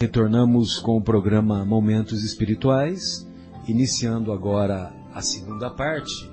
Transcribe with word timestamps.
Retornamos 0.00 0.78
com 0.78 0.96
o 0.96 1.02
programa 1.02 1.64
Momentos 1.64 2.22
Espirituais, 2.22 3.28
iniciando 3.66 4.30
agora 4.30 4.94
a 5.12 5.20
segunda 5.20 5.68
parte. 5.70 6.30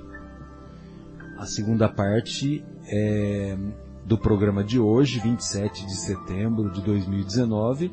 A 1.36 1.48
segunda 1.48 1.90
parte 1.90 2.64
é 2.88 3.58
do 4.06 4.20
programa 4.20 4.64
de 4.64 4.80
hoje, 4.80 5.20
27 5.20 5.84
de 5.84 5.96
setembro 5.96 6.70
de 6.70 6.80
2019. 6.84 7.92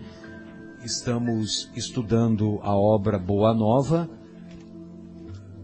Estamos 0.84 1.70
estudando 1.74 2.60
a 2.60 2.76
obra 2.76 3.18
Boa 3.18 3.54
Nova, 3.54 4.10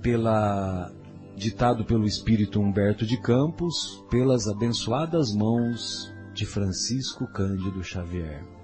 pela, 0.00 0.90
ditado 1.36 1.84
pelo 1.84 2.06
Espírito 2.06 2.58
Humberto 2.58 3.04
de 3.04 3.20
Campos, 3.20 4.02
pelas 4.10 4.48
abençoadas 4.48 5.34
mãos 5.34 6.10
de 6.32 6.46
Francisco 6.46 7.26
Cândido 7.26 7.84
Xavier. 7.84 8.57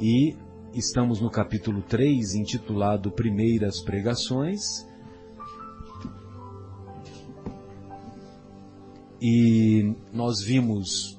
E 0.00 0.36
estamos 0.72 1.20
no 1.20 1.28
capítulo 1.28 1.82
3, 1.82 2.36
intitulado 2.36 3.10
Primeiras 3.10 3.80
Pregações. 3.80 4.86
E 9.20 9.92
nós 10.12 10.40
vimos 10.40 11.18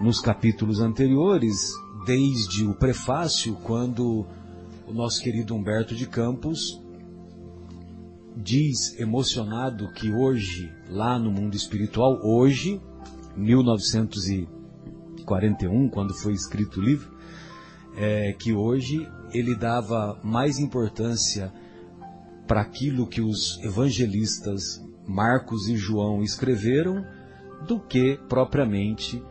nos 0.00 0.20
capítulos 0.20 0.78
anteriores, 0.78 1.72
desde 2.06 2.64
o 2.64 2.76
prefácio, 2.76 3.56
quando 3.64 4.24
o 4.86 4.92
nosso 4.92 5.20
querido 5.20 5.56
Humberto 5.56 5.96
de 5.96 6.06
Campos 6.06 6.80
diz 8.36 8.96
emocionado 9.00 9.92
que 9.92 10.12
hoje, 10.12 10.72
lá 10.88 11.18
no 11.18 11.32
mundo 11.32 11.56
espiritual, 11.56 12.20
hoje, 12.22 12.80
1941, 13.36 15.88
quando 15.88 16.14
foi 16.14 16.34
escrito 16.34 16.78
o 16.78 16.84
livro, 16.84 17.15
é, 17.96 18.32
que 18.32 18.52
hoje 18.52 19.08
ele 19.32 19.54
dava 19.54 20.18
mais 20.22 20.58
importância 20.58 21.52
para 22.46 22.60
aquilo 22.60 23.06
que 23.06 23.20
os 23.20 23.58
evangelistas 23.64 24.84
Marcos 25.06 25.68
e 25.68 25.76
João 25.76 26.22
escreveram 26.22 27.04
do 27.66 27.80
que 27.80 28.18
propriamente 28.28 29.22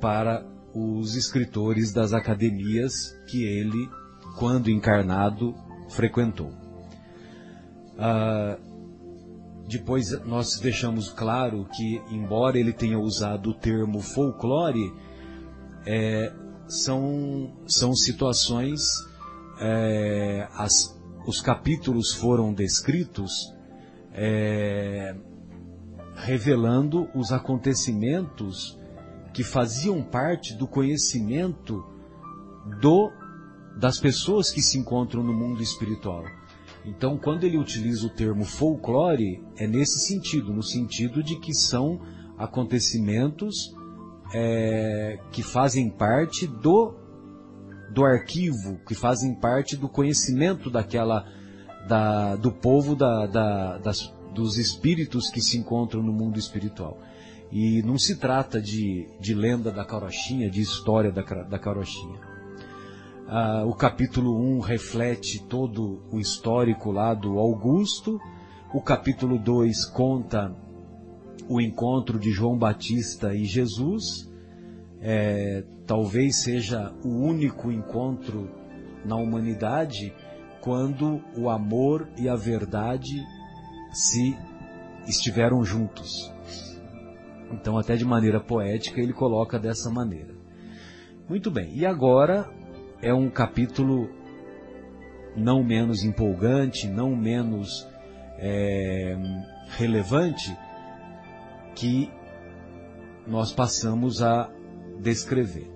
para 0.00 0.44
os 0.74 1.14
escritores 1.14 1.92
das 1.92 2.12
academias 2.12 3.16
que 3.26 3.44
ele, 3.44 3.88
quando 4.38 4.70
encarnado, 4.70 5.54
frequentou. 5.88 6.52
Ah, 7.98 8.58
depois 9.68 10.10
nós 10.24 10.58
deixamos 10.60 11.10
claro 11.10 11.66
que, 11.76 12.00
embora 12.10 12.58
ele 12.58 12.72
tenha 12.72 12.98
usado 12.98 13.50
o 13.50 13.54
termo 13.54 14.00
folclore, 14.00 14.92
é, 15.86 16.32
são, 16.68 17.56
são 17.66 17.94
situações, 17.94 18.82
é, 19.60 20.48
as, 20.52 20.96
os 21.26 21.40
capítulos 21.40 22.12
foram 22.12 22.52
descritos 22.52 23.52
é, 24.12 25.16
revelando 26.14 27.08
os 27.14 27.32
acontecimentos 27.32 28.78
que 29.32 29.42
faziam 29.42 30.02
parte 30.02 30.54
do 30.54 30.66
conhecimento 30.66 31.84
do, 32.80 33.10
das 33.78 33.98
pessoas 33.98 34.50
que 34.50 34.60
se 34.60 34.78
encontram 34.78 35.22
no 35.22 35.32
mundo 35.32 35.62
espiritual. 35.62 36.24
Então, 36.84 37.18
quando 37.18 37.44
ele 37.44 37.58
utiliza 37.58 38.06
o 38.06 38.10
termo 38.10 38.44
folclore, 38.44 39.44
é 39.56 39.66
nesse 39.66 40.00
sentido, 40.00 40.52
no 40.52 40.62
sentido 40.62 41.22
de 41.22 41.36
que 41.38 41.54
são 41.54 42.00
acontecimentos 42.36 43.74
é, 44.32 45.18
que 45.32 45.42
fazem 45.42 45.88
parte 45.88 46.46
do, 46.46 46.94
do 47.90 48.04
arquivo, 48.04 48.78
que 48.86 48.94
fazem 48.94 49.34
parte 49.34 49.76
do 49.76 49.88
conhecimento 49.88 50.70
daquela, 50.70 51.26
da, 51.86 52.36
do 52.36 52.52
povo, 52.52 52.94
da, 52.94 53.26
da, 53.26 53.78
das, 53.78 54.12
dos 54.34 54.58
espíritos 54.58 55.30
que 55.30 55.40
se 55.40 55.56
encontram 55.58 56.02
no 56.02 56.12
mundo 56.12 56.38
espiritual. 56.38 56.98
E 57.50 57.82
não 57.82 57.96
se 57.96 58.16
trata 58.16 58.60
de, 58.60 59.08
de 59.18 59.34
lenda 59.34 59.72
da 59.72 59.84
carochinha, 59.84 60.50
de 60.50 60.60
história 60.60 61.10
da, 61.10 61.22
da 61.22 61.58
carochinha. 61.58 62.20
Ah, 63.26 63.64
o 63.66 63.74
capítulo 63.74 64.38
1 64.56 64.60
reflete 64.60 65.42
todo 65.44 66.02
o 66.10 66.18
histórico 66.18 66.90
lá 66.90 67.14
do 67.14 67.38
Augusto. 67.38 68.20
O 68.72 68.82
capítulo 68.82 69.38
2 69.38 69.86
conta 69.86 70.54
o 71.48 71.60
encontro 71.60 72.18
de 72.18 72.30
João 72.30 72.56
Batista 72.56 73.34
e 73.34 73.44
Jesus. 73.44 74.30
É, 75.00 75.64
talvez 75.86 76.42
seja 76.42 76.92
o 77.04 77.08
único 77.08 77.72
encontro 77.72 78.50
na 79.04 79.16
humanidade 79.16 80.12
quando 80.60 81.22
o 81.36 81.48
amor 81.48 82.08
e 82.18 82.28
a 82.28 82.34
verdade 82.34 83.24
se 83.92 84.36
estiveram 85.06 85.64
juntos. 85.64 86.32
Então, 87.50 87.78
até 87.78 87.96
de 87.96 88.04
maneira 88.04 88.40
poética, 88.40 89.00
ele 89.00 89.12
coloca 89.12 89.58
dessa 89.58 89.90
maneira. 89.90 90.34
Muito 91.28 91.50
bem, 91.50 91.74
e 91.74 91.86
agora 91.86 92.50
é 93.00 93.14
um 93.14 93.30
capítulo 93.30 94.10
não 95.36 95.62
menos 95.62 96.02
empolgante, 96.02 96.88
não 96.88 97.14
menos 97.14 97.88
é, 98.38 99.16
relevante, 99.76 100.56
que 101.78 102.10
nós 103.26 103.52
passamos 103.52 104.20
a 104.20 104.50
descrever. 105.00 105.70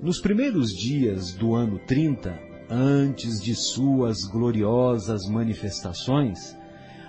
Nos 0.00 0.18
primeiros 0.18 0.70
dias 0.70 1.32
do 1.34 1.54
ano 1.54 1.78
30, 1.86 2.38
antes 2.70 3.40
de 3.40 3.54
suas 3.54 4.24
gloriosas 4.24 5.26
manifestações, 5.28 6.56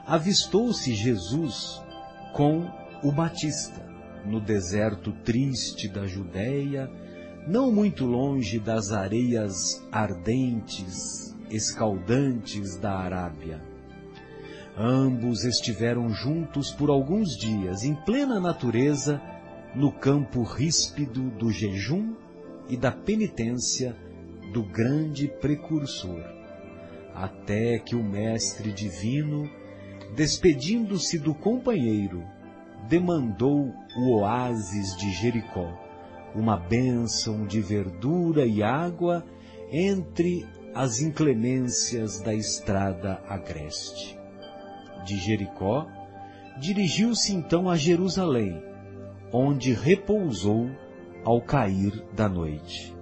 avistou-se 0.05 0.93
Jesus 0.93 1.81
com 2.33 2.69
o 3.01 3.11
Batista 3.11 3.85
no 4.25 4.41
deserto 4.41 5.13
triste 5.23 5.87
da 5.87 6.05
Judéia, 6.05 6.91
não 7.47 7.71
muito 7.71 8.05
longe 8.05 8.59
das 8.59 8.91
areias 8.91 9.85
ardentes, 9.91 11.35
escaldantes 11.49 12.75
da 12.77 12.97
Arábia. 12.97 13.74
Ambos 14.77 15.45
estiveram 15.45 16.09
juntos 16.09 16.69
por 16.69 16.89
alguns 16.89 17.37
dias, 17.37 17.85
em 17.85 17.95
plena 17.95 18.41
natureza, 18.41 19.21
no 19.73 19.89
campo 19.89 20.43
ríspido 20.43 21.29
do 21.31 21.49
jejum 21.49 22.13
e 22.67 22.75
da 22.75 22.91
penitência 22.91 23.95
do 24.51 24.63
grande 24.63 25.29
precursor, 25.29 26.21
até 27.13 27.79
que 27.79 27.95
o 27.95 28.03
Mestre 28.03 28.73
Divino, 28.73 29.49
despedindo-se 30.13 31.19
do 31.19 31.33
companheiro, 31.33 32.21
demandou 32.89 33.73
o 33.97 34.17
oásis 34.17 34.93
de 34.97 35.09
Jericó, 35.13 35.71
uma 36.35 36.57
bênção 36.57 37.47
de 37.47 37.61
verdura 37.61 38.45
e 38.45 38.61
água 38.61 39.25
entre 39.71 40.45
as 40.73 40.99
inclemências 40.99 42.19
da 42.19 42.33
estrada 42.33 43.21
agreste 43.29 44.24
de 45.05 45.17
Jericó, 45.17 45.87
dirigiu-se 46.59 47.33
então 47.33 47.69
a 47.69 47.77
Jerusalém, 47.77 48.61
onde 49.31 49.71
repousou 49.71 50.69
ao 51.23 51.41
cair 51.41 52.03
da 52.13 52.27
noite. 52.27 52.93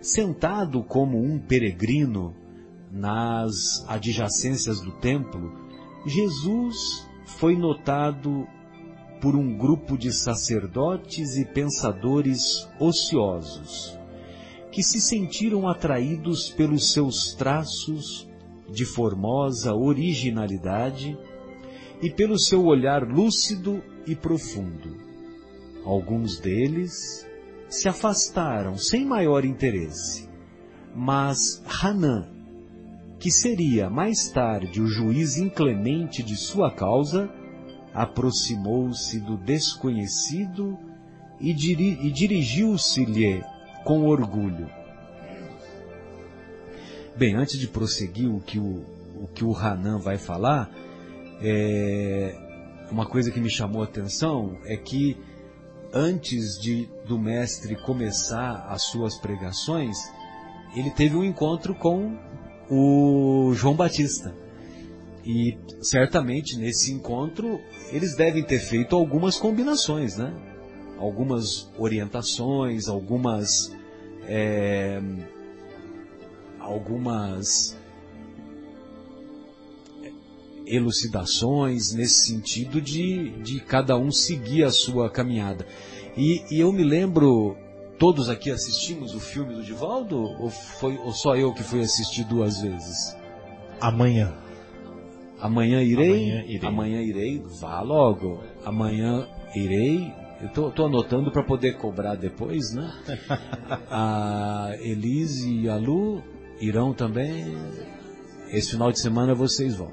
Sentado 0.00 0.84
como 0.84 1.18
um 1.18 1.38
peregrino 1.38 2.34
nas 2.90 3.84
adjacências 3.88 4.80
do 4.80 4.92
templo, 4.92 5.52
Jesus 6.06 7.08
foi 7.24 7.56
notado 7.56 8.46
por 9.20 9.34
um 9.34 9.56
grupo 9.56 9.98
de 9.98 10.12
sacerdotes 10.12 11.36
e 11.36 11.44
pensadores 11.44 12.68
ociosos, 12.78 13.98
que 14.70 14.82
se 14.82 15.00
sentiram 15.00 15.66
atraídos 15.66 16.50
pelos 16.50 16.92
seus 16.92 17.34
traços 17.34 18.28
de 18.70 18.84
formosa 18.84 19.74
originalidade 19.74 21.16
e 22.02 22.10
pelo 22.10 22.38
seu 22.38 22.64
olhar 22.64 23.02
lúcido 23.02 23.82
e 24.06 24.14
profundo. 24.14 24.96
Alguns 25.84 26.38
deles 26.38 27.26
se 27.68 27.88
afastaram 27.88 28.76
sem 28.76 29.04
maior 29.04 29.44
interesse, 29.44 30.28
mas 30.94 31.62
Hanan, 31.66 32.28
que 33.18 33.30
seria 33.30 33.88
mais 33.88 34.28
tarde 34.28 34.80
o 34.80 34.86
juiz 34.86 35.36
inclemente 35.36 36.22
de 36.22 36.36
sua 36.36 36.70
causa, 36.70 37.30
aproximou-se 37.94 39.18
do 39.20 39.36
desconhecido 39.36 40.78
e, 41.40 41.52
diri 41.52 41.98
e 42.02 42.10
dirigiu-se-lhe 42.10 43.42
com 43.84 44.04
orgulho. 44.06 44.68
Bem, 47.16 47.34
antes 47.34 47.58
de 47.58 47.66
prosseguir 47.66 48.30
o 48.30 48.40
que 48.40 48.58
o, 48.58 48.84
o, 49.22 49.28
que 49.34 49.42
o 49.42 49.56
Hanan 49.56 49.98
vai 49.98 50.18
falar, 50.18 50.70
é, 51.40 52.36
uma 52.90 53.06
coisa 53.06 53.30
que 53.30 53.40
me 53.40 53.48
chamou 53.48 53.80
a 53.80 53.86
atenção 53.86 54.58
é 54.66 54.76
que 54.76 55.16
antes 55.94 56.60
de 56.60 56.86
do 57.06 57.18
mestre 57.18 57.74
começar 57.74 58.66
as 58.68 58.82
suas 58.82 59.16
pregações, 59.16 59.96
ele 60.74 60.90
teve 60.90 61.16
um 61.16 61.24
encontro 61.24 61.74
com 61.74 62.18
o 62.68 63.54
João 63.54 63.74
Batista. 63.74 64.34
E 65.24 65.56
certamente 65.80 66.58
nesse 66.58 66.92
encontro 66.92 67.58
eles 67.92 68.14
devem 68.14 68.44
ter 68.44 68.58
feito 68.58 68.94
algumas 68.94 69.38
combinações, 69.38 70.18
né? 70.18 70.34
Algumas 70.98 71.72
orientações, 71.78 72.88
algumas 72.88 73.74
é, 74.28 75.00
algumas 76.66 77.76
elucidações 80.66 81.92
nesse 81.92 82.26
sentido 82.26 82.80
de, 82.80 83.30
de 83.42 83.60
cada 83.60 83.96
um 83.96 84.10
seguir 84.10 84.64
a 84.64 84.70
sua 84.70 85.08
caminhada. 85.08 85.66
E, 86.16 86.42
e 86.50 86.60
eu 86.60 86.72
me 86.72 86.82
lembro, 86.82 87.56
todos 87.98 88.28
aqui 88.28 88.50
assistimos 88.50 89.14
o 89.14 89.20
filme 89.20 89.54
do 89.54 89.62
Divaldo? 89.62 90.18
Ou, 90.18 90.50
foi, 90.50 90.98
ou 90.98 91.12
só 91.12 91.36
eu 91.36 91.54
que 91.54 91.62
fui 91.62 91.80
assistir 91.80 92.24
duas 92.24 92.60
vezes? 92.60 93.16
Amanhã. 93.80 94.34
Amanhã 95.40 95.82
irei? 95.82 96.30
Amanhã 96.30 96.44
irei. 96.46 96.68
Amanhã 96.68 97.02
irei, 97.02 97.44
vá 97.60 97.80
logo. 97.80 98.42
Amanhã 98.64 99.28
irei. 99.54 100.12
Eu 100.40 100.48
tô, 100.48 100.70
tô 100.70 100.86
anotando 100.86 101.30
para 101.30 101.42
poder 101.42 101.76
cobrar 101.76 102.14
depois, 102.14 102.72
né? 102.74 102.92
A 103.88 104.72
Elise 104.80 105.60
e 105.60 105.68
a 105.68 105.76
Lu 105.76 106.22
irão 106.60 106.92
também. 106.92 107.56
Esse 108.50 108.72
final 108.72 108.92
de 108.92 109.00
semana 109.00 109.34
vocês 109.34 109.74
vão. 109.74 109.92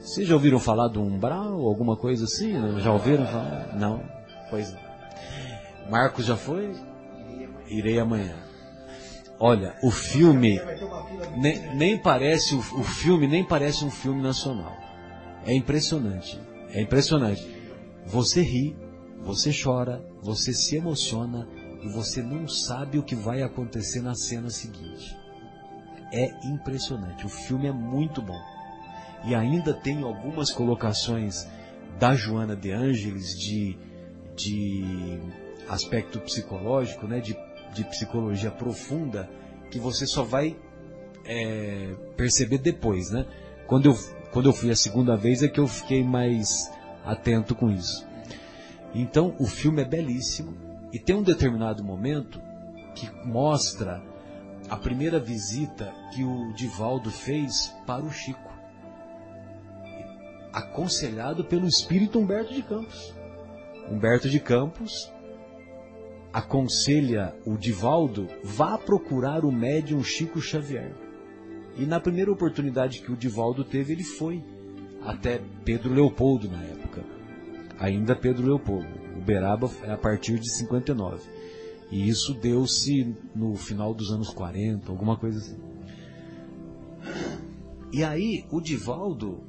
Vocês 0.00 0.28
já 0.28 0.34
ouviram 0.34 0.58
falar 0.58 0.88
do 0.88 1.00
umbral, 1.00 1.64
alguma 1.66 1.96
coisa 1.96 2.24
assim? 2.24 2.52
Já 2.80 2.92
ouviram 2.92 3.26
falar? 3.26 3.74
Não? 3.76 4.02
Pois 4.50 4.72
não. 4.72 4.80
Marcos 5.90 6.26
já 6.26 6.36
foi? 6.36 6.74
Irei 7.68 7.98
amanhã. 7.98 8.36
Olha, 9.38 9.74
o 9.82 9.90
filme 9.90 10.60
nem, 11.36 11.74
nem 11.74 11.98
parece 11.98 12.54
o, 12.54 12.58
o 12.58 12.84
filme 12.84 13.26
nem 13.26 13.44
parece 13.44 13.84
um 13.84 13.90
filme 13.90 14.22
nacional. 14.22 14.76
É 15.44 15.54
impressionante. 15.54 16.40
É 16.70 16.80
impressionante. 16.80 17.46
Você 18.06 18.42
ri, 18.42 18.76
você 19.22 19.50
chora, 19.52 20.04
você 20.22 20.52
se 20.52 20.76
emociona 20.76 21.48
e 21.82 21.88
você 21.88 22.22
não 22.22 22.46
sabe 22.46 22.98
o 22.98 23.02
que 23.02 23.14
vai 23.14 23.42
acontecer 23.42 24.00
na 24.00 24.14
cena 24.14 24.50
seguinte. 24.50 25.16
É 26.14 26.32
impressionante. 26.44 27.26
O 27.26 27.28
filme 27.28 27.66
é 27.66 27.72
muito 27.72 28.22
bom. 28.22 28.40
E 29.24 29.34
ainda 29.34 29.74
tem 29.74 30.02
algumas 30.04 30.52
colocações 30.52 31.48
da 31.98 32.14
Joana 32.14 32.54
de 32.54 32.70
Ângeles 32.70 33.36
de, 33.36 33.76
de 34.36 35.18
aspecto 35.68 36.20
psicológico, 36.20 37.08
né, 37.08 37.18
de, 37.18 37.36
de 37.74 37.82
psicologia 37.84 38.50
profunda, 38.52 39.28
que 39.72 39.80
você 39.80 40.06
só 40.06 40.22
vai 40.22 40.56
é, 41.24 41.96
perceber 42.16 42.58
depois, 42.58 43.10
né? 43.10 43.26
Quando 43.66 43.86
eu, 43.86 43.98
quando 44.30 44.48
eu 44.48 44.52
fui 44.52 44.70
a 44.70 44.76
segunda 44.76 45.16
vez 45.16 45.42
é 45.42 45.48
que 45.48 45.58
eu 45.58 45.66
fiquei 45.66 46.04
mais 46.04 46.70
atento 47.04 47.56
com 47.56 47.70
isso. 47.70 48.06
Então, 48.94 49.34
o 49.40 49.46
filme 49.46 49.82
é 49.82 49.84
belíssimo 49.84 50.54
e 50.92 50.98
tem 50.98 51.16
um 51.16 51.22
determinado 51.24 51.82
momento 51.82 52.40
que 52.94 53.10
mostra 53.26 54.00
a 54.68 54.76
primeira 54.76 55.18
visita 55.18 55.92
que 56.12 56.24
o 56.24 56.52
Divaldo 56.52 57.10
fez 57.10 57.74
para 57.86 58.02
o 58.04 58.10
Chico, 58.10 58.52
aconselhado 60.52 61.44
pelo 61.44 61.66
espírito 61.66 62.18
Humberto 62.18 62.54
de 62.54 62.62
Campos. 62.62 63.14
Humberto 63.90 64.28
de 64.28 64.40
Campos 64.40 65.12
aconselha 66.32 67.34
o 67.46 67.56
Divaldo, 67.56 68.28
vá 68.42 68.76
procurar 68.76 69.44
o 69.44 69.52
médium 69.52 70.02
Chico 70.02 70.40
Xavier. 70.40 70.92
E 71.76 71.84
na 71.84 72.00
primeira 72.00 72.32
oportunidade 72.32 73.00
que 73.00 73.12
o 73.12 73.16
Divaldo 73.16 73.64
teve, 73.64 73.92
ele 73.92 74.04
foi 74.04 74.42
até 75.02 75.40
Pedro 75.64 75.92
Leopoldo 75.92 76.48
na 76.50 76.62
época. 76.62 77.04
Ainda 77.78 78.16
Pedro 78.16 78.46
Leopoldo. 78.46 78.88
Uberaba 79.16 79.70
é 79.84 79.92
a 79.92 79.96
partir 79.96 80.38
de 80.38 80.50
59. 80.50 81.22
E 81.94 82.08
isso 82.08 82.34
deu-se 82.34 83.14
no 83.36 83.54
final 83.54 83.94
dos 83.94 84.10
anos 84.10 84.28
40, 84.30 84.90
alguma 84.90 85.16
coisa 85.16 85.38
assim. 85.38 85.56
E 87.92 88.02
aí 88.02 88.44
o 88.50 88.60
Divaldo 88.60 89.44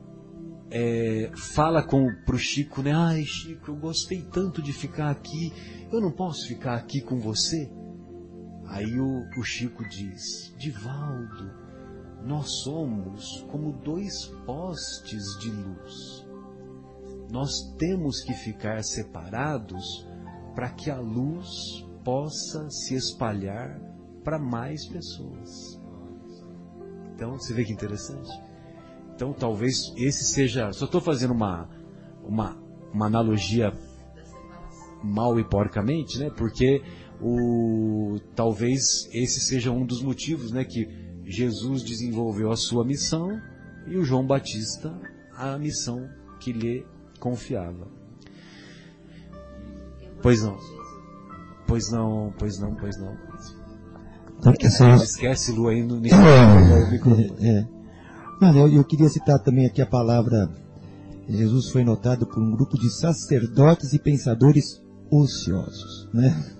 é, 0.69 1.31
fala 1.35 1.81
com 1.81 2.05
pro 2.23 2.37
Chico, 2.37 2.83
né? 2.83 2.91
Ai, 2.93 3.23
Chico, 3.23 3.71
eu 3.71 3.75
gostei 3.75 4.21
tanto 4.21 4.61
de 4.61 4.71
ficar 4.71 5.09
aqui. 5.09 5.51
Eu 5.91 5.99
não 5.99 6.11
posso 6.11 6.47
ficar 6.47 6.75
aqui 6.75 7.01
com 7.01 7.19
você? 7.19 7.67
Aí 8.67 8.95
o, 8.95 9.23
o 9.39 9.43
Chico 9.43 9.83
diz: 9.89 10.53
Divaldo, 10.55 11.49
nós 12.23 12.61
somos 12.61 13.43
como 13.51 13.73
dois 13.73 14.27
postes 14.45 15.23
de 15.39 15.49
luz. 15.49 16.23
Nós 17.31 17.73
temos 17.79 18.21
que 18.21 18.35
ficar 18.35 18.83
separados 18.83 20.07
para 20.53 20.69
que 20.69 20.91
a 20.91 20.99
luz 20.99 21.83
possa 22.05 22.69
se 22.69 22.95
espalhar 22.95 23.81
para 24.23 24.39
mais 24.39 24.85
pessoas. 24.85 25.81
Então, 27.13 27.33
você 27.33 27.53
vê 27.53 27.65
que 27.65 27.73
interessante? 27.73 28.29
Então, 29.13 29.33
talvez 29.33 29.91
esse 29.97 30.23
seja. 30.23 30.71
Só 30.71 30.85
estou 30.85 31.01
fazendo 31.01 31.33
uma, 31.33 31.67
uma, 32.23 32.55
uma 32.93 33.07
analogia 33.07 33.73
mal 35.03 35.39
e 35.39 35.43
porcamente, 35.43 36.19
né? 36.19 36.29
Porque 36.29 36.81
o, 37.21 38.19
talvez 38.35 39.09
esse 39.11 39.39
seja 39.39 39.71
um 39.71 39.85
dos 39.85 40.01
motivos, 40.01 40.51
né? 40.51 40.63
Que 40.63 40.87
Jesus 41.23 41.81
desenvolveu 41.81 42.51
a 42.51 42.55
sua 42.55 42.85
missão 42.85 43.29
e 43.87 43.97
o 43.97 44.03
João 44.03 44.25
Batista 44.25 44.93
a 45.35 45.57
missão 45.57 46.09
que 46.39 46.51
lhe 46.51 46.85
confiava. 47.19 47.87
Pois 50.21 50.43
não. 50.43 50.84
Pois 51.67 51.91
não, 51.91 52.33
pois 52.37 52.59
não, 52.59 52.75
pois 52.75 52.97
não. 52.97 53.15
Só... 54.69 54.95
Esquece 54.95 55.51
Lu 55.51 55.67
aí 55.67 55.83
no 55.83 55.99
É, 56.05 57.47
é. 57.47 57.67
Mano, 58.39 58.59
eu, 58.59 58.73
eu 58.73 58.83
queria 58.83 59.09
citar 59.09 59.39
também 59.39 59.65
aqui 59.65 59.81
a 59.81 59.85
palavra. 59.85 60.49
Jesus 61.27 61.69
foi 61.69 61.83
notado 61.83 62.27
por 62.27 62.41
um 62.41 62.51
grupo 62.51 62.77
de 62.77 62.89
sacerdotes 62.89 63.93
e 63.93 63.99
pensadores 63.99 64.81
ociosos, 65.09 66.07
né? 66.13 66.55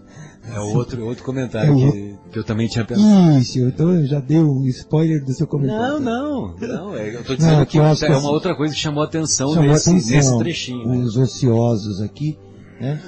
É 0.54 0.60
outro, 0.60 1.04
outro 1.06 1.24
comentário 1.24 1.74
É 1.74 1.92
que, 1.92 2.18
que 2.32 2.40
eu 2.40 2.44
também 2.44 2.68
tinha 2.68 2.86
pensado. 2.86 3.40
Isso, 3.40 3.60
então 3.60 3.92
eu 3.92 4.06
já 4.06 4.20
dei 4.20 4.40
um 4.40 4.64
spoiler 4.68 5.24
do 5.24 5.34
seu 5.34 5.48
comentário. 5.48 6.00
Não, 6.00 6.56
não, 6.56 6.68
não. 6.68 6.96
É, 6.96 7.16
eu 7.16 7.22
estou 7.22 7.36
dizendo 7.36 7.58
Não, 7.58 7.66
que 7.66 7.80
acho 7.80 8.06
é 8.06 8.08
que 8.08 8.14
uma 8.14 8.30
outra 8.30 8.56
coisa 8.56 8.74
que 8.74 8.80
chamou 8.80 9.02
a 9.02 9.08
atenção 9.08 9.54
Chamou 9.54 9.72
nesse, 9.72 9.90
atenção 9.90 10.16
nesse 10.16 10.38
trechinho. 10.38 10.88
né? 10.88 10.98
os 10.98 11.18
ociosos 11.18 12.02
aqui, 12.02 12.38
né? 12.80 13.02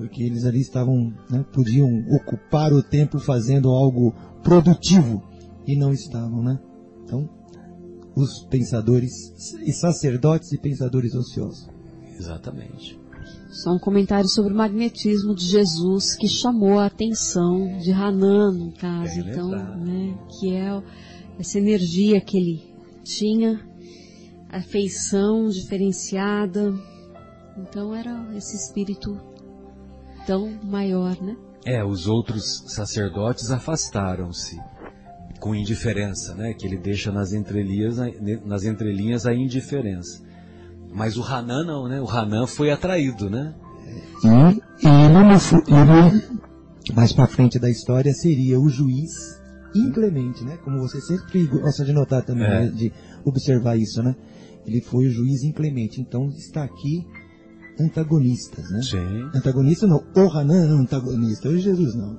Porque 0.00 0.22
eles 0.22 0.46
ali 0.46 0.60
estavam, 0.60 1.12
né, 1.28 1.44
podiam 1.52 1.86
ocupar 2.08 2.72
o 2.72 2.82
tempo 2.82 3.18
fazendo 3.18 3.68
algo 3.68 4.14
produtivo 4.42 5.22
e 5.66 5.76
não 5.76 5.92
estavam, 5.92 6.42
né? 6.42 6.58
Então, 7.04 7.28
os 8.16 8.46
pensadores 8.46 9.12
e 9.60 9.70
sacerdotes 9.74 10.52
e 10.52 10.58
pensadores 10.58 11.14
ociosos. 11.14 11.68
Exatamente. 12.18 12.98
Só 13.50 13.74
um 13.74 13.78
comentário 13.78 14.26
sobre 14.26 14.54
o 14.54 14.56
magnetismo 14.56 15.34
de 15.34 15.44
Jesus 15.44 16.16
que 16.16 16.28
chamou 16.28 16.78
a 16.78 16.86
atenção 16.86 17.76
de 17.76 17.92
Hanan, 17.92 18.52
no 18.52 18.72
caso, 18.72 19.22
Bem 19.22 19.30
então, 19.30 19.50
né, 19.50 20.18
que 20.30 20.54
é 20.54 20.82
essa 21.38 21.58
energia 21.58 22.22
que 22.22 22.38
ele 22.38 22.74
tinha, 23.04 23.60
a 24.48 24.62
feição 24.62 25.50
diferenciada. 25.50 26.72
Então 27.58 27.94
era 27.94 28.34
esse 28.34 28.56
espírito 28.56 29.28
tão 30.26 30.58
maior, 30.62 31.16
né? 31.20 31.36
É, 31.64 31.84
os 31.84 32.06
outros 32.06 32.64
sacerdotes 32.68 33.50
afastaram-se 33.50 34.58
com 35.38 35.54
indiferença, 35.54 36.34
né? 36.34 36.54
Que 36.54 36.66
ele 36.66 36.78
deixa 36.78 37.10
nas 37.12 37.32
entrelinhas, 37.32 37.96
nas 38.44 38.64
entrelinhas 38.64 39.26
a 39.26 39.34
indiferença. 39.34 40.22
Mas 40.92 41.16
o 41.16 41.22
Hanan 41.22 41.64
não, 41.64 41.88
né? 41.88 42.00
O 42.00 42.08
Hanan 42.08 42.46
foi 42.46 42.70
atraído, 42.70 43.28
né? 43.30 43.54
E 44.22 44.28
ele, 44.28 46.22
mais 46.94 47.12
para 47.12 47.26
frente 47.26 47.58
da 47.58 47.70
história, 47.70 48.12
seria 48.12 48.58
o 48.58 48.68
juiz 48.68 49.10
inclemente, 49.74 50.44
né? 50.44 50.58
Como 50.64 50.78
você 50.78 51.00
sempre 51.00 51.46
gosta 51.46 51.84
de 51.84 51.92
notar 51.92 52.22
também, 52.24 52.44
É. 52.46 52.60
né? 52.60 52.66
de 52.68 52.92
observar 53.24 53.76
isso, 53.78 54.02
né? 54.02 54.14
Ele 54.66 54.80
foi 54.80 55.06
o 55.06 55.10
juiz 55.10 55.42
inclemente. 55.44 56.00
Então 56.00 56.28
está 56.28 56.64
aqui 56.64 57.06
antagonistas, 57.84 58.70
né? 58.70 58.82
Sim. 58.82 59.30
Antagonista 59.34 59.86
não, 59.86 60.04
o 60.14 60.30
Hanan 60.30 60.64
é 60.64 60.82
antagonista, 60.82 61.48
o 61.48 61.58
Jesus 61.58 61.94
não. 61.94 62.18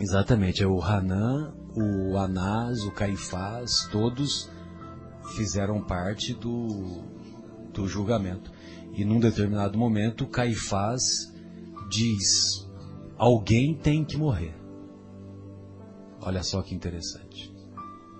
Exatamente. 0.00 0.62
É 0.62 0.66
o 0.66 0.82
Hanan, 0.82 1.54
o 1.76 2.16
Anás, 2.16 2.84
o 2.84 2.90
Caifás, 2.90 3.88
todos 3.90 4.50
fizeram 5.36 5.80
parte 5.82 6.34
do, 6.34 7.02
do 7.72 7.86
julgamento. 7.86 8.50
E 8.94 9.04
num 9.04 9.20
determinado 9.20 9.78
momento, 9.78 10.26
Caifás 10.26 11.32
diz: 11.88 12.68
alguém 13.16 13.74
tem 13.74 14.04
que 14.04 14.16
morrer. 14.16 14.54
Olha 16.20 16.42
só 16.42 16.62
que 16.62 16.74
interessante. 16.74 17.52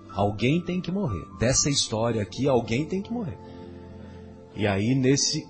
Alguém 0.09 0.61
tem 0.61 0.79
que 0.79 0.91
morrer. 0.91 1.25
Dessa 1.39 1.69
história 1.69 2.21
aqui, 2.21 2.47
alguém 2.47 2.85
tem 2.85 3.01
que 3.01 3.11
morrer. 3.11 3.37
E 4.55 4.67
aí, 4.67 4.93
nesse. 4.93 5.43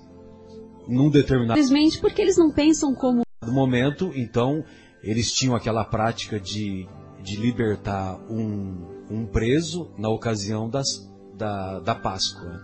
Num 0.88 1.10
determinado. 1.10 1.60
Simplesmente 1.60 1.98
porque 1.98 2.20
eles 2.20 2.36
não 2.36 2.50
pensam 2.50 2.94
como. 2.94 3.22
momento, 3.46 4.12
então, 4.14 4.64
eles 5.02 5.32
tinham 5.32 5.54
aquela 5.54 5.84
prática 5.84 6.40
de, 6.40 6.88
de 7.22 7.36
libertar 7.36 8.18
um, 8.30 9.04
um 9.10 9.26
preso 9.26 9.90
na 9.98 10.08
ocasião 10.08 10.68
das, 10.68 11.10
da, 11.36 11.80
da 11.80 11.94
Páscoa. 11.94 12.60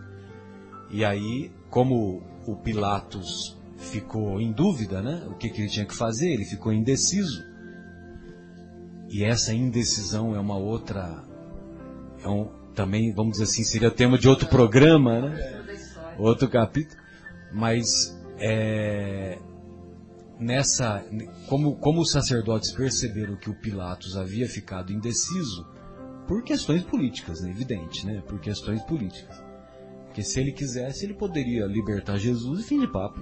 E 0.90 1.04
aí, 1.04 1.50
como 1.68 2.22
o 2.46 2.56
Pilatos 2.56 3.58
ficou 3.76 4.40
em 4.40 4.52
dúvida, 4.52 5.00
né? 5.00 5.26
O 5.28 5.34
que, 5.34 5.48
que 5.48 5.62
ele 5.62 5.70
tinha 5.70 5.86
que 5.86 5.94
fazer, 5.94 6.30
ele 6.30 6.44
ficou 6.44 6.72
indeciso. 6.72 7.42
E 9.08 9.24
essa 9.24 9.52
indecisão 9.52 10.36
é 10.36 10.40
uma 10.40 10.56
outra. 10.56 11.24
É 12.22 12.28
um, 12.28 12.48
também, 12.74 13.12
vamos 13.12 13.32
dizer 13.32 13.44
assim, 13.44 13.64
seria 13.64 13.90
tema 13.90 14.18
de 14.18 14.28
outro 14.28 14.48
programa, 14.48 15.20
né? 15.20 15.62
Outro 16.18 16.48
capítulo. 16.48 16.99
Mas 17.52 18.18
é, 18.38 19.38
nessa. 20.38 21.04
Como, 21.48 21.76
como 21.76 22.00
os 22.00 22.10
sacerdotes 22.10 22.72
perceberam 22.72 23.36
que 23.36 23.50
o 23.50 23.54
Pilatos 23.54 24.16
havia 24.16 24.48
ficado 24.48 24.92
indeciso, 24.92 25.66
por 26.26 26.42
questões 26.42 26.82
políticas, 26.84 27.40
né? 27.42 27.50
evidente, 27.50 28.06
né? 28.06 28.22
Por 28.26 28.40
questões 28.40 28.82
políticas. 28.84 29.42
Porque 30.06 30.22
se 30.22 30.40
ele 30.40 30.52
quisesse, 30.52 31.04
ele 31.04 31.14
poderia 31.14 31.66
libertar 31.66 32.16
Jesus 32.16 32.60
e 32.60 32.62
fim 32.64 32.80
de 32.80 32.90
papo. 32.90 33.20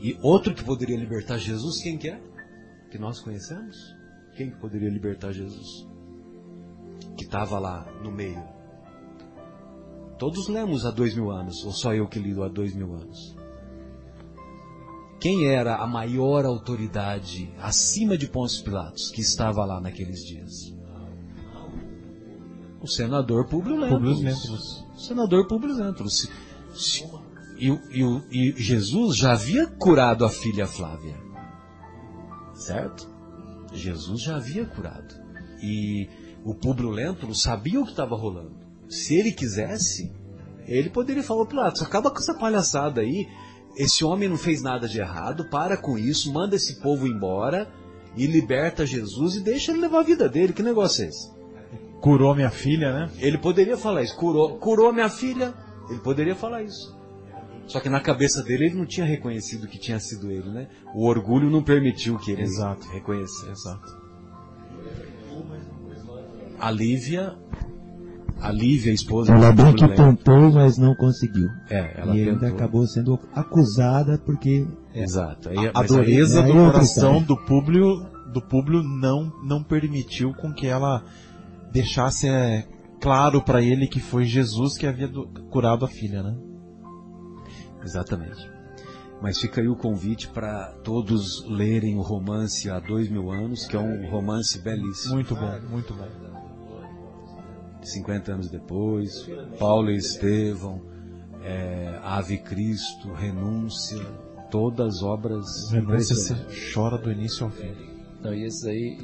E 0.00 0.18
outro 0.22 0.54
que 0.54 0.64
poderia 0.64 0.96
libertar 0.96 1.38
Jesus, 1.38 1.80
quem 1.82 1.98
que 1.98 2.08
é? 2.08 2.20
Que 2.90 2.98
nós 2.98 3.20
conhecemos? 3.20 3.76
Quem 4.36 4.50
que 4.50 4.56
poderia 4.56 4.88
libertar 4.88 5.32
Jesus? 5.32 5.86
Que 7.16 7.24
estava 7.24 7.58
lá 7.58 7.84
no 8.02 8.10
meio. 8.10 8.42
Todos 10.18 10.48
lemos 10.48 10.84
há 10.84 10.90
dois 10.90 11.14
mil 11.14 11.30
anos, 11.30 11.64
ou 11.64 11.72
só 11.72 11.94
eu 11.94 12.08
que 12.08 12.18
lido 12.18 12.42
há 12.42 12.48
dois 12.48 12.74
mil 12.74 12.92
anos. 12.94 13.37
Quem 15.20 15.46
era 15.46 15.76
a 15.76 15.86
maior 15.86 16.44
autoridade 16.44 17.52
acima 17.58 18.16
de 18.16 18.28
Pôncio 18.28 18.62
Pilatos 18.62 19.10
que 19.10 19.20
estava 19.20 19.64
lá 19.64 19.80
naqueles 19.80 20.24
dias? 20.24 20.72
O 22.80 22.86
senador 22.86 23.46
Publio 23.48 23.76
Lentulus. 23.76 24.20
Lentulus. 24.20 24.84
O 24.94 25.00
senador 25.00 25.48
Publio 25.48 25.74
Lentulus. 25.74 26.30
E, 27.58 27.68
e, 27.68 28.04
e 28.30 28.62
Jesus 28.62 29.16
já 29.16 29.32
havia 29.32 29.66
curado 29.66 30.24
a 30.24 30.30
filha 30.30 30.66
Flávia. 30.66 31.16
Certo? 32.54 33.08
Jesus 33.72 34.22
já 34.22 34.36
havia 34.36 34.64
curado. 34.64 35.14
E 35.60 36.08
o 36.44 36.54
Publio 36.54 36.90
Lentulus 36.90 37.42
sabia 37.42 37.80
o 37.80 37.84
que 37.84 37.90
estava 37.90 38.16
rolando. 38.16 38.56
Se 38.88 39.16
ele 39.16 39.32
quisesse, 39.32 40.12
ele 40.66 40.88
poderia 40.88 41.22
falar, 41.22 41.46
Pilatos, 41.46 41.82
acaba 41.82 42.10
com 42.10 42.18
essa 42.18 42.34
palhaçada 42.34 43.00
aí. 43.00 43.26
Esse 43.76 44.04
homem 44.04 44.28
não 44.28 44.36
fez 44.36 44.62
nada 44.62 44.88
de 44.88 44.98
errado, 44.98 45.44
para 45.48 45.76
com 45.76 45.96
isso, 45.96 46.32
manda 46.32 46.56
esse 46.56 46.80
povo 46.80 47.06
embora 47.06 47.68
e 48.16 48.26
liberta 48.26 48.84
Jesus 48.84 49.36
e 49.36 49.40
deixa 49.40 49.70
ele 49.70 49.80
levar 49.80 50.00
a 50.00 50.04
vida 50.04 50.28
dele. 50.28 50.52
Que 50.52 50.62
negócio 50.62 51.04
é 51.04 51.08
esse? 51.08 51.30
Curou 52.00 52.34
minha 52.34 52.50
filha, 52.50 52.92
né? 52.92 53.10
Ele 53.18 53.38
poderia 53.38 53.76
falar 53.76 54.02
isso. 54.02 54.16
Curou, 54.16 54.58
curou 54.58 54.92
minha 54.92 55.08
filha. 55.08 55.54
Ele 55.88 56.00
poderia 56.00 56.34
falar 56.34 56.62
isso. 56.62 56.96
Só 57.66 57.80
que 57.80 57.88
na 57.88 58.00
cabeça 58.00 58.42
dele 58.42 58.66
ele 58.66 58.74
não 58.76 58.86
tinha 58.86 59.04
reconhecido 59.04 59.68
que 59.68 59.78
tinha 59.78 60.00
sido 60.00 60.30
ele, 60.30 60.48
né? 60.48 60.68
O 60.94 61.06
orgulho 61.06 61.50
não 61.50 61.62
permitiu 61.62 62.18
que 62.18 62.30
ele 62.30 62.42
Exato. 62.42 62.88
reconhecesse. 62.88 63.50
Exato. 63.50 63.98
A 66.58 66.70
Lívia, 66.70 67.36
a 68.40 68.52
Lívia, 68.52 68.92
a 68.92 68.94
esposa 68.94 69.32
Ela 69.32 69.52
bem 69.52 69.74
que 69.74 69.88
tentou, 69.88 70.52
mas 70.52 70.78
não 70.78 70.94
conseguiu. 70.94 71.48
É, 71.70 72.00
ela 72.00 72.16
e 72.16 72.20
ainda 72.28 72.40
tentou. 72.40 72.56
acabou 72.56 72.86
sendo 72.86 73.18
acusada 73.34 74.18
porque 74.18 74.66
Exato. 74.94 75.48
Aí, 75.48 75.70
A 75.74 75.80
aí- 75.80 75.86
dureza 75.86 76.42
aí 76.44 76.52
do 76.52 76.58
é 76.58 76.64
coração 76.70 77.22
do 77.22 77.36
Públio, 77.36 78.06
do 78.32 78.40
Públio 78.42 78.82
não, 78.82 79.32
não 79.44 79.62
permitiu 79.62 80.32
com 80.34 80.52
que 80.52 80.66
ela 80.66 81.02
deixasse 81.72 82.28
é, 82.28 82.66
claro 83.00 83.42
para 83.42 83.60
ele 83.62 83.86
que 83.86 84.00
foi 84.00 84.24
Jesus 84.24 84.76
que 84.78 84.86
havia 84.86 85.08
do- 85.08 85.26
curado 85.50 85.84
a 85.84 85.88
filha, 85.88 86.22
né? 86.22 86.36
Exatamente. 87.84 88.50
Mas 89.20 89.38
fica 89.40 89.60
aí 89.60 89.68
o 89.68 89.74
convite 89.74 90.28
para 90.28 90.72
todos 90.84 91.44
lerem 91.48 91.96
o 91.96 92.02
romance 92.02 92.70
há 92.70 92.78
dois 92.78 93.08
mil 93.10 93.30
anos, 93.32 93.66
que 93.66 93.74
é 93.76 93.80
um 93.80 94.08
romance 94.08 94.60
belíssimo. 94.62 95.14
Muito 95.14 95.34
bom, 95.34 95.58
muito 95.70 95.92
bom. 95.92 96.06
50 97.92 98.32
anos 98.32 98.50
depois, 98.50 99.28
Paulo 99.58 99.90
e 99.90 99.96
Estevão, 99.96 100.80
é, 101.42 101.98
Ave 102.02 102.38
Cristo, 102.38 103.12
Renúncia, 103.12 104.04
todas 104.50 105.02
obras 105.02 105.44
Renúncia 105.70 106.16
você 106.16 106.72
chora 106.72 106.98
do 106.98 107.10
início 107.10 107.46
ao 107.46 107.50
fim. 107.50 107.74
Não, 108.20 108.34
e 108.34 108.44
esses 108.44 108.64
aí 108.64 108.96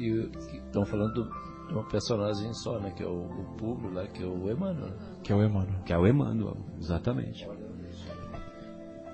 estão 0.65 0.85
falando 0.85 1.29
de 1.67 1.73
uma 1.73 1.83
personagem 1.87 2.53
só, 2.53 2.79
né? 2.79 2.91
Que 2.91 3.03
é 3.03 3.07
o, 3.07 3.23
o 3.23 3.55
Públio 3.57 3.93
lá, 3.93 4.05
que 4.07 4.23
é 4.23 4.25
o 4.25 4.51
Emmanuel. 4.51 4.93
Que 5.23 5.31
é 5.31 5.35
o 5.35 5.43
Emmanuel. 5.43 5.81
que 5.85 5.93
é 5.93 5.97
o 5.97 6.05
Emmanuel, 6.05 6.57
exatamente. 6.79 7.47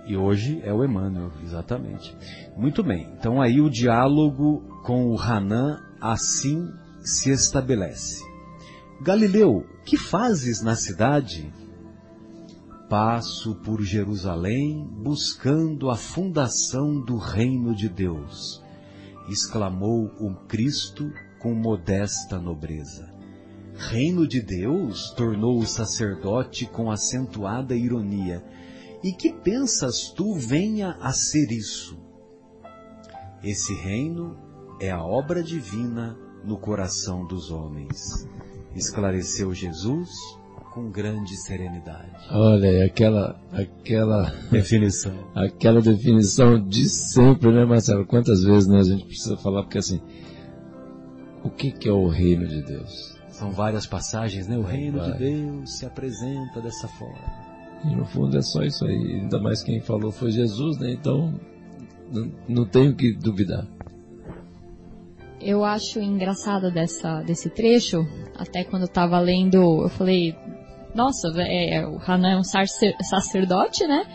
E 0.05 0.17
hoje 0.17 0.59
é 0.63 0.73
o 0.73 0.83
Emmanuel, 0.83 1.31
exatamente. 1.43 2.15
Muito 2.57 2.83
bem, 2.83 3.07
então 3.17 3.39
aí 3.39 3.61
o 3.61 3.69
diálogo 3.69 4.61
com 4.83 5.07
o 5.11 5.19
Hanan 5.19 5.79
assim 6.01 6.67
se 7.01 7.29
estabelece. 7.29 8.30
Galileu, 9.03 9.65
que 9.83 9.97
fazes 9.97 10.61
na 10.61 10.75
cidade? 10.75 11.51
Passo 12.87 13.55
por 13.55 13.81
Jerusalém 13.81 14.87
buscando 14.87 15.89
a 15.89 15.95
fundação 15.95 17.01
do 17.01 17.17
reino 17.17 17.75
de 17.75 17.89
Deus, 17.89 18.63
exclamou 19.27 20.05
o 20.19 20.35
Cristo 20.47 21.11
com 21.39 21.55
modesta 21.55 22.39
nobreza. 22.39 23.11
Reino 23.73 24.27
de 24.27 24.39
Deus? 24.39 25.09
tornou 25.17 25.57
o 25.57 25.65
sacerdote 25.65 26.67
com 26.67 26.91
acentuada 26.91 27.75
ironia. 27.75 28.45
E 29.03 29.13
que 29.13 29.33
pensas 29.33 30.13
tu 30.15 30.35
venha 30.35 30.95
a 31.01 31.11
ser 31.11 31.51
isso? 31.51 31.97
Esse 33.43 33.73
reino 33.73 34.37
é 34.79 34.91
a 34.91 35.03
obra 35.03 35.41
divina 35.41 36.15
no 36.45 36.59
coração 36.59 37.25
dos 37.25 37.49
homens, 37.49 38.27
esclareceu 38.75 39.53
Jesus 39.53 40.09
com 40.73 40.89
grande 40.89 41.35
serenidade. 41.35 42.09
Olha, 42.31 42.85
aquela, 42.85 43.39
aquela, 43.51 44.33
Definição. 44.49 45.13
aquela 45.35 45.81
definição 45.81 46.57
de 46.65 46.87
sempre, 46.87 47.51
né, 47.51 47.65
Marcelo? 47.65 48.05
Quantas 48.05 48.43
vezes 48.43 48.67
né, 48.67 48.79
a 48.79 48.83
gente 48.83 49.05
precisa 49.05 49.35
falar, 49.37 49.63
porque 49.63 49.79
assim, 49.79 49.99
o 51.43 51.49
que, 51.49 51.71
que 51.71 51.89
é 51.89 51.91
o 51.91 52.07
reino 52.07 52.47
de 52.47 52.61
Deus? 52.63 53.19
São 53.31 53.51
várias 53.51 53.85
passagens, 53.85 54.47
né? 54.47 54.57
O 54.57 54.61
reino 54.63 54.99
de 54.99 55.09
Vai. 55.09 55.17
Deus 55.17 55.77
se 55.77 55.85
apresenta 55.85 56.61
dessa 56.61 56.87
forma. 56.87 57.51
E 57.83 57.95
no 57.95 58.05
fundo 58.05 58.37
é 58.37 58.41
só 58.41 58.61
isso 58.63 58.85
aí. 58.85 59.21
Ainda 59.21 59.39
mais 59.39 59.63
quem 59.63 59.81
falou 59.81 60.11
foi 60.11 60.31
Jesus, 60.31 60.77
né? 60.77 60.91
Então, 60.91 61.33
não, 62.11 62.31
não 62.47 62.65
tenho 62.65 62.95
que 62.95 63.13
duvidar. 63.13 63.67
Eu 65.43 65.63
acho 65.65 65.99
engraçado 65.99 66.71
dessa, 66.71 67.21
desse 67.21 67.49
trecho, 67.49 68.05
até 68.37 68.63
quando 68.63 68.83
eu 68.83 68.87
tava 68.87 69.19
lendo, 69.19 69.83
eu 69.83 69.89
falei, 69.89 70.35
nossa, 70.93 71.29
é, 71.41 71.85
o 71.85 71.97
Hanan 72.05 72.33
é 72.33 72.37
um 72.37 72.43
sacer- 72.43 72.95
sacerdote, 73.01 73.87
né? 73.87 74.05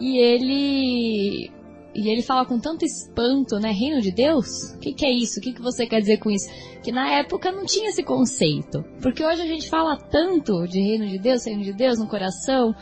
E 0.00 0.16
ele. 0.18 1.50
E 1.96 2.08
ele 2.08 2.22
fala 2.22 2.44
com 2.44 2.58
tanto 2.58 2.84
espanto, 2.84 3.56
né? 3.60 3.70
Reino 3.70 4.00
de 4.00 4.10
Deus? 4.10 4.46
O 4.74 4.78
que, 4.80 4.92
que 4.92 5.06
é 5.06 5.12
isso? 5.12 5.38
O 5.38 5.42
que, 5.42 5.52
que 5.52 5.62
você 5.62 5.86
quer 5.86 6.00
dizer 6.00 6.18
com 6.18 6.28
isso? 6.28 6.48
Que 6.82 6.90
na 6.90 7.08
época 7.18 7.52
não 7.52 7.64
tinha 7.64 7.88
esse 7.88 8.02
conceito. 8.02 8.84
Porque 9.00 9.24
hoje 9.24 9.42
a 9.42 9.46
gente 9.46 9.68
fala 9.68 9.96
tanto 9.96 10.66
de 10.66 10.80
reino 10.80 11.06
de 11.06 11.18
Deus, 11.18 11.46
reino 11.46 11.62
de 11.62 11.72
Deus 11.72 11.96
no 11.98 12.08
coração, 12.08 12.74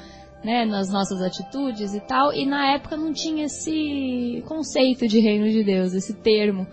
né? 0.43 0.65
Nas 0.65 0.91
nossas 0.91 1.21
atitudes 1.21 1.93
e 1.95 2.01
tal. 2.01 2.33
E 2.33 2.47
na 2.47 2.73
época 2.73 2.97
não 2.97 3.13
tinha 3.13 3.45
esse 3.45 4.43
conceito 4.47 5.07
de 5.07 5.21
reino 5.21 5.51
de 5.51 5.63
Deus, 5.63 5.93
esse 5.93 6.15
termo. 6.15 6.67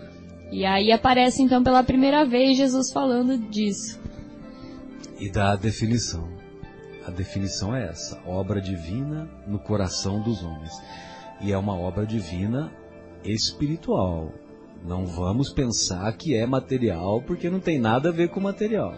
E 0.50 0.64
aí 0.64 0.90
aparece 0.90 1.42
então 1.42 1.62
pela 1.62 1.82
primeira 1.84 2.24
vez 2.24 2.56
Jesus 2.56 2.90
falando 2.92 3.38
disso. 3.38 4.00
E 5.18 5.30
dá 5.30 5.52
a 5.52 5.56
definição. 5.56 6.28
A 7.06 7.10
definição 7.10 7.74
é 7.74 7.86
essa: 7.88 8.20
obra 8.26 8.60
divina 8.60 9.28
no 9.46 9.58
coração 9.58 10.20
dos 10.20 10.42
homens. 10.42 10.72
E 11.40 11.52
é 11.52 11.58
uma 11.58 11.76
obra 11.78 12.04
divina 12.04 12.72
espiritual. 13.24 14.32
Não 14.84 15.06
vamos 15.06 15.52
pensar 15.52 16.10
que 16.14 16.34
é 16.34 16.46
material, 16.46 17.22
porque 17.22 17.50
não 17.50 17.60
tem 17.60 17.78
nada 17.78 18.08
a 18.08 18.12
ver 18.12 18.28
com 18.28 18.40
material. 18.40 18.94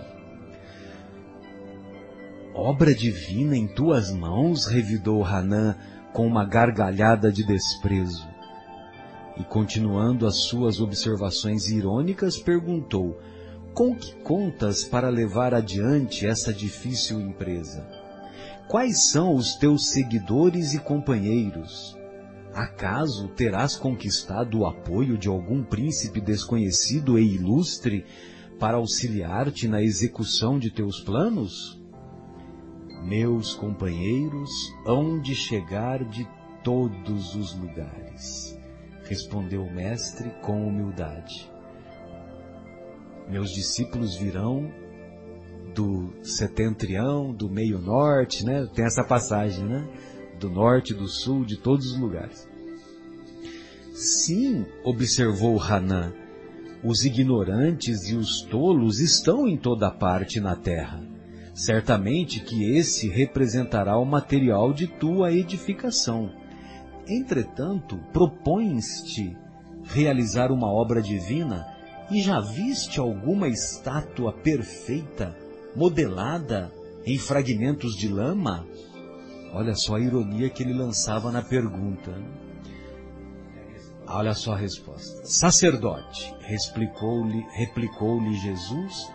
Obra 2.54 2.94
divina 2.94 3.56
em 3.56 3.66
tuas 3.66 4.12
mãos, 4.12 4.66
revidou 4.66 5.24
Hanan 5.24 5.76
com 6.12 6.26
uma 6.26 6.44
gargalhada 6.44 7.32
de 7.32 7.44
desprezo. 7.44 8.31
E, 9.36 9.44
continuando 9.44 10.26
as 10.26 10.36
suas 10.36 10.80
observações 10.80 11.68
irônicas, 11.68 12.38
perguntou: 12.38 13.18
Com 13.74 13.94
que 13.94 14.14
contas 14.22 14.84
para 14.84 15.08
levar 15.08 15.54
adiante 15.54 16.26
essa 16.26 16.52
difícil 16.52 17.20
empresa? 17.20 17.86
Quais 18.68 19.10
são 19.10 19.34
os 19.34 19.54
teus 19.56 19.88
seguidores 19.88 20.74
e 20.74 20.78
companheiros? 20.78 21.96
Acaso 22.54 23.28
terás 23.28 23.76
conquistado 23.76 24.60
o 24.60 24.66
apoio 24.66 25.16
de 25.16 25.28
algum 25.28 25.62
príncipe 25.62 26.20
desconhecido 26.20 27.18
e 27.18 27.34
ilustre 27.34 28.04
para 28.58 28.76
auxiliar-te 28.76 29.66
na 29.66 29.82
execução 29.82 30.58
de 30.58 30.70
teus 30.70 31.00
planos? 31.00 31.80
Meus 33.02 33.54
companheiros 33.54 34.50
hão 34.86 35.18
de 35.20 35.34
chegar 35.34 36.04
de 36.04 36.28
todos 36.62 37.34
os 37.34 37.54
lugares, 37.58 38.56
respondeu 39.12 39.62
o 39.62 39.70
mestre 39.70 40.30
com 40.40 40.66
humildade. 40.66 41.50
Meus 43.28 43.52
discípulos 43.52 44.16
virão 44.16 44.72
do 45.74 46.14
setentrião, 46.22 47.30
do 47.30 47.50
meio 47.50 47.78
norte, 47.78 48.42
né? 48.42 48.66
Tem 48.74 48.86
essa 48.86 49.04
passagem, 49.04 49.64
né? 49.64 49.86
Do 50.40 50.48
norte, 50.48 50.94
do 50.94 51.06
sul, 51.06 51.44
de 51.44 51.58
todos 51.58 51.92
os 51.92 51.98
lugares. 51.98 52.48
Sim, 53.92 54.64
observou 54.82 55.60
Hanan, 55.60 56.14
os 56.82 57.04
ignorantes 57.04 58.08
e 58.08 58.16
os 58.16 58.40
tolos 58.40 58.98
estão 58.98 59.46
em 59.46 59.58
toda 59.58 59.90
parte 59.90 60.40
na 60.40 60.56
terra. 60.56 61.02
Certamente 61.54 62.40
que 62.40 62.64
esse 62.76 63.10
representará 63.10 63.98
o 63.98 64.06
material 64.06 64.72
de 64.72 64.86
tua 64.86 65.32
edificação. 65.32 66.41
Entretanto, 67.06 67.98
propões-te 68.12 69.36
realizar 69.84 70.52
uma 70.52 70.72
obra 70.72 71.02
divina 71.02 71.66
e 72.10 72.20
já 72.20 72.40
viste 72.40 73.00
alguma 73.00 73.48
estátua 73.48 74.32
perfeita, 74.32 75.36
modelada 75.74 76.72
em 77.04 77.18
fragmentos 77.18 77.94
de 77.96 78.08
lama? 78.08 78.66
Olha 79.52 79.74
só 79.74 79.96
a 79.96 80.00
ironia 80.00 80.48
que 80.48 80.62
ele 80.62 80.72
lançava 80.72 81.32
na 81.32 81.42
pergunta. 81.42 82.12
Olha 84.06 84.34
só 84.34 84.52
a 84.52 84.56
resposta. 84.56 85.26
Sacerdote, 85.26 86.34
replicou-lhe 86.40 87.44
replicou 87.52 88.20
Jesus 88.32 89.10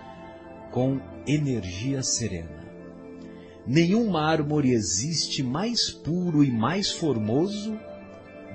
com 0.72 1.00
energia 1.26 2.04
serena. 2.04 2.67
Nenhum 3.68 4.10
mármore 4.10 4.72
existe 4.72 5.44
mais 5.44 5.92
puro 5.92 6.42
e 6.42 6.50
mais 6.50 6.90
formoso 6.90 7.78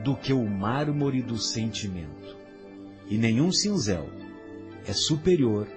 do 0.02 0.16
que 0.16 0.32
o 0.32 0.48
mármore 0.48 1.20
do 1.20 1.36
sentimento. 1.36 2.36
E 3.10 3.18
nenhum 3.18 3.52
cinzel 3.52 4.08
é 4.86 4.92
superior 4.94 5.68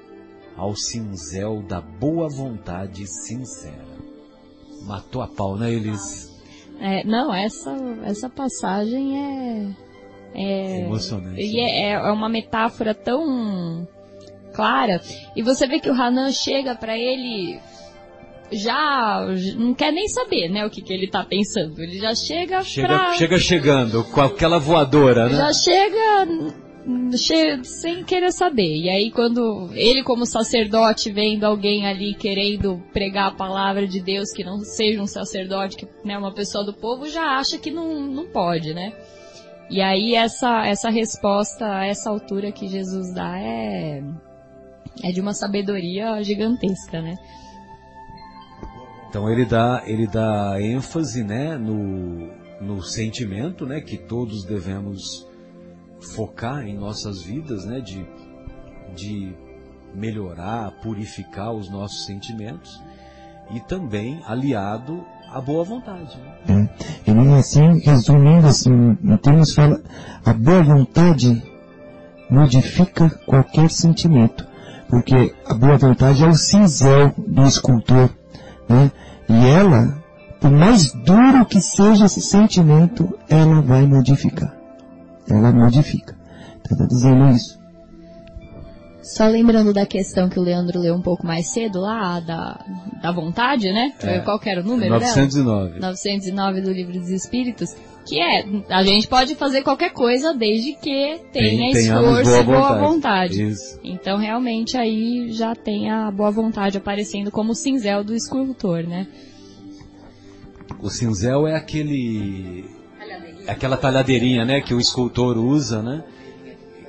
ao 0.56 0.74
cinzel 0.74 1.62
da 1.64 1.82
boa 1.82 2.30
vontade 2.30 3.06
sincera. 3.06 3.96
Matou 4.84 5.22
a 5.22 5.28
pau, 5.28 5.58
né, 5.58 5.70
Elis? 5.70 6.34
É, 6.80 7.04
não, 7.04 7.34
essa, 7.34 7.76
essa 8.06 8.30
passagem 8.30 9.20
é. 9.20 9.76
É, 10.34 10.86
emocionante. 10.86 11.42
E 11.42 11.60
é, 11.60 11.92
é 11.92 12.12
uma 12.12 12.30
metáfora 12.30 12.94
tão 12.94 13.86
clara. 14.54 15.02
E 15.36 15.42
você 15.42 15.68
vê 15.68 15.80
que 15.80 15.90
o 15.90 15.94
Hanan 15.94 16.32
chega 16.32 16.74
para 16.76 16.98
ele 16.98 17.60
já 18.52 19.26
não 19.58 19.74
quer 19.74 19.92
nem 19.92 20.08
saber, 20.08 20.50
né, 20.50 20.66
o 20.66 20.70
que, 20.70 20.82
que 20.82 20.94
ele 20.94 21.08
tá 21.08 21.24
pensando. 21.24 21.80
Ele 21.82 21.98
já 22.00 22.14
chega 22.16 22.62
Chega, 22.64 22.88
pra... 22.88 23.14
chega 23.14 23.38
chegando 23.40 24.04
com 24.04 24.22
aquela 24.22 24.60
voadora, 24.60 25.28
né? 25.28 25.36
Já 25.36 25.54
chega 25.54 26.28
che- 27.18 27.64
sem 27.64 28.04
querer 28.04 28.32
saber. 28.32 28.78
E 28.78 28.90
aí 28.90 29.12
quando 29.12 29.70
ele 29.74 30.04
como 30.04 30.26
sacerdote 30.26 31.12
vendo 31.12 31.44
alguém 31.44 31.88
ali 31.88 32.14
querendo 32.14 32.82
pregar 32.94 33.28
a 33.30 33.36
palavra 33.36 33.88
de 33.88 34.00
Deus 34.00 34.32
que 34.32 34.44
não 34.44 34.60
seja 34.60 35.02
um 35.02 35.08
sacerdote, 35.08 35.78
que 35.78 35.88
né, 36.04 36.18
uma 36.18 36.34
pessoa 36.34 36.64
do 36.64 36.74
povo, 36.74 37.08
já 37.10 37.40
acha 37.40 37.58
que 37.58 37.72
não, 37.72 38.00
não 38.02 38.26
pode, 38.28 38.74
né? 38.74 38.94
E 39.70 39.82
aí 39.82 40.14
essa, 40.14 40.64
essa 40.68 40.92
resposta 40.92 41.66
a 41.66 41.86
essa 41.86 42.08
altura 42.12 42.52
que 42.52 42.68
Jesus 42.68 43.12
dá 43.16 43.36
é, 43.40 44.04
é 45.04 45.12
de 45.12 45.20
uma 45.20 45.34
sabedoria 45.34 46.22
gigantesca, 46.22 47.02
né? 47.02 47.16
Então 49.16 49.32
ele 49.32 49.46
dá, 49.46 49.82
ele 49.86 50.08
dá 50.08 50.58
ênfase, 50.60 51.24
né, 51.24 51.58
no, 51.58 52.28
no 52.60 52.84
sentimento, 52.84 53.66
né, 53.66 53.80
que 53.80 53.98
todos 53.98 54.44
devemos 54.44 55.26
focar 56.14 56.68
em 56.68 56.78
nossas 56.78 57.22
vidas, 57.22 57.64
né, 57.64 57.80
de, 57.80 58.06
de 58.94 59.34
melhorar, 59.94 60.70
purificar 60.82 61.54
os 61.54 61.70
nossos 61.70 62.06
sentimentos 62.06 62.84
e 63.52 63.62
também 63.62 64.22
aliado 64.26 65.02
à 65.32 65.40
boa 65.40 65.64
vontade. 65.64 66.20
Né? 66.46 66.70
É. 67.08 67.10
E 67.10 67.34
assim, 67.40 67.80
resumindo 67.86 68.48
assim, 68.48 68.98
termos 69.22 69.56
fala, 69.56 69.82
a 70.26 70.34
boa 70.34 70.62
vontade 70.62 71.42
modifica 72.30 73.10
qualquer 73.26 73.70
sentimento, 73.70 74.46
porque 74.90 75.34
a 75.46 75.54
boa 75.54 75.78
vontade 75.78 76.22
é 76.22 76.28
o 76.28 76.34
cinzel 76.34 77.14
do 77.18 77.44
escultor, 77.44 78.10
né? 78.68 78.92
E 79.28 79.48
ela, 79.48 79.98
por 80.40 80.52
mais 80.52 80.94
duro 80.94 81.46
que 81.46 81.60
seja 81.62 82.06
esse 82.06 82.22
sentimento, 82.22 83.18
ela 83.30 83.62
vai 83.62 83.86
modificar. 83.86 84.54
Ela 85.30 85.52
modifica. 85.52 86.16
Então, 86.62 86.78
tá 86.78 86.86
dizendo 86.86 87.30
isso. 87.30 87.60
Só 89.06 89.28
lembrando 89.28 89.72
da 89.72 89.86
questão 89.86 90.28
que 90.28 90.40
o 90.40 90.42
Leandro 90.42 90.80
leu 90.80 90.96
um 90.96 91.02
pouco 91.02 91.28
mais 91.28 91.48
cedo 91.54 91.80
lá, 91.80 92.20
da, 92.20 92.60
da 93.04 93.12
vontade, 93.12 93.72
né? 93.72 93.94
É. 94.02 94.20
Qual 94.22 94.40
que 94.40 94.50
era 94.50 94.62
o 94.62 94.64
número 94.64 94.90
909. 94.90 95.74
dela? 95.74 95.88
909 95.90 96.62
do 96.62 96.72
Livro 96.72 96.94
dos 96.94 97.10
Espíritos. 97.10 97.70
Que 98.04 98.20
é, 98.20 98.46
a 98.70 98.82
gente 98.84 99.08
pode 99.08 99.36
fazer 99.36 99.62
qualquer 99.62 99.92
coisa 99.92 100.34
desde 100.34 100.74
que 100.74 101.20
tenha 101.32 101.72
Tem- 101.72 101.78
esforço 101.78 102.36
e 102.36 102.44
boa 102.44 102.74
vontade. 102.74 102.80
vontade. 102.80 103.44
Isso. 103.44 103.80
Então, 103.84 104.18
realmente, 104.18 104.76
aí 104.76 105.32
já 105.32 105.54
tem 105.54 105.92
a 105.92 106.10
boa 106.10 106.32
vontade 106.32 106.78
aparecendo 106.78 107.30
como 107.30 107.52
o 107.52 107.56
cinzel 107.56 108.04
do 108.04 108.16
escultor, 108.16 108.84
né? 108.84 109.08
O 110.82 110.90
cinzel 110.90 111.48
é 111.48 111.56
aquele 111.56 112.66
é 113.48 113.52
aquela 113.52 113.78
talhadeirinha, 113.78 114.44
né, 114.44 114.62
que 114.62 114.74
o 114.74 114.80
escultor 114.80 115.38
usa, 115.38 115.84
né? 115.84 116.04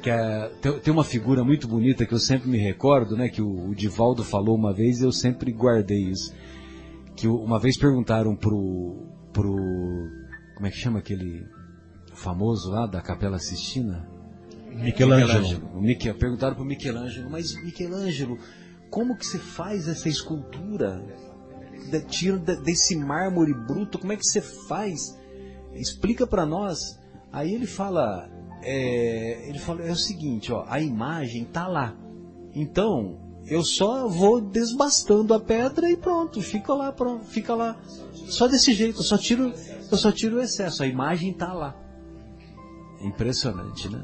Que 0.07 0.11
é, 0.11 0.49
tem, 0.85 0.93
uma 0.93 1.03
figura 1.03 1.43
muito 1.43 1.67
bonita 1.67 2.07
que 2.07 2.15
eu 2.15 2.21
sempre 2.21 2.49
me 2.49 2.57
recordo, 2.59 3.17
né, 3.17 3.29
que 3.29 3.43
o, 3.43 3.71
o 3.71 3.75
Divaldo 3.75 4.23
falou 4.23 4.55
uma 4.55 4.73
vez 4.73 5.01
e 5.01 5.05
eu 5.05 5.11
sempre 5.11 5.51
guardei 5.51 5.99
isso. 5.99 6.33
Que 7.17 7.27
uma 7.27 7.59
vez 7.59 7.77
perguntaram 7.77 8.37
pro 8.37 9.05
pro 9.33 9.57
como 10.55 10.65
é 10.65 10.71
que 10.71 10.77
chama 10.77 11.01
aquele 11.01 11.45
famoso 12.15 12.71
lá 12.71 12.87
da 12.87 13.01
Capela 13.03 13.41
Sistina? 13.41 14.09
Michelangelo. 14.71 15.69
O 15.75 15.81
Miche- 15.83 16.15
perguntaram 16.15 16.55
pro 16.55 16.65
Michelangelo, 16.65 17.29
mas 17.29 17.61
Michelangelo, 17.61 18.39
como 18.89 19.17
que 19.17 19.27
você 19.27 19.39
faz 19.41 19.89
essa 19.89 20.09
escultura? 20.09 21.03
Da- 21.91 22.01
Tira 22.03 22.39
desse 22.39 22.95
mármore 22.95 23.53
bruto, 23.53 23.99
como 23.99 24.13
é 24.13 24.17
que 24.17 24.25
você 24.25 24.41
faz? 24.41 25.19
Explica 25.75 26.29
para 26.29 26.47
nós. 26.47 26.79
Aí 27.33 27.53
ele 27.53 27.67
fala, 27.67 28.31
é, 28.69 29.49
ele 29.49 29.61
fala, 29.61 29.83
é 29.83 29.93
o 29.93 29.97
seguinte, 29.97 30.53
ó, 30.53 30.65
a 30.67 30.81
imagem 30.81 31.45
tá 31.45 31.69
lá. 31.69 31.95
Então, 32.53 33.17
eu 33.47 33.63
só 33.63 34.09
vou 34.09 34.41
desbastando 34.41 35.33
a 35.33 35.39
pedra 35.39 35.89
e 35.89 35.97
pronto, 35.97 36.43
fica 36.43 36.75
lá, 36.75 36.91
pronto, 36.91 37.25
fica 37.27 37.55
lá. 37.55 37.77
Só 38.29 38.49
desse 38.49 38.73
jeito, 38.73 38.99
eu 38.99 39.05
só 39.05 39.17
tiro, 39.17 39.53
eu 39.91 39.97
só 39.97 40.11
tiro 40.11 40.39
o 40.39 40.43
excesso, 40.43 40.83
a 40.83 40.87
imagem 40.87 41.33
tá 41.33 41.53
lá. 41.53 41.77
Impressionante, 43.01 43.89
né? 43.89 44.03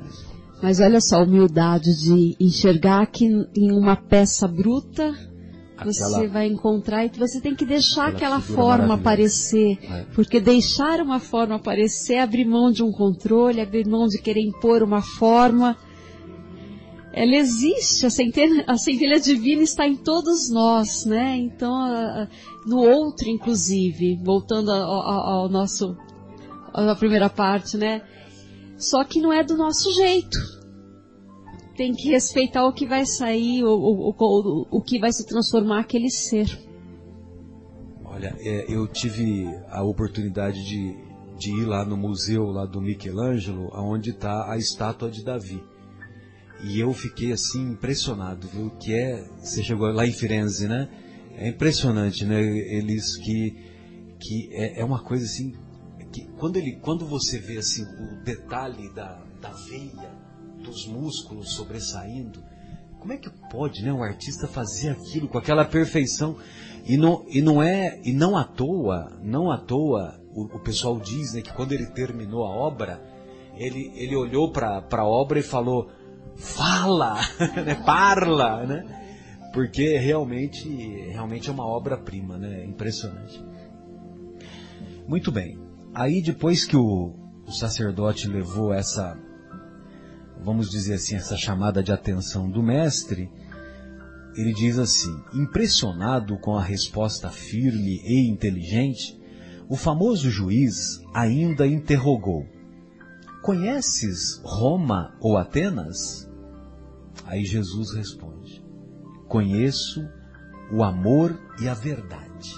Mas 0.62 0.78
olha 0.78 1.00
só 1.00 1.16
a 1.16 1.24
humildade 1.24 1.90
de 2.00 2.36
enxergar 2.38 3.04
que 3.06 3.24
em 3.26 3.72
uma 3.72 3.96
peça 3.96 4.46
bruta 4.46 5.12
você 5.84 6.02
Aquela- 6.02 6.28
vai 6.28 6.46
encontrar 6.46 7.04
e 7.04 7.10
você 7.10 7.40
tem 7.40 7.54
que 7.54 7.64
deixar 7.64 8.08
Aquela 8.08 8.40
forma 8.40 8.94
aparecer. 8.94 9.78
É. 9.82 10.04
Porque 10.14 10.40
deixar 10.40 11.00
uma 11.00 11.18
forma 11.20 11.56
aparecer 11.56 12.14
é 12.14 12.22
abrir 12.22 12.44
mão 12.44 12.70
de 12.70 12.82
um 12.82 12.90
controle, 12.92 13.60
abrir 13.60 13.86
mão 13.86 14.06
de 14.06 14.20
querer 14.20 14.40
impor 14.42 14.82
uma 14.82 15.02
forma. 15.02 15.76
Ela 17.14 17.34
existe, 17.36 18.06
a 18.06 18.10
centelha, 18.10 18.64
a 18.66 18.76
centelha 18.78 19.20
divina 19.20 19.62
está 19.62 19.86
em 19.86 19.94
todos 19.96 20.48
nós, 20.50 21.04
né? 21.04 21.36
Então, 21.36 21.74
a- 21.74 22.22
a- 22.22 22.28
no 22.66 22.78
outro, 22.78 23.28
inclusive, 23.28 24.18
voltando 24.24 24.70
ao 24.70 25.46
nosso, 25.50 25.94
à 26.72 26.94
primeira 26.94 27.28
parte, 27.28 27.76
né? 27.76 28.00
Só 28.78 29.04
que 29.04 29.20
não 29.20 29.30
é 29.32 29.44
do 29.44 29.56
nosso 29.56 29.92
jeito. 29.92 30.38
Tem 31.82 31.92
que 31.92 32.10
respeitar 32.10 32.64
o 32.64 32.72
que 32.72 32.86
vai 32.86 33.04
sair, 33.04 33.64
o, 33.64 33.74
o, 33.74 34.14
o, 34.16 34.66
o 34.70 34.80
que 34.80 35.00
vai 35.00 35.10
se 35.10 35.26
transformar 35.26 35.80
aquele 35.80 36.10
ser. 36.10 36.46
Olha, 38.04 38.36
é, 38.38 38.72
eu 38.72 38.86
tive 38.86 39.48
a 39.68 39.82
oportunidade 39.82 40.64
de, 40.64 40.96
de 41.36 41.50
ir 41.50 41.64
lá 41.64 41.84
no 41.84 41.96
museu 41.96 42.44
lá 42.44 42.66
do 42.66 42.80
Michelangelo, 42.80 43.68
onde 43.74 44.10
está 44.10 44.52
a 44.52 44.56
estátua 44.56 45.10
de 45.10 45.24
Davi. 45.24 45.60
E 46.62 46.78
eu 46.78 46.94
fiquei 46.94 47.32
assim 47.32 47.72
impressionado, 47.72 48.46
viu? 48.46 48.70
Que 48.78 48.94
é, 48.94 49.28
você 49.40 49.60
chegou 49.60 49.90
lá 49.90 50.06
em 50.06 50.12
Firenze, 50.12 50.68
né? 50.68 50.88
É 51.34 51.48
impressionante, 51.48 52.24
né? 52.24 52.40
Eles 52.40 53.16
que 53.16 53.56
que 54.20 54.50
é, 54.52 54.82
é 54.82 54.84
uma 54.84 55.02
coisa 55.02 55.24
assim 55.24 55.52
que 56.12 56.28
quando 56.38 56.58
ele 56.58 56.78
quando 56.80 57.04
você 57.04 57.40
vê 57.40 57.58
assim 57.58 57.82
o 57.82 58.22
detalhe 58.22 58.88
da, 58.94 59.20
da 59.40 59.50
veia 59.50 60.21
dos 60.62 60.86
músculos 60.86 61.52
sobressaindo, 61.52 62.42
como 62.98 63.12
é 63.12 63.16
que 63.16 63.28
pode, 63.50 63.82
né, 63.82 63.92
um 63.92 64.02
artista 64.02 64.46
fazer 64.46 64.90
aquilo 64.90 65.28
com 65.28 65.36
aquela 65.36 65.64
perfeição? 65.64 66.36
E 66.86 66.96
não, 66.96 67.24
e 67.28 67.42
não 67.42 67.62
é, 67.62 68.00
e 68.04 68.12
não 68.12 68.36
à 68.36 68.44
toa, 68.44 69.18
não 69.20 69.50
à 69.50 69.58
toa, 69.58 70.20
o, 70.32 70.44
o 70.56 70.60
pessoal 70.60 70.98
diz, 71.00 71.34
né, 71.34 71.42
que 71.42 71.52
quando 71.52 71.72
ele 71.72 71.86
terminou 71.86 72.44
a 72.44 72.50
obra, 72.50 73.02
ele, 73.56 73.92
ele 73.96 74.14
olhou 74.16 74.52
para 74.52 74.84
a 74.90 75.04
obra 75.04 75.38
e 75.38 75.42
falou, 75.42 75.90
fala, 76.36 77.16
né, 77.66 77.74
parla, 77.84 78.64
né? 78.66 79.02
Porque 79.52 79.98
realmente, 79.98 80.68
realmente 81.10 81.50
é 81.50 81.52
uma 81.52 81.66
obra-prima, 81.66 82.38
né? 82.38 82.64
Impressionante. 82.64 83.44
Muito 85.06 85.30
bem. 85.30 85.58
Aí 85.94 86.22
depois 86.22 86.64
que 86.64 86.76
o, 86.76 87.14
o 87.46 87.52
sacerdote 87.52 88.26
levou 88.26 88.72
essa, 88.72 89.18
vamos 90.42 90.70
dizer 90.70 90.94
assim, 90.94 91.14
essa 91.14 91.36
chamada 91.36 91.82
de 91.82 91.92
atenção 91.92 92.50
do 92.50 92.62
mestre, 92.62 93.30
ele 94.36 94.52
diz 94.52 94.78
assim: 94.78 95.14
impressionado 95.34 96.38
com 96.38 96.56
a 96.56 96.62
resposta 96.62 97.30
firme 97.30 98.00
e 98.04 98.28
inteligente, 98.28 99.20
o 99.68 99.76
famoso 99.76 100.30
juiz 100.30 101.00
ainda 101.14 101.66
interrogou: 101.66 102.46
Conheces 103.42 104.40
Roma 104.44 105.14
ou 105.20 105.36
Atenas? 105.36 106.30
Aí 107.24 107.44
Jesus 107.44 107.94
responde: 107.94 108.64
Conheço 109.28 110.06
o 110.72 110.82
amor 110.82 111.38
e 111.60 111.68
a 111.68 111.74
verdade. 111.74 112.54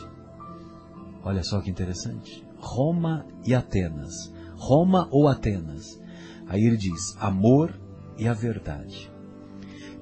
Olha 1.23 1.43
só 1.43 1.61
que 1.61 1.71
interessante. 1.71 2.45
Roma 2.59 3.27
e 3.45 3.55
Atenas. 3.55 4.33
Roma 4.57 5.09
ou 5.11 5.29
Atenas. 5.29 6.01
Aí 6.47 6.65
ele 6.65 6.77
diz: 6.77 7.17
amor 7.19 7.79
e 8.19 8.29
a 8.29 8.33
verdade. 8.33 9.11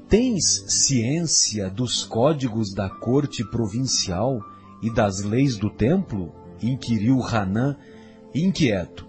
Tens 0.08 0.64
ciência 0.68 1.70
dos 1.70 2.04
códigos 2.04 2.74
da 2.74 2.90
corte 2.90 3.42
provincial 3.50 4.40
e 4.82 4.92
das 4.92 5.22
leis 5.22 5.56
do 5.56 5.70
templo? 5.70 6.34
inquiriu 6.60 7.20
Hanã, 7.22 7.76
inquieto. 8.34 9.08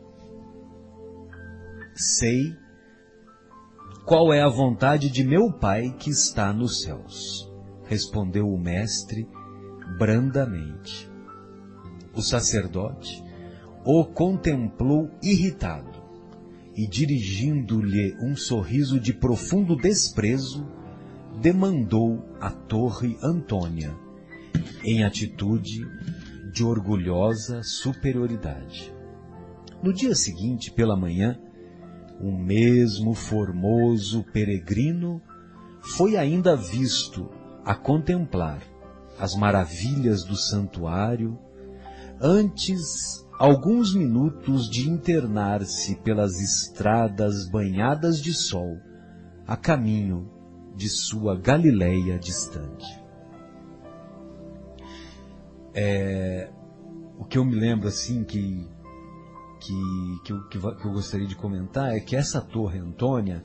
Sei 1.94 2.56
qual 4.06 4.34
é 4.34 4.42
a 4.42 4.50
vontade 4.50 5.10
de 5.10 5.24
meu 5.24 5.52
Pai 5.52 5.96
que 6.00 6.10
está 6.10 6.52
nos 6.52 6.82
céus, 6.82 7.52
respondeu 7.86 8.48
o 8.48 8.58
mestre 8.58 9.28
brandamente. 10.00 11.10
O 12.16 12.22
sacerdote 12.22 13.24
o 13.86 14.06
contemplou 14.06 15.12
irritado 15.22 16.03
e, 16.76 16.88
dirigindo-lhe 16.88 18.16
um 18.20 18.36
sorriso 18.36 19.00
de 19.00 19.14
profundo 19.14 19.76
desprezo, 19.76 20.66
demandou 21.42 22.24
a 22.40 22.50
torre 22.50 23.18
Antônia, 23.22 23.96
em 24.84 25.04
atitude 25.04 25.86
de 26.52 26.64
orgulhosa 26.64 27.62
superioridade. 27.64 28.94
No 29.82 29.94
dia 29.94 30.16
seguinte, 30.16 30.72
pela 30.72 30.96
manhã, 30.96 31.40
o 32.20 32.32
mesmo 32.32 33.14
formoso 33.14 34.24
peregrino 34.32 35.22
foi 35.82 36.16
ainda 36.16 36.56
visto 36.56 37.30
a 37.66 37.76
contemplar 37.76 38.62
as 39.20 39.36
maravilhas 39.36 40.24
do 40.24 40.36
santuário 40.36 41.38
antes 42.22 43.23
alguns 43.38 43.94
minutos 43.94 44.70
de 44.70 44.90
internar-se 44.90 45.96
pelas 45.98 46.40
estradas 46.40 47.50
banhadas 47.50 48.22
de 48.22 48.34
sol 48.34 48.78
a 49.48 49.58
caminho 49.58 50.32
de 50.76 50.90
sua 50.90 51.36
Galileia 51.36 52.18
distante. 52.18 53.02
É, 55.74 56.52
o 57.18 57.26
que 57.26 57.38
eu 57.38 57.46
me 57.46 57.56
lembro 57.56 57.88
assim 57.88 58.24
que 58.24 58.68
que, 59.60 60.20
que, 60.26 60.34
eu, 60.34 60.48
que, 60.50 60.58
eu 60.58 60.92
gostaria 60.92 61.26
de 61.26 61.36
comentar 61.36 61.96
é 61.96 62.00
que 62.02 62.18
essa 62.18 62.42
torre 62.42 62.80
Antônia 62.80 63.44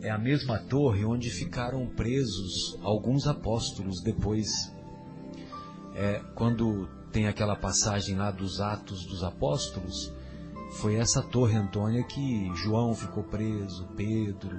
é 0.00 0.10
a 0.10 0.18
mesma 0.18 0.58
torre 0.58 1.04
onde 1.04 1.28
ficaram 1.28 1.86
presos 1.86 2.78
alguns 2.82 3.26
apóstolos 3.26 4.00
depois. 4.00 4.72
É, 5.96 6.20
quando 6.34 6.88
tem 7.14 7.28
aquela 7.28 7.54
passagem 7.54 8.16
lá 8.16 8.32
dos 8.32 8.60
Atos 8.60 9.06
dos 9.06 9.22
Apóstolos, 9.22 10.12
foi 10.80 10.96
essa 10.96 11.22
torre 11.22 11.56
Antônia 11.56 12.02
que 12.02 12.52
João 12.56 12.92
ficou 12.92 13.22
preso, 13.22 13.86
Pedro, 13.94 14.56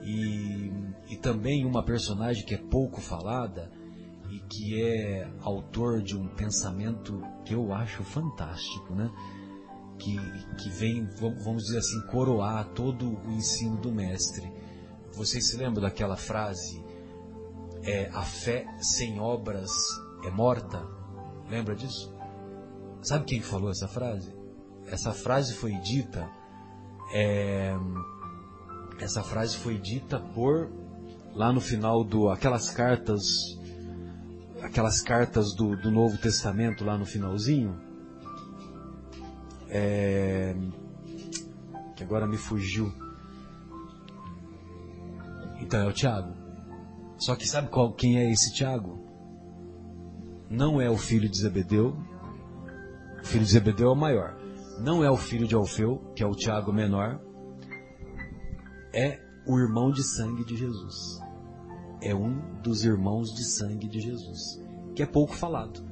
e, 0.00 0.70
e 1.10 1.16
também 1.16 1.66
uma 1.66 1.84
personagem 1.84 2.46
que 2.46 2.54
é 2.54 2.58
pouco 2.58 3.00
falada 3.00 3.68
e 4.30 4.38
que 4.38 4.80
é 4.80 5.28
autor 5.40 6.00
de 6.00 6.16
um 6.16 6.28
pensamento 6.28 7.20
que 7.44 7.52
eu 7.52 7.72
acho 7.72 8.04
fantástico, 8.04 8.94
né? 8.94 9.10
que, 9.98 10.16
que 10.62 10.70
vem, 10.70 11.04
vamos 11.42 11.64
dizer 11.64 11.78
assim, 11.78 12.00
coroar 12.06 12.64
todo 12.68 13.18
o 13.26 13.32
ensino 13.32 13.76
do 13.76 13.90
mestre. 13.90 14.48
Vocês 15.14 15.48
se 15.48 15.56
lembram 15.56 15.82
daquela 15.82 16.16
frase? 16.16 16.80
É, 17.82 18.08
a 18.14 18.22
fé 18.22 18.66
sem 18.80 19.18
obras 19.18 19.72
é 20.24 20.30
morta? 20.30 21.01
Lembra 21.52 21.76
disso? 21.76 22.10
Sabe 23.02 23.26
quem 23.26 23.42
falou 23.42 23.70
essa 23.70 23.86
frase? 23.86 24.34
Essa 24.86 25.12
frase 25.12 25.52
foi 25.52 25.72
dita. 25.80 26.26
É, 27.12 27.74
essa 28.98 29.22
frase 29.22 29.58
foi 29.58 29.76
dita 29.76 30.18
por 30.18 30.72
lá 31.34 31.52
no 31.52 31.60
final 31.60 32.02
do 32.04 32.30
aquelas 32.30 32.70
cartas 32.70 33.22
aquelas 34.62 35.02
cartas 35.02 35.54
do, 35.54 35.76
do 35.76 35.90
Novo 35.90 36.16
Testamento 36.16 36.86
lá 36.86 36.96
no 36.96 37.04
finalzinho 37.04 37.78
é, 39.68 40.56
que 41.94 42.02
agora 42.02 42.26
me 42.26 42.38
fugiu. 42.38 42.90
Então 45.60 45.80
é 45.80 45.86
o 45.86 45.92
Tiago. 45.92 46.34
Só 47.18 47.36
que 47.36 47.46
sabe 47.46 47.68
qual, 47.68 47.92
quem 47.92 48.18
é 48.18 48.30
esse 48.32 48.54
Tiago? 48.54 49.11
Não 50.52 50.78
é 50.78 50.90
o 50.90 50.98
filho 50.98 51.30
de 51.30 51.38
Zebedeu. 51.38 51.96
O 53.22 53.26
filho 53.26 53.42
de 53.42 53.50
Zebedeu 53.50 53.88
é 53.88 53.92
o 53.92 53.96
maior. 53.96 54.36
Não 54.78 55.02
é 55.02 55.10
o 55.10 55.16
filho 55.16 55.48
de 55.48 55.54
Alfeu, 55.54 56.12
que 56.14 56.22
é 56.22 56.26
o 56.26 56.32
Tiago 56.32 56.70
menor. 56.70 57.18
É 58.92 59.18
o 59.46 59.58
irmão 59.58 59.90
de 59.90 60.02
sangue 60.02 60.44
de 60.44 60.54
Jesus. 60.54 61.18
É 62.02 62.14
um 62.14 62.60
dos 62.60 62.84
irmãos 62.84 63.32
de 63.32 63.44
sangue 63.44 63.88
de 63.88 63.98
Jesus. 63.98 64.60
Que 64.94 65.02
é 65.02 65.06
pouco 65.06 65.34
falado. 65.34 65.82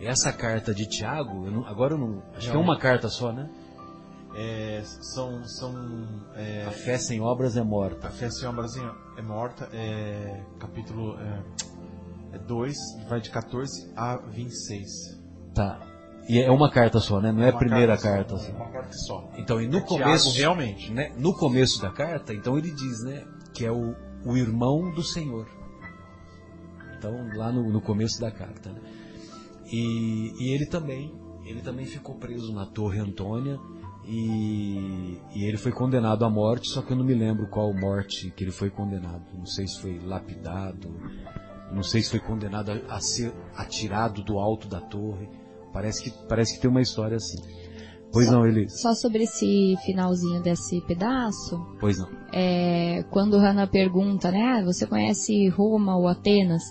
Essa 0.00 0.32
carta 0.32 0.74
de 0.74 0.86
Tiago, 0.86 1.46
eu 1.46 1.52
não, 1.52 1.66
agora 1.66 1.94
eu 1.94 1.98
não. 1.98 2.20
Acho 2.34 2.46
não. 2.46 2.52
que 2.52 2.56
é 2.56 2.60
uma 2.60 2.78
carta 2.78 3.08
só, 3.08 3.32
né? 3.32 3.48
É, 4.34 4.82
são. 4.82 5.44
são 5.44 5.72
é, 6.34 6.64
a 6.66 6.72
fé 6.72 6.98
sem 6.98 7.20
obras 7.20 7.56
é 7.56 7.62
morta. 7.62 8.08
A 8.08 8.10
fé 8.10 8.28
sem 8.28 8.48
obras 8.48 8.72
é 9.16 9.22
morta. 9.22 9.68
É, 9.72 10.42
capítulo 10.58 11.16
2, 12.38 12.76
é, 12.76 13.04
vai 13.08 13.20
de 13.20 13.30
14 13.30 13.92
a 13.96 14.16
26. 14.16 15.20
Tá. 15.54 15.86
E 16.28 16.38
é 16.38 16.50
uma 16.50 16.70
carta 16.70 17.00
só, 17.00 17.20
né? 17.20 17.32
Não 17.32 17.42
é, 17.42 17.46
é 17.46 17.48
a 17.50 17.56
primeira 17.56 17.96
carta. 17.96 18.34
carta 18.34 18.38
só, 18.38 18.52
uma 18.52 18.70
carta 18.70 18.92
só. 18.92 19.30
Então, 19.36 19.60
e 19.60 19.66
no 19.66 19.80
começo. 19.82 20.32
Tiago, 20.32 20.38
realmente. 20.38 20.92
Né, 20.92 21.12
no 21.18 21.34
começo 21.34 21.80
da 21.80 21.90
carta, 21.90 22.32
então 22.32 22.56
ele 22.56 22.70
diz, 22.70 23.02
né? 23.02 23.24
Que 23.52 23.66
é 23.66 23.72
o, 23.72 23.94
o 24.24 24.36
irmão 24.36 24.92
do 24.92 25.02
Senhor. 25.02 25.46
Então, 26.96 27.12
lá 27.34 27.50
no, 27.50 27.70
no 27.70 27.80
começo 27.80 28.20
da 28.20 28.30
carta, 28.30 28.70
né? 28.70 28.80
E, 29.72 30.32
e 30.38 30.54
ele 30.54 30.66
também, 30.66 31.14
ele 31.44 31.62
também 31.62 31.86
ficou 31.86 32.16
preso 32.16 32.52
na 32.52 32.66
Torre 32.66 32.98
Antônia 32.98 33.58
e, 34.04 35.18
e, 35.34 35.44
ele 35.44 35.56
foi 35.56 35.70
condenado 35.70 36.24
à 36.24 36.30
morte, 36.30 36.68
só 36.68 36.82
que 36.82 36.92
eu 36.92 36.96
não 36.96 37.04
me 37.04 37.14
lembro 37.14 37.46
qual 37.48 37.72
morte 37.72 38.30
que 38.30 38.42
ele 38.42 38.50
foi 38.50 38.68
condenado. 38.68 39.24
Não 39.32 39.46
sei 39.46 39.66
se 39.66 39.80
foi 39.80 40.00
lapidado, 40.00 40.92
não 41.72 41.82
sei 41.82 42.02
se 42.02 42.10
foi 42.10 42.20
condenado 42.20 42.70
a, 42.70 42.96
a 42.96 43.00
ser 43.00 43.32
atirado 43.56 44.22
do 44.22 44.38
alto 44.38 44.68
da 44.68 44.80
torre. 44.80 45.28
Parece 45.72 46.02
que, 46.02 46.10
parece 46.28 46.54
que 46.54 46.60
tem 46.60 46.70
uma 46.70 46.80
história 46.82 47.16
assim. 47.16 47.38
Pois 48.12 48.26
só, 48.26 48.32
não, 48.32 48.46
ele. 48.46 48.68
Só 48.68 48.92
sobre 48.94 49.22
esse 49.22 49.76
finalzinho 49.84 50.42
desse 50.42 50.80
pedaço. 50.80 51.60
Pois 51.78 51.98
não. 51.98 52.08
É, 52.32 53.04
quando 53.10 53.38
Hannah 53.38 53.68
pergunta, 53.68 54.30
né? 54.32 54.58
Ah, 54.58 54.64
você 54.64 54.84
conhece 54.86 55.48
Roma 55.48 55.96
ou 55.96 56.08
Atenas? 56.08 56.62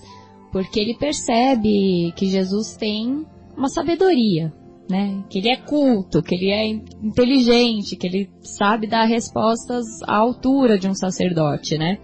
Porque 0.52 0.80
ele 0.80 0.98
percebe 0.98 2.12
que 2.16 2.26
Jesus 2.26 2.76
tem 2.76 3.26
uma 3.56 3.70
sabedoria. 3.70 4.52
né? 4.90 5.24
Que 5.30 5.38
ele 5.38 5.50
é 5.50 5.56
culto, 5.56 6.22
que 6.24 6.34
ele 6.34 6.50
é 6.50 6.68
inteligente, 6.68 7.96
que 7.96 8.08
ele 8.08 8.30
sabe 8.42 8.88
dar 8.88 9.06
respostas 9.06 9.86
à 10.08 10.16
altura 10.18 10.80
de 10.80 10.90
um 10.90 10.96
sacerdote, 10.96 11.78
né? 11.78 12.00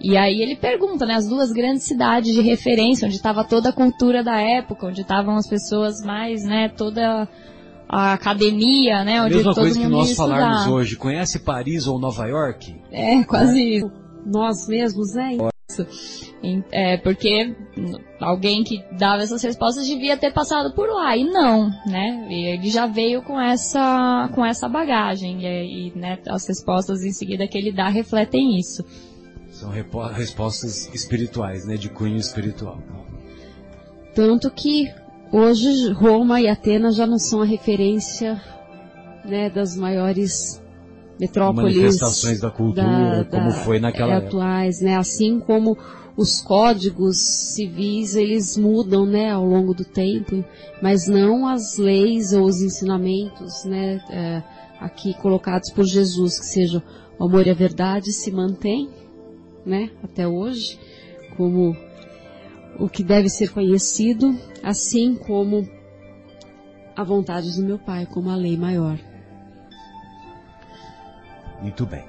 E 0.00 0.16
aí 0.16 0.40
ele 0.40 0.56
pergunta, 0.56 1.04
né, 1.04 1.14
as 1.14 1.28
duas 1.28 1.52
grandes 1.52 1.84
cidades 1.84 2.32
de 2.34 2.40
referência, 2.40 3.06
onde 3.06 3.16
estava 3.16 3.44
toda 3.44 3.68
a 3.68 3.72
cultura 3.72 4.24
da 4.24 4.40
época, 4.40 4.86
onde 4.86 5.02
estavam 5.02 5.36
as 5.36 5.46
pessoas 5.48 6.02
mais, 6.04 6.42
né, 6.44 6.68
toda 6.70 7.28
a 7.88 8.12
academia, 8.14 9.04
né, 9.04 9.20
onde 9.20 9.34
Mesma 9.36 9.52
todo 9.54 9.62
coisa 9.64 9.78
que 9.80 9.86
nós 9.86 10.16
falarmos 10.16 10.66
hoje. 10.68 10.96
Conhece 10.96 11.40
Paris 11.40 11.86
ou 11.86 11.98
Nova 11.98 12.26
York? 12.26 12.74
É, 12.90 13.22
quase 13.24 13.76
isso. 13.76 13.90
Nós 14.24 14.66
mesmos, 14.68 15.14
né? 15.14 15.36
Em- 16.42 16.64
É, 16.72 16.96
porque 16.98 17.54
alguém 18.20 18.64
que 18.64 18.82
dava 18.98 19.22
essas 19.22 19.42
respostas 19.42 19.86
devia 19.86 20.16
ter 20.16 20.32
passado 20.32 20.74
por 20.74 20.88
lá, 20.88 21.16
e 21.16 21.24
não, 21.24 21.68
né? 21.86 22.26
E 22.28 22.46
ele 22.54 22.68
já 22.70 22.86
veio 22.86 23.22
com 23.22 23.40
essa, 23.40 24.28
com 24.34 24.44
essa 24.44 24.68
bagagem, 24.68 25.38
e, 25.44 25.88
e, 25.88 25.98
né, 25.98 26.18
as 26.28 26.46
respostas 26.46 27.02
em 27.04 27.12
seguida 27.12 27.46
que 27.46 27.56
ele 27.56 27.70
dá 27.72 27.88
refletem 27.88 28.58
isso. 28.58 28.84
São 29.60 29.70
respostas 30.10 30.88
espirituais, 30.94 31.66
né? 31.66 31.76
De 31.76 31.90
cunho 31.90 32.16
espiritual. 32.16 32.78
Tanto 34.14 34.50
que 34.50 34.90
hoje 35.30 35.92
Roma 35.92 36.40
e 36.40 36.48
Atenas 36.48 36.96
já 36.96 37.06
não 37.06 37.18
são 37.18 37.42
a 37.42 37.44
referência 37.44 38.40
né, 39.22 39.50
das 39.50 39.76
maiores 39.76 40.62
metrópoles 41.20 41.76
Manifestações 41.76 42.40
da 42.40 42.50
cultura, 42.50 43.28
como 43.30 43.50
foi 43.50 43.78
naquela 43.78 44.14
é, 44.14 44.16
época. 44.16 44.28
atuais, 44.28 44.80
né? 44.80 44.96
Assim 44.96 45.38
como 45.38 45.76
os 46.16 46.40
códigos 46.40 47.18
civis 47.18 48.14
eles 48.14 48.56
mudam, 48.56 49.04
né, 49.04 49.30
ao 49.30 49.44
longo 49.44 49.74
do 49.74 49.84
tempo, 49.84 50.42
mas 50.80 51.06
não 51.06 51.46
as 51.46 51.76
leis 51.76 52.32
ou 52.32 52.44
os 52.44 52.62
ensinamentos, 52.62 53.64
né, 53.64 54.02
é, 54.10 54.42
aqui 54.80 55.14
colocados 55.14 55.70
por 55.70 55.84
Jesus, 55.84 56.38
que 56.38 56.46
sejam 56.46 56.82
o 57.18 57.24
amor 57.24 57.46
e 57.46 57.50
a 57.50 57.54
verdade 57.54 58.12
se 58.12 58.30
mantém, 58.30 58.88
né, 59.64 59.90
até 60.02 60.26
hoje, 60.26 60.78
como 61.36 61.76
o 62.78 62.88
que 62.88 63.02
deve 63.02 63.28
ser 63.28 63.50
conhecido, 63.50 64.36
assim 64.62 65.14
como 65.14 65.68
a 66.96 67.04
vontade 67.04 67.54
do 67.56 67.62
meu 67.62 67.78
Pai, 67.78 68.06
como 68.06 68.30
a 68.30 68.36
lei 68.36 68.56
maior. 68.56 68.98
Muito 71.60 71.84
bem. 71.86 72.04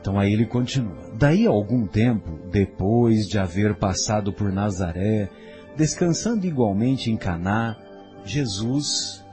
Então 0.00 0.18
aí 0.18 0.32
ele 0.32 0.46
continua. 0.46 1.12
Daí 1.18 1.46
a 1.46 1.50
algum 1.50 1.86
tempo, 1.86 2.38
depois 2.50 3.26
de 3.26 3.38
haver 3.38 3.74
passado 3.74 4.32
por 4.32 4.52
Nazaré, 4.52 5.30
descansando 5.76 6.46
igualmente 6.46 7.10
em 7.10 7.16
Caná, 7.16 7.76
Jesus 8.24 9.24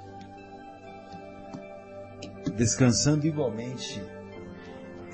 descansando 2.56 3.26
igualmente 3.26 4.02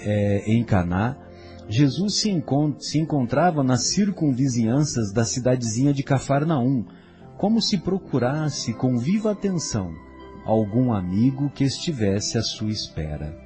é, 0.02 0.44
em 0.46 0.64
Caná, 0.64 1.18
Jesus 1.70 2.22
se, 2.22 2.30
encon- 2.30 2.76
se 2.80 2.98
encontrava 2.98 3.64
nas 3.64 3.88
circunvizinhanças 3.88 5.12
da 5.12 5.26
cidadezinha 5.26 5.94
de 5.94 6.02
Cafarnaum, 6.04 6.86
como 7.38 7.62
se 7.62 7.78
procurasse 7.78 8.74
com 8.74 8.98
viva 8.98 9.32
atenção 9.32 9.94
algum 10.46 10.94
amigo 10.94 11.50
que 11.50 11.66
estivesse 11.66 12.38
à 12.38 12.42
sua 12.42 12.70
espera. 12.72 13.38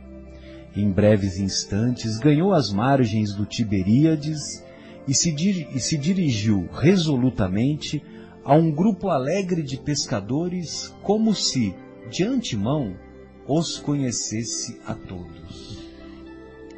Em 0.76 0.90
breves 0.92 1.38
instantes 1.38 2.18
ganhou 2.18 2.54
as 2.54 2.72
margens 2.72 3.34
do 3.34 3.46
Tiberíades 3.46 4.64
e 5.08 5.14
se, 5.14 5.32
e 5.76 5.80
se 5.80 5.98
dirigiu 5.98 6.70
resolutamente 6.72 8.02
a 8.46 8.56
um 8.56 8.72
grupo 8.72 9.10
alegre 9.10 9.64
de 9.64 9.78
pescadores, 9.78 10.94
como 11.02 11.34
se, 11.34 11.76
de 12.10 12.24
antemão, 12.24 12.96
os 13.48 13.78
conhecesse 13.80 14.80
a 14.86 14.94
todos. 14.94 15.71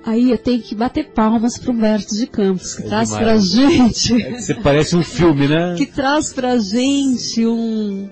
Aí 0.06 0.32
eu 0.32 0.38
tenho 0.38 0.62
que 0.62 0.76
bater 0.76 1.12
palmas 1.12 1.58
para 1.58 1.72
Humberto 1.72 2.14
de 2.14 2.28
Campos, 2.28 2.76
que 2.76 2.84
É 2.84 2.86
traz 2.88 3.10
pra 3.12 3.38
gente, 3.38 4.32
Você 4.34 4.54
parece 4.56 4.96
um 4.98 5.04
filme, 5.04 5.48
né? 5.48 5.76
que 5.78 5.86
traz 5.86 6.34
pra 6.34 6.58
gente 6.58 7.46
um, 7.46 8.10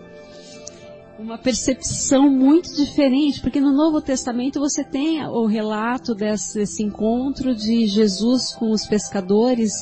uma 1.19 1.38
percepção 1.38 2.30
muito 2.30 2.73
diferente, 2.75 3.41
porque 3.41 3.60
no 3.60 3.73
Novo 3.73 4.01
Testamento 4.01 4.58
você 4.60 4.86
tem 4.86 5.21
o 5.25 5.45
relato 5.45 6.15
desse, 6.15 6.60
desse 6.60 6.82
encontro 6.82 7.54
de 7.54 7.86
Jesus 7.88 8.54
com 8.54 8.71
os 8.71 8.86
pescadores, 8.86 9.73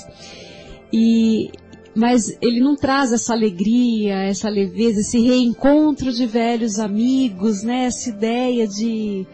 e, 0.92 1.52
mas 1.96 2.36
ele 2.42 2.60
não 2.60 2.76
traz 2.76 3.14
essa 3.14 3.34
alegria, 3.34 4.16
essa 4.24 4.50
leveza, 4.50 5.02
esse 5.02 5.20
reencontro 5.20 6.12
de 6.12 6.26
velhos 6.26 6.80
amigos, 6.80 7.62
né? 7.62 7.86
Essa 7.86 8.10
ideia 8.10 8.68
de 8.68 9.28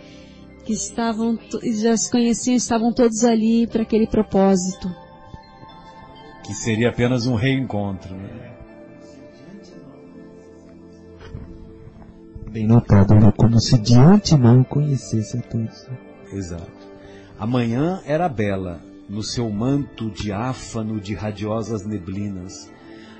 que 0.65 0.73
estavam, 0.73 1.37
já 1.79 1.95
se 1.95 2.11
conheciam, 2.11 2.55
estavam 2.55 2.91
todos 2.91 3.23
ali 3.23 3.67
para 3.67 3.83
aquele 3.83 4.07
propósito. 4.07 4.89
Que 6.43 6.53
seria 6.53 6.89
apenas 6.89 7.27
um 7.27 7.35
reencontro. 7.35 8.15
Né? 8.15 8.51
Bem 12.49 12.67
notado, 12.67 13.13
né? 13.15 13.31
Como 13.37 13.59
se 13.59 13.77
de 13.77 13.95
antemão 13.95 14.63
conhecesse 14.63 15.37
a 15.37 15.41
todos. 15.41 15.87
Exato. 16.31 16.71
A 17.37 17.45
manhã 17.45 18.01
era 18.05 18.27
bela, 18.27 18.81
no 19.07 19.21
seu 19.21 19.49
manto 19.49 20.09
diáfano 20.09 20.99
de 20.99 21.13
radiosas 21.13 21.85
neblinas. 21.85 22.71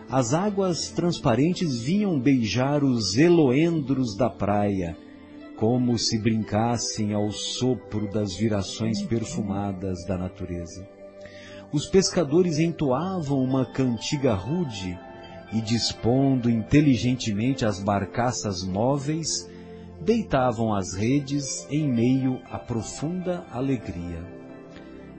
As 0.10 0.34
águas 0.34 0.90
transparentes 0.90 1.82
vinham 1.82 2.20
beijar 2.20 2.84
os 2.84 3.18
eloendros 3.18 4.16
da 4.16 4.30
praia, 4.30 4.96
como 5.58 5.98
se 5.98 6.20
brincassem 6.20 7.14
ao 7.14 7.32
sopro 7.32 8.12
das 8.12 8.36
virações 8.36 9.02
perfumadas 9.04 10.06
da 10.06 10.18
natureza. 10.18 10.88
Os 11.72 11.88
pescadores 11.88 12.60
entoavam 12.60 13.42
uma 13.44 13.66
cantiga 13.66 14.34
rude 14.34 14.98
e, 15.52 15.62
dispondo 15.62 16.50
inteligentemente 16.50 17.66
as 17.66 17.80
barcaças 17.80 18.64
móveis, 18.64 19.50
deitavam 20.02 20.74
as 20.74 20.94
redes 20.94 21.66
em 21.70 21.88
meio 21.88 22.40
à 22.52 22.60
profunda 22.60 23.46
alegria. 23.52 24.24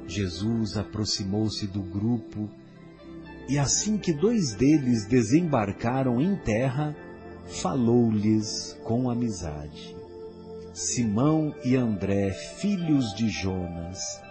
Jesus 0.07 0.77
aproximou-se 0.77 1.67
do 1.67 1.83
grupo 1.83 2.49
e, 3.49 3.59
assim 3.59 3.97
que 3.99 4.13
dois 4.13 4.55
deles 4.55 5.07
desembarcaram 5.07 6.21
em 6.21 6.37
terra, 6.37 6.95
falou-lhes 7.47 8.79
com 8.85 9.09
amizade. 9.11 9.96
Simão 10.77 11.55
e 11.65 11.75
André, 11.75 12.33
filhos 12.33 13.15
de 13.15 13.31
Jonas, 13.31 14.23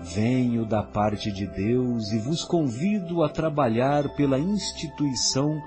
venho 0.00 0.64
da 0.64 0.82
parte 0.82 1.30
de 1.30 1.46
Deus 1.46 2.10
e 2.10 2.18
vos 2.18 2.42
convido 2.42 3.22
a 3.22 3.28
trabalhar 3.28 4.08
pela 4.16 4.38
instituição 4.38 5.60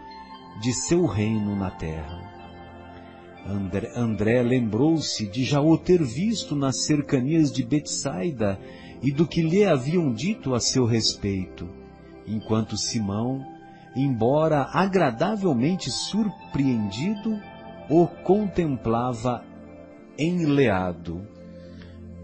de 0.60 0.74
seu 0.74 1.06
reino 1.06 1.56
na 1.56 1.70
terra. 1.70 2.20
André, 3.46 3.92
André 3.96 4.42
lembrou-se 4.42 5.28
de 5.28 5.44
já 5.44 5.62
o 5.62 5.78
ter 5.78 6.02
visto 6.02 6.56
nas 6.56 6.84
cercanias 6.86 7.52
de 7.52 7.64
Betsaida 7.64 8.60
e 9.04 9.12
do 9.12 9.28
que 9.28 9.44
lhe 9.44 9.66
haviam 9.66 10.12
dito 10.12 10.56
a 10.56 10.60
seu 10.60 10.86
respeito, 10.86 11.70
enquanto 12.26 12.76
Simão, 12.76 13.46
embora 13.96 14.68
agradavelmente 14.74 15.92
surpreendido, 15.92 17.40
o 17.88 18.08
contemplava 18.08 19.46
enleado, 20.18 21.28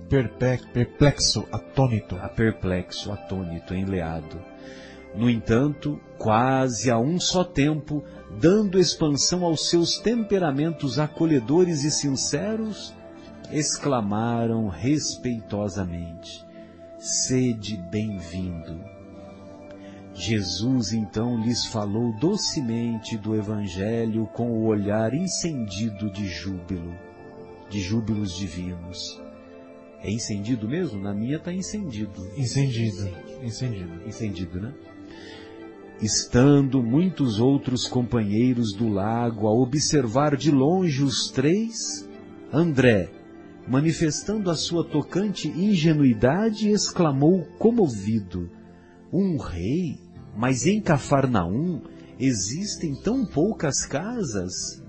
Perplexo, 0.10 1.48
atônito. 1.52 2.18
a 2.18 2.28
perplexo, 2.28 3.12
atônito, 3.14 3.74
enleado. 3.74 4.42
No 5.16 5.30
entanto, 5.30 6.00
quase 6.18 6.92
a 6.92 6.98
um 6.98 7.18
só 7.18 7.46
tempo, 7.46 8.04
dando 8.40 8.78
expansão 8.78 9.46
aos 9.46 9.70
seus 9.70 9.98
temperamentos 10.00 11.00
acolhedores 11.00 11.86
e 11.86 11.92
sinceros, 11.92 12.94
exclamaram 13.52 14.68
respeitosamente: 14.68 16.46
Sede 16.98 17.78
bem-vindo. 17.90 18.80
Jesus 20.14 20.92
então 20.92 21.42
lhes 21.42 21.66
falou 21.66 22.14
docemente 22.20 23.18
do 23.18 23.34
Evangelho 23.34 24.28
com 24.28 24.52
o 24.52 24.66
olhar 24.66 25.14
incendido 25.14 26.10
de 26.10 26.28
júbilo, 26.28 26.94
de 27.72 27.80
júbilos 27.80 28.36
divinos. 28.36 29.20
É 30.04 30.12
incendido 30.12 30.68
mesmo? 30.68 31.02
Na 31.02 31.14
minha 31.14 31.38
está 31.38 31.54
incendido. 31.54 32.28
Incendido. 32.36 33.10
Incendido. 33.42 34.08
Incendido, 34.08 34.60
né? 34.60 34.74
Estando 36.02 36.84
muitos 36.84 37.40
outros 37.40 37.88
companheiros 37.88 38.74
do 38.74 38.90
lago 38.90 39.48
a 39.48 39.52
observar 39.52 40.36
de 40.36 40.52
longe 40.52 41.02
os 41.02 41.30
três, 41.30 42.10
André, 42.52 43.10
manifestando 43.68 44.50
a 44.50 44.56
sua 44.56 44.84
tocante 44.84 45.48
ingenuidade, 45.48 46.70
exclamou 46.70 47.46
comovido: 47.58 48.50
Um 49.14 49.38
rei? 49.38 50.00
Mas 50.36 50.66
em 50.66 50.82
Cafarnaum 50.82 51.82
existem 52.20 52.96
tão 52.96 53.26
poucas 53.26 53.86
casas? 53.86 54.82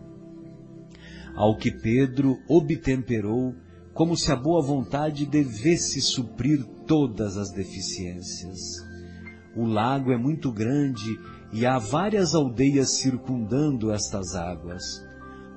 Ao 1.34 1.56
que 1.56 1.70
Pedro 1.70 2.38
obtemperou, 2.48 3.54
como 3.94 4.16
se 4.16 4.32
a 4.32 4.36
boa 4.36 4.62
vontade 4.62 5.26
devesse 5.26 6.00
suprir 6.00 6.64
todas 6.86 7.36
as 7.36 7.50
deficiências. 7.50 8.58
O 9.54 9.66
lago 9.66 10.12
é 10.12 10.16
muito 10.16 10.50
grande 10.50 11.18
e 11.52 11.66
há 11.66 11.78
várias 11.78 12.34
aldeias 12.34 12.90
circundando 12.90 13.92
estas 13.92 14.34
águas. 14.34 14.82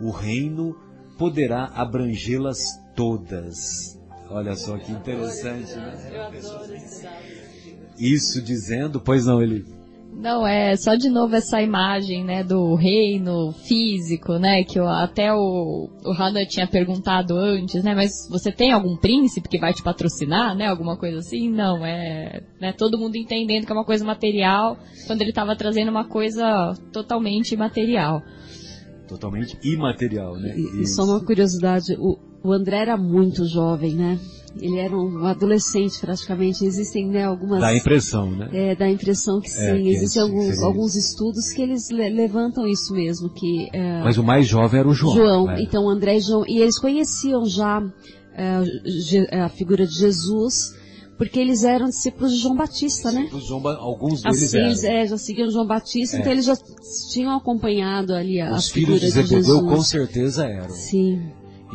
O 0.01 0.11
reino 0.11 0.75
poderá 1.17 1.71
abrangê-las 1.73 2.59
todas. 2.95 3.97
Olha 4.29 4.55
só 4.55 4.77
que 4.77 4.91
interessante, 4.91 5.73
né? 5.75 6.31
Isso 7.97 8.41
dizendo, 8.41 8.99
pois 8.99 9.25
não, 9.25 9.41
ele. 9.41 9.65
Não, 10.17 10.47
é 10.47 10.77
só 10.77 10.95
de 10.95 11.09
novo 11.09 11.35
essa 11.35 11.61
imagem, 11.61 12.23
né, 12.23 12.43
do 12.43 12.73
reino 12.75 13.51
físico, 13.51 14.39
né, 14.39 14.63
que 14.63 14.79
eu, 14.79 14.87
até 14.87 15.33
o, 15.33 15.89
o 16.05 16.11
Hannah 16.13 16.45
tinha 16.45 16.65
perguntado 16.65 17.37
antes, 17.37 17.83
né, 17.83 17.93
mas 17.93 18.11
você 18.29 18.51
tem 18.51 18.71
algum 18.71 18.95
príncipe 18.95 19.49
que 19.49 19.59
vai 19.59 19.73
te 19.73 19.83
patrocinar, 19.83 20.55
né, 20.55 20.67
alguma 20.67 20.97
coisa 20.97 21.19
assim? 21.19 21.49
Não, 21.49 21.85
é, 21.85 22.41
né, 22.61 22.71
todo 22.71 22.97
mundo 22.97 23.17
entendendo 23.17 23.65
que 23.65 23.71
é 23.71 23.75
uma 23.75 23.83
coisa 23.83 24.05
material, 24.05 24.77
quando 25.05 25.21
ele 25.21 25.31
estava 25.31 25.55
trazendo 25.55 25.91
uma 25.91 26.07
coisa 26.07 26.73
totalmente 26.93 27.53
imaterial. 27.53 28.23
Totalmente 29.07 29.57
imaterial, 29.63 30.35
né? 30.37 30.55
E, 30.57 30.81
e 30.81 30.87
só 30.87 31.03
uma 31.03 31.23
curiosidade, 31.23 31.93
o, 31.99 32.17
o 32.41 32.53
André 32.53 32.77
era 32.77 32.97
muito 32.97 33.45
jovem, 33.45 33.93
né? 33.93 34.17
Ele 34.59 34.79
era 34.79 34.95
um 34.97 35.25
adolescente 35.25 35.99
praticamente. 35.99 36.63
Existem 36.65 37.07
né, 37.09 37.23
algumas. 37.25 37.59
Dá 37.59 37.67
a 37.67 37.75
impressão, 37.75 38.31
né? 38.31 38.49
É, 38.53 38.75
dá 38.75 38.85
a 38.85 38.89
impressão 38.91 39.41
que 39.41 39.49
sim. 39.49 39.59
É, 39.59 39.75
que 39.81 39.89
Existem 39.89 40.21
é 40.21 40.25
alguns, 40.25 40.63
alguns 40.63 40.95
estudos 40.95 41.49
que 41.51 41.61
eles 41.61 41.89
le- 41.89 42.09
levantam 42.09 42.65
isso 42.65 42.93
mesmo, 42.93 43.29
que 43.29 43.67
é, 43.73 44.01
Mas 44.03 44.17
o 44.17 44.23
mais 44.23 44.47
jovem 44.47 44.79
era 44.79 44.87
o 44.87 44.93
João. 44.93 45.15
João, 45.15 45.45
né? 45.47 45.57
então 45.61 45.89
André 45.89 46.17
e 46.17 46.19
João, 46.21 46.45
e 46.47 46.59
eles 46.59 46.77
conheciam 46.79 47.45
já 47.45 47.81
é, 48.33 48.63
Je- 48.85 49.27
a 49.31 49.49
figura 49.49 49.85
de 49.85 49.93
Jesus, 49.93 50.73
porque 51.17 51.39
eles 51.39 51.63
eram 51.63 51.87
discípulos 51.87 52.31
de 52.33 52.39
João 52.39 52.55
Batista, 52.55 53.11
né? 53.11 53.29
João 53.47 53.61
Ba- 53.61 53.75
alguns 53.77 54.21
deles 54.21 54.43
Assim, 54.43 54.57
eram. 54.57 54.67
eles 54.67 54.83
é, 54.83 55.05
já 55.07 55.17
seguiam 55.17 55.49
João 55.49 55.65
Batista, 55.67 56.17
É. 56.17 56.19
então 56.21 56.31
eles 56.31 56.45
já 56.45 56.57
tinham 57.11 57.35
acompanhado 57.35 58.13
ali 58.13 58.39
a, 58.41 58.53
Os 58.55 58.69
filhos 58.69 58.99
figura 58.99 58.99
de 58.99 59.05
de 59.05 59.11
Zebedeu 59.11 59.37
Jesus. 59.43 59.61
com 59.73 59.81
certeza 59.81 60.45
eram. 60.45 60.69
Sim. 60.69 61.21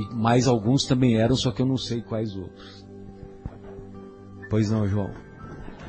E 0.00 0.14
mais 0.14 0.46
alguns 0.46 0.84
também 0.84 1.16
eram, 1.16 1.36
só 1.36 1.50
que 1.50 1.60
eu 1.62 1.66
não 1.66 1.76
sei 1.76 2.00
quais 2.00 2.34
outros. 2.36 2.86
Pois 4.48 4.70
não, 4.70 4.86
João. 4.86 5.10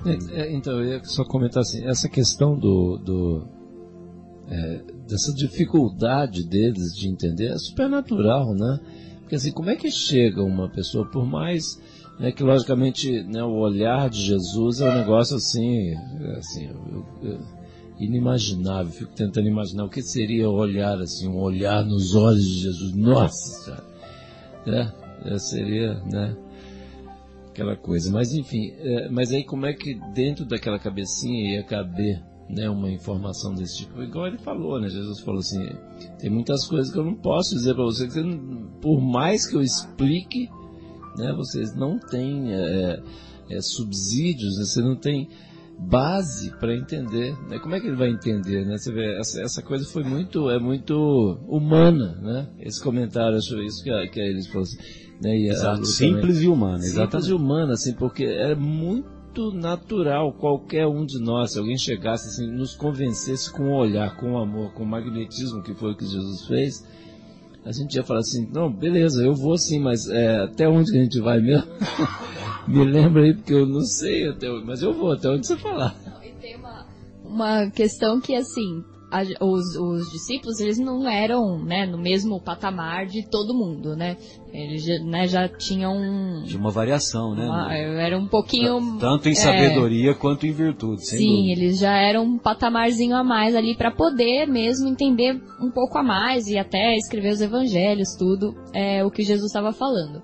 É, 0.06 0.42
é, 0.42 0.54
Então, 0.54 0.74
eu 0.82 0.94
ia 0.94 1.04
só 1.04 1.24
comentar 1.24 1.62
assim, 1.62 1.84
essa 1.86 2.10
questão 2.10 2.58
do, 2.58 2.98
do 2.98 3.48
é, 4.48 4.82
dessa 5.08 5.34
dificuldade 5.34 6.48
deles 6.48 6.94
de 6.96 7.08
entender 7.08 7.48
é 7.48 7.58
super 7.58 7.90
natural, 7.90 8.54
né? 8.54 8.80
Porque 9.22 9.36
assim, 9.36 9.52
como 9.52 9.70
é 9.70 9.76
que 9.76 9.90
chega 9.90 10.44
uma 10.44 10.70
pessoa, 10.70 11.06
por 11.06 11.26
mais 11.26 11.80
né, 12.20 12.32
que 12.32 12.44
logicamente 12.44 13.24
né, 13.24 13.44
o 13.44 13.54
olhar 13.58 14.10
de 14.10 14.22
Jesus 14.22 14.82
é 14.82 14.90
um 14.92 14.96
negócio 14.96 15.38
assim, 15.38 15.94
assim 16.38 16.68
eu- 16.68 17.06
eu- 17.24 17.40
inimaginável, 18.00 18.92
fico 18.92 19.14
tentando 19.14 19.48
imaginar 19.48 19.86
o 19.86 19.90
que 19.90 20.02
seria 20.02 20.50
olhar 20.50 21.00
assim, 21.00 21.28
um 21.28 21.38
olhar 21.40 21.86
nos 21.86 22.16
olhos 22.16 22.44
de 22.44 22.60
Jesus, 22.62 22.96
nossa. 22.96 23.84
Né? 24.66 24.94
É, 25.26 25.38
seria, 25.38 25.94
né? 26.06 26.36
aquela 27.52 27.76
coisa. 27.76 28.12
Mas 28.12 28.34
enfim, 28.34 28.74
é, 28.80 29.10
mas 29.10 29.32
aí 29.32 29.44
como 29.44 29.66
é 29.66 29.74
que 29.74 29.94
dentro 30.14 30.46
daquela 30.46 30.80
cabecinha 30.80 31.58
ia 31.58 31.64
caber 31.64 32.24
né, 32.50 32.70
uma 32.70 32.90
informação 32.90 33.54
desse 33.54 33.80
tipo? 33.80 34.02
Igual 34.02 34.28
ele 34.28 34.38
falou, 34.38 34.80
né? 34.80 34.90
Jesus 34.90 35.20
falou 35.20 35.40
assim, 35.40 35.70
tem 36.18 36.30
muitas 36.30 36.66
coisas 36.66 36.92
que 36.92 37.00
eu 37.00 37.06
não 37.06 37.16
posso 37.16 37.56
dizer 37.56 37.76
para 37.76 37.84
vocês, 37.84 38.14
que 38.14 38.22
por 38.82 39.00
mais 39.00 39.46
que 39.46 39.56
eu 39.56 39.62
explique, 39.62 40.50
né, 41.18 41.34
vocês 41.34 41.76
não 41.76 42.00
têm 42.00 42.54
é, 42.54 43.02
é, 43.50 43.62
subsídios, 43.62 44.58
né, 44.58 44.66
você 44.66 44.82
não 44.82 44.96
tem 44.96 45.30
base 45.82 46.52
para 46.60 46.76
entender, 46.76 47.36
né? 47.50 47.58
Como 47.60 47.74
é 47.74 47.80
que 47.80 47.88
ele 47.88 47.96
vai 47.96 48.10
entender, 48.10 48.66
né? 48.66 48.78
Você 48.78 48.92
vê, 48.92 49.18
essa, 49.18 49.42
essa 49.42 49.62
coisa 49.64 49.84
foi 49.86 50.04
muito, 50.04 50.50
é 50.50 50.60
muito 50.60 51.40
humana, 51.48 52.18
né? 52.22 52.48
Esse 52.60 52.82
comentário, 52.82 53.38
acho 53.38 53.60
isso 53.64 53.84
que 53.84 53.90
a, 53.90 54.08
que 54.08 54.22
a 54.22 54.24
eles 54.24 54.54
assim, 54.56 54.78
né? 55.22 55.36
E 55.36 55.50
Exato. 55.50 55.82
Também. 55.82 55.86
Simples 55.86 56.42
e 56.42 56.48
humana, 56.48 56.78
Simples 56.78 56.94
exatamente. 56.94 57.30
e 57.30 57.34
humana, 57.34 57.74
assim, 57.74 57.94
porque 57.94 58.24
é 58.24 58.54
muito 58.54 59.52
natural 59.54 60.34
qualquer 60.34 60.86
um 60.86 61.06
de 61.06 61.20
nós, 61.20 61.54
se 61.54 61.60
alguém 61.60 61.78
chegasse 61.78 62.28
assim, 62.28 62.52
nos 62.52 62.76
convencesse 62.76 63.52
com 63.52 63.72
o 63.72 63.76
olhar, 63.76 64.16
com 64.18 64.34
o 64.34 64.38
amor, 64.38 64.74
com 64.74 64.84
o 64.84 64.88
magnetismo, 64.88 65.64
que 65.64 65.74
foi 65.74 65.94
o 65.94 65.98
que 65.98 66.06
Jesus 66.06 66.46
fez, 66.46 66.86
a 67.66 67.72
gente 67.72 67.96
ia 67.96 68.04
falar 68.04 68.20
assim, 68.20 68.48
não, 68.54 68.72
beleza, 68.72 69.24
eu 69.24 69.34
vou 69.34 69.58
sim, 69.58 69.80
mas 69.80 70.08
é, 70.08 70.44
até 70.44 70.68
onde 70.68 70.92
a 70.92 71.02
gente 71.02 71.20
vai 71.20 71.40
mesmo? 71.40 71.68
Me 72.68 72.84
lembra 72.86 73.24
aí, 73.24 73.34
porque 73.34 73.54
eu 73.54 73.66
não 73.66 73.82
sei 73.82 74.28
até 74.30 74.50
onde, 74.50 74.66
mas 74.66 74.82
eu 74.82 74.94
vou 74.94 75.12
até 75.12 75.30
onde 75.30 75.46
você 75.48 75.58
falar. 75.58 75.96
E 76.24 76.30
tem 76.42 76.56
uma, 76.56 76.86
uma 77.24 77.70
questão 77.72 78.20
que, 78.22 78.36
assim, 78.36 78.84
a- 79.12 79.24
os, 79.44 79.76
os 79.76 80.10
discípulos, 80.12 80.60
eles 80.60 80.78
não 80.80 81.08
eram, 81.10 81.60
né, 81.64 81.86
no 81.86 81.98
mesmo 81.98 82.40
patamar 82.40 83.06
de 83.06 83.28
todo 83.30 83.54
mundo, 83.54 83.96
né? 83.96 84.16
Eles 84.54 84.84
já, 84.86 85.00
né, 85.00 85.28
já 85.28 85.48
tinham... 85.50 86.44
De 86.44 86.56
uma 86.56 86.72
variação, 86.72 87.34
né? 87.36 87.46
uma- 87.46 87.74
era 87.74 88.18
um 88.18 88.28
pouquinho... 88.28 88.98
Tanto 89.00 89.28
em 89.28 89.32
é, 89.32 89.36
sabedoria 89.36 90.14
quanto 90.14 90.46
em 90.46 90.52
virtude, 90.52 91.06
sem 91.06 91.20
Sim, 91.20 91.28
dúvida. 91.28 91.52
eles 91.52 91.80
já 91.80 91.94
eram 91.98 92.24
um 92.24 92.38
patamarzinho 92.38 93.16
a 93.16 93.24
mais 93.24 93.56
ali 93.56 93.76
para 93.76 93.92
poder 93.92 94.46
mesmo 94.48 94.88
entender 94.88 95.42
um 95.62 95.72
pouco 95.72 95.98
a 95.98 96.04
mais 96.04 96.48
e 96.48 96.58
até 96.58 96.96
escrever 96.96 97.34
os 97.34 97.42
evangelhos, 97.42 98.16
tudo, 98.18 98.56
é, 98.74 99.04
o 99.04 99.12
que 99.12 99.24
Jesus 99.24 99.48
estava 99.48 99.74
falando. 99.74 100.22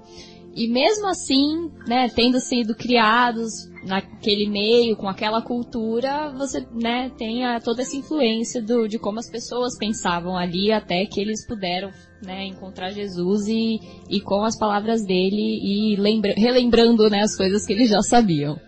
E 0.60 0.68
mesmo 0.68 1.06
assim, 1.06 1.70
né, 1.88 2.10
tendo 2.10 2.40
sido 2.40 2.74
criados 2.74 3.70
naquele 3.86 4.50
meio, 4.50 4.98
com 4.98 5.08
aquela 5.08 5.40
cultura, 5.40 6.34
você, 6.36 6.66
né, 6.74 7.12
tem 7.16 7.46
a- 7.46 7.60
toda 7.60 7.84
essa 7.84 7.96
influência 7.96 8.60
do, 8.60 8.88
de 8.88 8.98
como 8.98 9.20
as 9.20 9.30
pessoas 9.30 9.78
pensavam 9.78 10.36
ali 10.36 10.72
até 10.72 11.06
que 11.06 11.22
eles 11.22 11.46
puderam, 11.46 11.92
né, 12.26 12.44
encontrar 12.48 12.90
Jesus 12.90 13.48
e, 13.48 13.80
e 14.10 14.20
com 14.20 14.44
as 14.44 14.58
palavras 14.58 15.06
dele 15.06 15.60
e 15.62 15.96
lembra, 15.96 16.34
relembrando, 16.36 17.08
né, 17.08 17.22
as 17.22 17.38
coisas 17.38 17.64
que 17.64 17.74
eles 17.74 17.92
já 17.92 18.02
sabiam. 18.02 18.60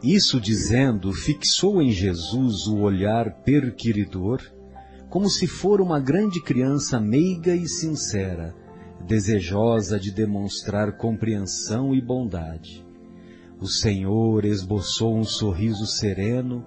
Isso 0.00 0.40
dizendo, 0.40 1.12
fixou 1.12 1.82
em 1.82 1.90
Jesus 1.90 2.68
o 2.68 2.78
olhar 2.82 3.42
perquiridor, 3.42 4.40
como 5.10 5.28
se 5.28 5.48
for 5.48 5.80
uma 5.80 5.98
grande 5.98 6.40
criança 6.40 7.00
meiga 7.00 7.52
e 7.54 7.66
sincera, 7.66 8.54
desejosa 9.10 9.98
de 9.98 10.12
demonstrar 10.12 10.96
compreensão 10.96 11.92
e 11.92 12.00
bondade. 12.00 12.86
O 13.60 13.66
Senhor 13.66 14.44
esboçou 14.44 15.18
um 15.18 15.24
sorriso 15.24 15.84
sereno 15.84 16.64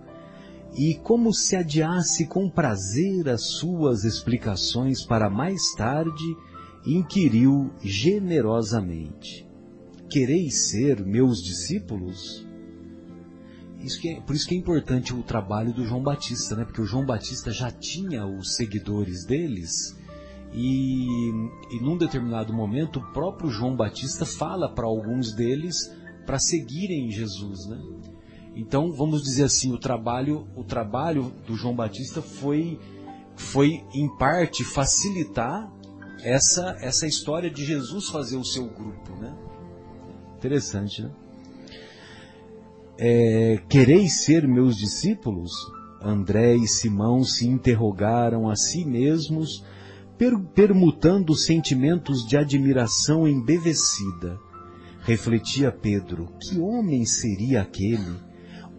e, 0.77 0.95
como 0.95 1.33
se 1.33 1.55
adiasse 1.55 2.27
com 2.27 2.49
prazer 2.49 3.29
as 3.29 3.43
suas 3.53 4.03
explicações 4.03 5.05
para 5.05 5.29
mais 5.29 5.73
tarde, 5.77 6.35
inquiriu 6.85 7.71
generosamente: 7.81 9.47
Quereis 10.09 10.69
ser 10.69 11.01
meus 11.05 11.41
discípulos? 11.41 12.45
Isso 13.79 14.05
é- 14.05 14.19
por 14.19 14.35
isso 14.35 14.45
que 14.49 14.53
é 14.53 14.57
importante 14.57 15.13
o 15.13 15.23
trabalho 15.23 15.71
do 15.71 15.85
João 15.85 16.03
Batista, 16.03 16.57
né? 16.57 16.65
Porque 16.65 16.81
o 16.81 16.85
João 16.85 17.05
Batista 17.05 17.51
já 17.51 17.71
tinha 17.71 18.25
os 18.25 18.55
seguidores 18.57 19.23
deles 19.23 19.95
e, 20.53 21.29
e 21.71 21.79
num 21.81 21.97
determinado 21.97 22.53
momento 22.53 22.99
o 22.99 23.13
próprio 23.13 23.49
João 23.49 23.75
Batista 23.75 24.25
fala 24.25 24.69
para 24.69 24.85
alguns 24.85 25.33
deles 25.33 25.75
para 26.25 26.39
seguirem 26.39 27.11
Jesus, 27.11 27.67
né? 27.67 27.81
Então 28.55 28.91
vamos 28.91 29.23
dizer 29.23 29.45
assim, 29.45 29.73
o 29.73 29.79
trabalho, 29.79 30.47
o 30.55 30.63
trabalho 30.63 31.33
do 31.47 31.55
João 31.55 31.75
Batista 31.75 32.21
foi, 32.21 32.79
foi 33.35 33.83
em 33.93 34.07
parte 34.17 34.63
facilitar 34.63 35.71
essa 36.21 36.77
essa 36.79 37.07
história 37.07 37.49
de 37.49 37.65
Jesus 37.65 38.09
fazer 38.09 38.37
o 38.37 38.45
seu 38.45 38.67
grupo, 38.67 39.11
né? 39.19 39.35
Interessante, 40.37 41.01
né? 41.01 41.11
É, 42.97 43.57
quereis 43.67 44.23
ser 44.23 44.47
meus 44.47 44.77
discípulos? 44.77 45.51
André 46.01 46.55
e 46.55 46.67
Simão 46.67 47.23
se 47.23 47.47
interrogaram 47.47 48.49
a 48.49 48.55
si 48.55 48.85
mesmos, 48.85 49.63
per- 50.17 50.39
permutando 50.53 51.35
sentimentos 51.35 52.25
de 52.25 52.37
admiração 52.37 53.27
embevecida. 53.27 54.37
Refletia 55.01 55.71
Pedro: 55.71 56.29
que 56.39 56.59
homem 56.59 57.05
seria 57.05 57.61
aquele? 57.61 58.15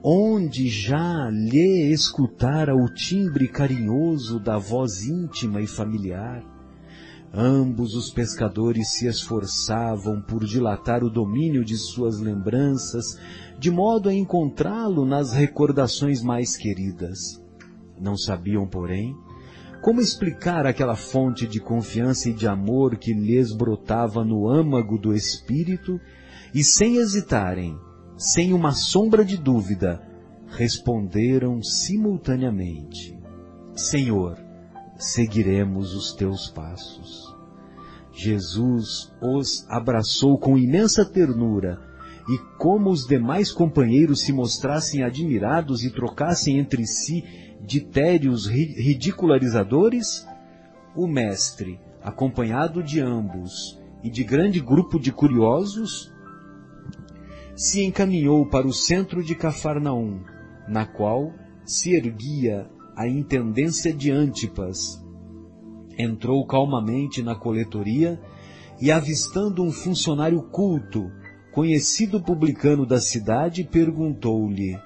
Onde 0.02 0.68
já 0.68 1.30
lhe 1.30 1.90
escutara 1.90 2.74
o 2.74 2.92
timbre 2.92 3.48
carinhoso 3.48 4.38
da 4.38 4.58
voz 4.58 5.02
íntima 5.06 5.62
e 5.62 5.66
familiar? 5.66 6.44
Ambos 7.32 7.94
os 7.94 8.10
pescadores 8.10 8.92
se 8.92 9.06
esforçavam 9.06 10.20
por 10.20 10.44
dilatar 10.44 11.02
o 11.02 11.10
domínio 11.10 11.64
de 11.64 11.76
suas 11.76 12.20
lembranças, 12.20 13.18
de 13.58 13.70
modo 13.70 14.08
a 14.08 14.14
encontrá-lo 14.14 15.04
nas 15.04 15.32
recordações 15.32 16.22
mais 16.22 16.54
queridas. 16.56 17.42
Não 18.00 18.16
sabiam, 18.16 18.68
porém, 18.68 19.16
Como 19.84 20.00
explicar 20.00 20.64
aquela 20.64 20.96
fonte 20.96 21.46
de 21.46 21.60
confiança 21.60 22.30
e 22.30 22.32
de 22.32 22.48
amor 22.48 22.96
que 22.96 23.12
lhes 23.12 23.52
brotava 23.52 24.24
no 24.24 24.48
âmago 24.48 24.96
do 24.96 25.12
espírito 25.12 26.00
e 26.54 26.64
sem 26.64 26.96
hesitarem, 26.96 27.78
sem 28.16 28.54
uma 28.54 28.72
sombra 28.72 29.22
de 29.22 29.36
dúvida, 29.36 30.00
responderam 30.46 31.62
simultaneamente: 31.62 33.14
Senhor, 33.76 34.38
seguiremos 34.96 35.94
os 35.94 36.14
teus 36.14 36.48
passos. 36.48 37.36
Jesus 38.10 39.12
os 39.20 39.66
abraçou 39.68 40.38
com 40.38 40.56
imensa 40.56 41.04
ternura 41.04 41.78
e 42.26 42.38
como 42.56 42.88
os 42.88 43.06
demais 43.06 43.52
companheiros 43.52 44.22
se 44.22 44.32
mostrassem 44.32 45.02
admirados 45.02 45.84
e 45.84 45.90
trocassem 45.90 46.58
entre 46.58 46.86
si 46.86 47.22
ditérios 47.64 48.46
ridicularizadores, 48.46 50.26
o 50.94 51.06
mestre, 51.06 51.80
acompanhado 52.02 52.82
de 52.82 53.00
ambos 53.00 53.80
e 54.02 54.10
de 54.10 54.22
grande 54.22 54.60
grupo 54.60 55.00
de 55.00 55.10
curiosos, 55.10 56.12
se 57.56 57.82
encaminhou 57.82 58.46
para 58.46 58.66
o 58.66 58.72
centro 58.72 59.24
de 59.24 59.34
Cafarnaum, 59.34 60.20
na 60.68 60.84
qual 60.84 61.32
se 61.64 61.94
erguia 61.94 62.68
a 62.94 63.08
intendência 63.08 63.92
de 63.92 64.10
Antipas. 64.10 65.02
Entrou 65.96 66.46
calmamente 66.46 67.22
na 67.22 67.34
coletoria 67.34 68.20
e, 68.80 68.90
avistando 68.90 69.62
um 69.62 69.72
funcionário 69.72 70.42
culto, 70.42 71.10
conhecido 71.52 72.20
publicano 72.20 72.84
da 72.84 73.00
cidade, 73.00 73.64
perguntou-lhe: 73.64 74.78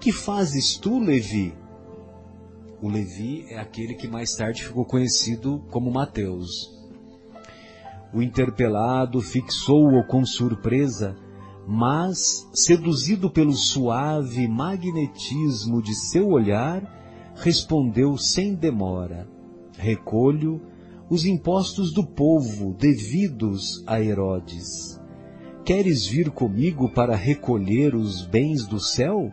Que 0.00 0.10
fazes 0.10 0.76
tu, 0.76 0.98
Levi? 0.98 1.54
O 2.80 2.88
Levi 2.88 3.46
é 3.48 3.58
aquele 3.58 3.94
que 3.94 4.06
mais 4.06 4.34
tarde 4.34 4.64
ficou 4.64 4.84
conhecido 4.84 5.64
como 5.70 5.90
Mateus. 5.90 6.70
O 8.12 8.20
interpelado 8.20 9.20
fixou-o 9.20 10.06
com 10.06 10.24
surpresa, 10.24 11.16
mas, 11.66 12.48
seduzido 12.52 13.30
pelo 13.30 13.52
suave 13.52 14.46
magnetismo 14.46 15.82
de 15.82 15.94
seu 15.94 16.28
olhar, 16.28 17.32
respondeu 17.34 18.16
sem 18.18 18.54
demora: 18.54 19.26
Recolho 19.78 20.60
os 21.08 21.24
impostos 21.24 21.92
do 21.92 22.04
povo 22.04 22.74
devidos 22.74 23.82
a 23.86 24.00
Herodes. 24.00 25.00
Queres 25.64 26.06
vir 26.06 26.30
comigo 26.30 26.90
para 26.90 27.16
recolher 27.16 27.94
os 27.94 28.24
bens 28.24 28.66
do 28.66 28.78
céu? 28.78 29.32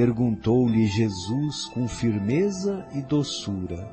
Perguntou-lhe 0.00 0.86
Jesus 0.86 1.66
com 1.66 1.86
firmeza 1.86 2.86
e 2.94 3.02
doçura. 3.02 3.86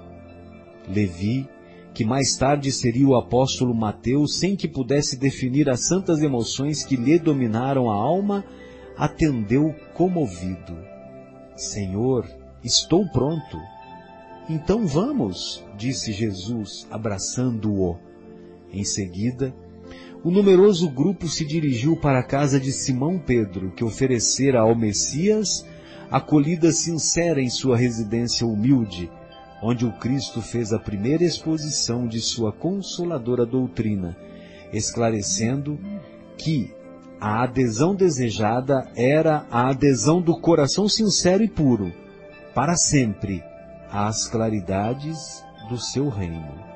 Levi, 0.87 1.45
que 1.93 2.05
mais 2.05 2.37
tarde 2.37 2.71
seria 2.71 3.05
o 3.05 3.17
apóstolo 3.17 3.75
Mateus, 3.75 4.39
sem 4.39 4.55
que 4.55 4.69
pudesse 4.69 5.17
definir 5.17 5.69
as 5.69 5.81
santas 5.81 6.21
emoções 6.21 6.81
que 6.81 6.95
lhe 6.95 7.19
dominaram 7.19 7.91
a 7.91 7.95
alma, 7.95 8.45
atendeu 8.97 9.75
comovido. 9.95 10.77
Senhor, 11.57 12.25
estou 12.63 13.05
pronto. 13.09 13.59
Então 14.47 14.87
vamos, 14.87 15.61
disse 15.77 16.13
Jesus, 16.13 16.87
abraçando-o. 16.89 17.97
Em 18.71 18.85
seguida, 18.85 19.53
o 20.23 20.31
numeroso 20.31 20.89
grupo 20.89 21.27
se 21.27 21.43
dirigiu 21.43 21.97
para 21.97 22.19
a 22.19 22.23
casa 22.23 22.61
de 22.61 22.71
Simão 22.71 23.19
Pedro, 23.19 23.71
que 23.71 23.83
oferecera 23.83 24.61
ao 24.61 24.73
Messias 24.73 25.65
acolhida 26.11 26.71
sincera 26.71 27.41
em 27.41 27.49
sua 27.49 27.77
residência 27.77 28.45
humilde, 28.45 29.11
onde 29.61 29.85
o 29.85 29.91
Cristo 29.93 30.41
fez 30.41 30.71
a 30.71 30.79
primeira 30.79 31.23
exposição 31.23 32.07
de 32.07 32.19
sua 32.19 32.51
consoladora 32.51 33.45
doutrina, 33.45 34.15
esclarecendo 34.71 35.79
que 36.37 36.71
a 37.19 37.43
adesão 37.43 37.95
desejada 37.95 38.89
era 38.95 39.45
a 39.49 39.69
adesão 39.69 40.21
do 40.21 40.39
coração 40.39 40.87
sincero 40.87 41.43
e 41.43 41.49
puro, 41.49 41.91
para 42.53 42.75
sempre, 42.75 43.43
às 43.89 44.27
claridades 44.27 45.43
do 45.69 45.77
seu 45.77 46.09
reino 46.09 46.67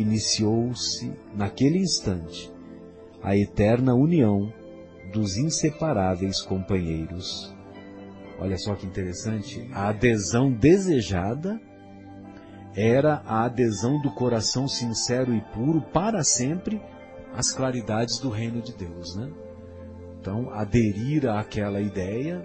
iniciou-se, 0.00 1.12
naquele 1.34 1.78
instante, 1.78 2.52
a 3.22 3.36
eterna 3.36 3.94
união 3.94 4.52
dos 5.12 5.36
inseparáveis 5.36 6.40
companheiros. 6.40 7.54
Olha 8.38 8.56
só 8.56 8.74
que 8.74 8.86
interessante, 8.86 9.68
a 9.72 9.88
adesão 9.88 10.52
desejada 10.52 11.60
era 12.74 13.22
a 13.26 13.44
adesão 13.44 14.00
do 14.00 14.10
coração 14.10 14.68
sincero 14.68 15.34
e 15.34 15.40
puro 15.52 15.82
para 15.82 16.22
sempre 16.22 16.80
às 17.34 17.50
claridades 17.50 18.18
do 18.20 18.28
reino 18.28 18.62
de 18.62 18.72
Deus, 18.72 19.16
né? 19.16 19.28
Então, 20.20 20.50
aderir 20.50 21.28
àquela 21.28 21.80
ideia 21.80 22.42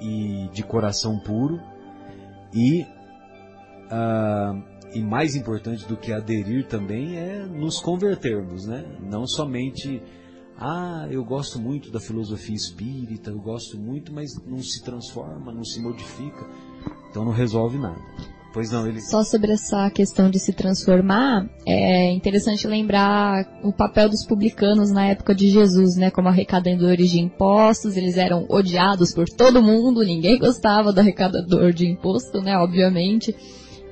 e 0.00 0.48
de 0.52 0.62
coração 0.62 1.18
puro 1.18 1.60
e 2.54 2.82
uh, 3.90 4.76
e 4.94 5.02
mais 5.02 5.34
importante 5.34 5.86
do 5.86 5.96
que 5.96 6.12
aderir 6.12 6.66
também 6.66 7.18
é 7.18 7.44
nos 7.44 7.80
convertermos, 7.80 8.66
né? 8.66 8.84
Não 9.00 9.26
somente, 9.26 10.02
ah, 10.58 11.06
eu 11.10 11.24
gosto 11.24 11.60
muito 11.60 11.90
da 11.90 12.00
filosofia 12.00 12.54
espírita, 12.54 13.30
eu 13.30 13.38
gosto 13.38 13.78
muito, 13.78 14.12
mas 14.12 14.30
não 14.46 14.62
se 14.62 14.82
transforma, 14.82 15.52
não 15.52 15.64
se 15.64 15.80
modifica, 15.80 16.46
então 17.10 17.24
não 17.24 17.32
resolve 17.32 17.78
nada. 17.78 18.00
Pois 18.54 18.70
não, 18.70 18.86
ele... 18.86 19.02
Só 19.02 19.22
sobre 19.22 19.52
essa 19.52 19.90
questão 19.90 20.30
de 20.30 20.38
se 20.38 20.50
transformar, 20.50 21.46
é 21.66 22.10
interessante 22.10 22.66
lembrar 22.66 23.44
o 23.62 23.70
papel 23.70 24.08
dos 24.08 24.24
publicanos 24.24 24.90
na 24.90 25.04
época 25.08 25.34
de 25.34 25.50
Jesus, 25.50 25.94
né? 25.96 26.10
Como 26.10 26.28
arrecadadores 26.28 27.10
de 27.10 27.20
impostos, 27.20 27.98
eles 27.98 28.16
eram 28.16 28.46
odiados 28.48 29.12
por 29.12 29.28
todo 29.28 29.62
mundo, 29.62 30.02
ninguém 30.02 30.38
gostava 30.38 30.90
do 30.90 31.00
arrecadador 31.00 31.70
de 31.70 31.86
imposto, 31.86 32.40
né? 32.40 32.56
Obviamente. 32.56 33.36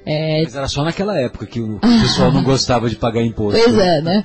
É... 0.07 0.43
Mas 0.45 0.57
era 0.57 0.69
só 0.69 0.83
naquela 0.83 1.21
época 1.21 1.45
que 1.45 1.61
o 1.61 1.79
pessoal 1.79 2.33
não 2.33 2.43
gostava 2.43 2.89
de 2.89 2.97
pagar 2.97 3.23
imposto. 3.23 3.61
Pois 3.63 3.77
é, 3.77 4.01
né? 4.01 4.23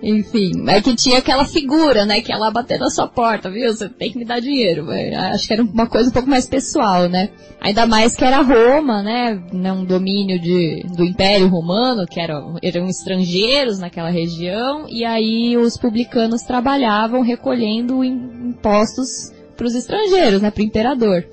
Enfim, 0.00 0.52
é 0.68 0.80
que 0.80 0.94
tinha 0.94 1.18
aquela 1.18 1.44
figura, 1.44 2.04
né, 2.04 2.20
que 2.20 2.32
lá 2.32 2.50
bater 2.52 2.78
na 2.78 2.88
sua 2.88 3.08
porta, 3.08 3.50
viu? 3.50 3.72
Você 3.74 3.88
tem 3.88 4.12
que 4.12 4.18
me 4.18 4.24
dar 4.24 4.40
dinheiro. 4.40 4.86
Acho 5.32 5.48
que 5.48 5.52
era 5.52 5.62
uma 5.62 5.88
coisa 5.88 6.08
um 6.08 6.12
pouco 6.12 6.30
mais 6.30 6.48
pessoal, 6.48 7.08
né? 7.08 7.30
Ainda 7.60 7.84
mais 7.84 8.14
que 8.14 8.24
era 8.24 8.40
Roma, 8.40 9.02
né? 9.02 9.42
Um 9.52 9.84
domínio 9.84 10.38
de, 10.38 10.84
do 10.96 11.04
Império 11.04 11.48
Romano, 11.48 12.06
que 12.06 12.20
eram, 12.20 12.56
eram 12.62 12.86
estrangeiros 12.86 13.80
naquela 13.80 14.10
região, 14.10 14.86
e 14.88 15.04
aí 15.04 15.56
os 15.56 15.76
publicanos 15.76 16.42
trabalhavam 16.42 17.20
recolhendo 17.20 18.04
impostos 18.04 19.32
para 19.56 19.66
os 19.66 19.74
estrangeiros, 19.74 20.40
né? 20.40 20.52
Para 20.52 20.62
o 20.62 20.66
imperador, 20.66 21.26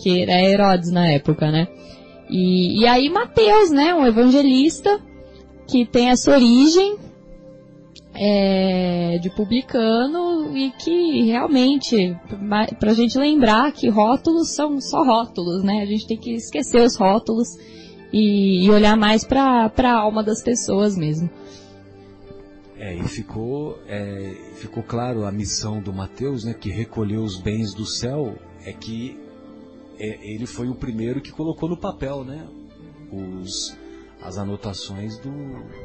que 0.00 0.22
era 0.22 0.42
Herodes 0.42 0.90
na 0.90 1.06
época, 1.12 1.52
né? 1.52 1.68
E, 2.28 2.80
e 2.80 2.86
aí 2.86 3.08
Mateus, 3.08 3.70
né, 3.70 3.94
um 3.94 4.06
evangelista 4.06 5.00
que 5.68 5.84
tem 5.84 6.10
essa 6.10 6.32
origem 6.32 6.96
é, 8.22 9.16
de 9.16 9.30
publicano 9.30 10.54
e 10.54 10.70
que 10.72 11.22
realmente, 11.22 12.14
para 12.78 12.90
a 12.90 12.94
gente 12.94 13.18
lembrar 13.18 13.72
que 13.72 13.88
rótulos 13.88 14.50
são 14.50 14.78
só 14.78 15.02
rótulos, 15.02 15.64
né? 15.64 15.80
A 15.80 15.86
gente 15.86 16.06
tem 16.06 16.18
que 16.18 16.34
esquecer 16.34 16.82
os 16.82 16.96
rótulos 16.96 17.48
e, 18.12 18.66
e 18.66 18.70
olhar 18.70 18.94
mais 18.94 19.24
para 19.24 19.72
a 19.74 19.92
alma 19.92 20.22
das 20.22 20.42
pessoas 20.42 20.98
mesmo. 20.98 21.30
É, 22.76 22.94
e 22.94 23.02
ficou, 23.04 23.78
é, 23.86 24.34
ficou 24.56 24.82
claro 24.82 25.24
a 25.24 25.32
missão 25.32 25.80
do 25.80 25.92
Mateus, 25.92 26.44
né, 26.44 26.52
que 26.52 26.70
recolheu 26.70 27.22
os 27.22 27.40
bens 27.40 27.72
do 27.72 27.86
céu, 27.86 28.36
é 28.66 28.72
que 28.72 29.18
é, 29.98 30.34
ele 30.34 30.44
foi 30.44 30.68
o 30.68 30.74
primeiro 30.74 31.22
que 31.22 31.32
colocou 31.32 31.70
no 31.70 31.76
papel, 31.76 32.22
né? 32.22 32.46
Os, 33.10 33.74
as 34.22 34.36
anotações 34.36 35.18
do, 35.18 35.32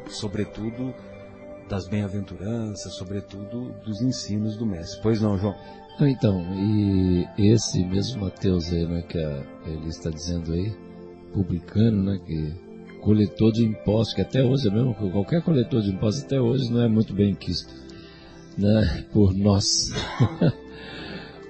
sobretudo, 0.09 0.93
das 1.69 1.87
bem-aventuranças, 1.87 2.93
sobretudo 2.93 3.73
dos 3.83 4.01
ensinos 4.01 4.55
do 4.57 4.65
mestre. 4.65 4.99
Pois 5.01 5.21
não, 5.21 5.37
João? 5.37 5.55
Então, 6.01 6.43
e 6.53 7.25
esse 7.37 7.83
mesmo 7.85 8.21
Mateus 8.21 8.71
aí, 8.71 8.85
né, 8.85 9.01
que 9.03 9.17
a, 9.17 9.43
ele 9.65 9.87
está 9.87 10.09
dizendo 10.09 10.51
aí, 10.51 10.75
publicano, 11.33 12.03
né, 12.03 12.19
que 12.25 12.53
coletor 13.01 13.51
de 13.51 13.63
impostos, 13.63 14.13
que 14.13 14.21
até 14.21 14.43
hoje 14.43 14.67
é 14.67 14.71
mesmo, 14.71 14.93
qualquer 14.93 15.41
coletor 15.41 15.81
de 15.81 15.91
impostos 15.91 16.25
até 16.25 16.39
hoje 16.39 16.71
não 16.71 16.81
é 16.81 16.89
muito 16.89 17.13
bem 17.13 17.33
quisto, 17.33 17.73
né, 18.57 19.05
por 19.13 19.33
nós. 19.33 19.91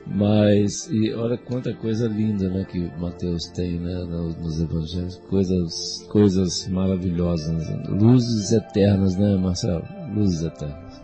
Mas, 0.08 0.88
e 0.92 1.12
olha 1.14 1.36
quanta 1.36 1.74
coisa 1.74 2.08
linda, 2.08 2.48
né, 2.48 2.64
que 2.64 2.80
Mateus 3.00 3.48
tem, 3.48 3.80
né, 3.80 4.04
nos 4.40 4.62
evangelhos, 4.62 5.16
coisas, 5.28 6.06
coisas 6.12 6.68
maravilhosas, 6.68 7.68
luzes 7.90 8.52
eternas, 8.52 9.16
né, 9.16 9.36
Marcelo? 9.36 9.84
Luzes 10.16 10.44
eternas. 10.44 11.02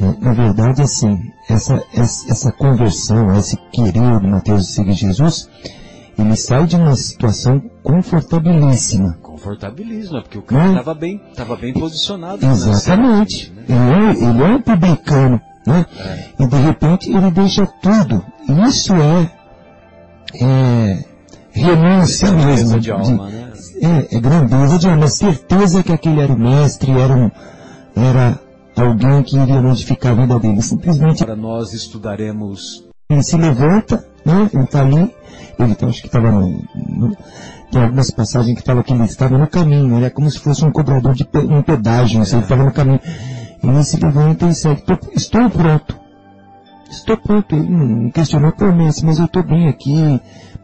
É, 0.00 0.24
na 0.24 0.32
verdade, 0.32 0.80
assim, 0.82 1.18
essa, 1.48 1.82
essa, 1.94 2.50
conversão, 2.52 3.36
esse 3.36 3.56
querer 3.70 4.18
de 4.20 4.26
Mateus 4.26 4.68
seguir 4.68 4.94
Jesus, 4.94 5.48
ele 6.18 6.34
sai 6.36 6.66
de 6.66 6.76
uma 6.76 6.96
situação 6.96 7.60
confortabilíssima. 7.82 9.18
Confortabilíssimo, 9.22 10.16
né? 10.16 10.22
porque 10.22 10.38
o 10.38 10.42
cara 10.42 10.62
Né? 10.64 10.68
estava 10.70 10.94
bem, 10.94 11.18
tava 11.34 11.56
bem 11.56 11.74
posicionado. 11.74 12.44
na 12.46 12.52
Exatamente. 12.52 13.52
né? 13.52 13.64
Ele 13.68 14.26
é, 14.26 14.30
ele 14.30 14.42
é 14.42 14.46
um 14.56 14.62
publicano, 14.62 15.40
né? 15.66 15.84
É. 15.98 16.42
E 16.44 16.46
de 16.46 16.56
repente 16.56 17.10
ele 17.12 17.30
deixa 17.30 17.66
tudo. 17.66 18.24
Isso 18.68 18.94
é, 18.94 19.30
é 20.42 21.04
renúncia 21.52 22.28
Grandeza 22.30 22.62
mesmo. 22.76 22.80
de 22.80 22.90
alma, 22.90 23.28
né? 23.28 23.39
É, 23.80 24.16
é 24.16 24.20
grandeza 24.20 24.78
de 24.78 24.88
alma. 24.88 25.08
Certeza 25.08 25.82
que 25.82 25.92
aquele 25.92 26.20
era 26.20 26.32
o 26.32 26.38
mestre, 26.38 26.90
era, 26.92 27.14
um, 27.14 27.30
era 27.96 28.38
alguém 28.76 29.22
que 29.22 29.36
iria 29.38 29.60
modificar 29.60 30.12
a 30.12 30.14
vida 30.22 30.38
dele. 30.38 30.62
Simplesmente 30.62 31.22
Agora 31.22 31.36
nós 31.38 31.72
estudaremos 31.72 32.84
ele 33.10 33.22
se 33.24 33.36
levanta, 33.36 34.06
né? 34.24 34.48
Ele 34.54 34.62
está 34.62 34.82
ali, 34.82 35.12
ele 35.58 35.74
tá, 35.74 35.86
acho 35.88 36.00
que 36.00 36.06
estava 36.06 36.30
no, 36.30 36.62
no- 36.76 37.16
tem 37.72 37.82
algumas 37.82 38.10
passagens 38.10 38.56
que 38.56 38.64
fala 38.64 38.84
que 38.84 38.92
ele 38.92 39.02
estava 39.04 39.36
no 39.36 39.48
caminho, 39.48 39.96
ele 39.96 40.04
é 40.06 40.10
como 40.10 40.30
se 40.30 40.38
fosse 40.38 40.64
um 40.64 40.70
cobrador 40.70 41.12
de 41.14 41.26
um 41.34 41.60
pedágio, 41.62 42.18
não 42.18 42.24
sei, 42.24 42.36
ele 42.38 42.44
estava 42.44 42.62
no 42.64 42.72
caminho. 42.72 43.00
Ele 43.62 43.82
se 43.84 43.96
levanta 43.98 44.46
e 44.46 44.54
segue, 44.54 44.82
"Tô- 44.82 44.98
estou 45.12 45.50
pronto. 45.50 45.98
Estou 46.88 47.16
pronto, 47.16 47.54
ele 47.54 47.68
não 47.68 48.10
questionou 48.10 48.52
por 48.52 48.72
mim, 48.72 48.88
mas 49.04 49.18
eu 49.18 49.24
estou 49.26 49.42
bem 49.42 49.68
aqui. 49.68 50.20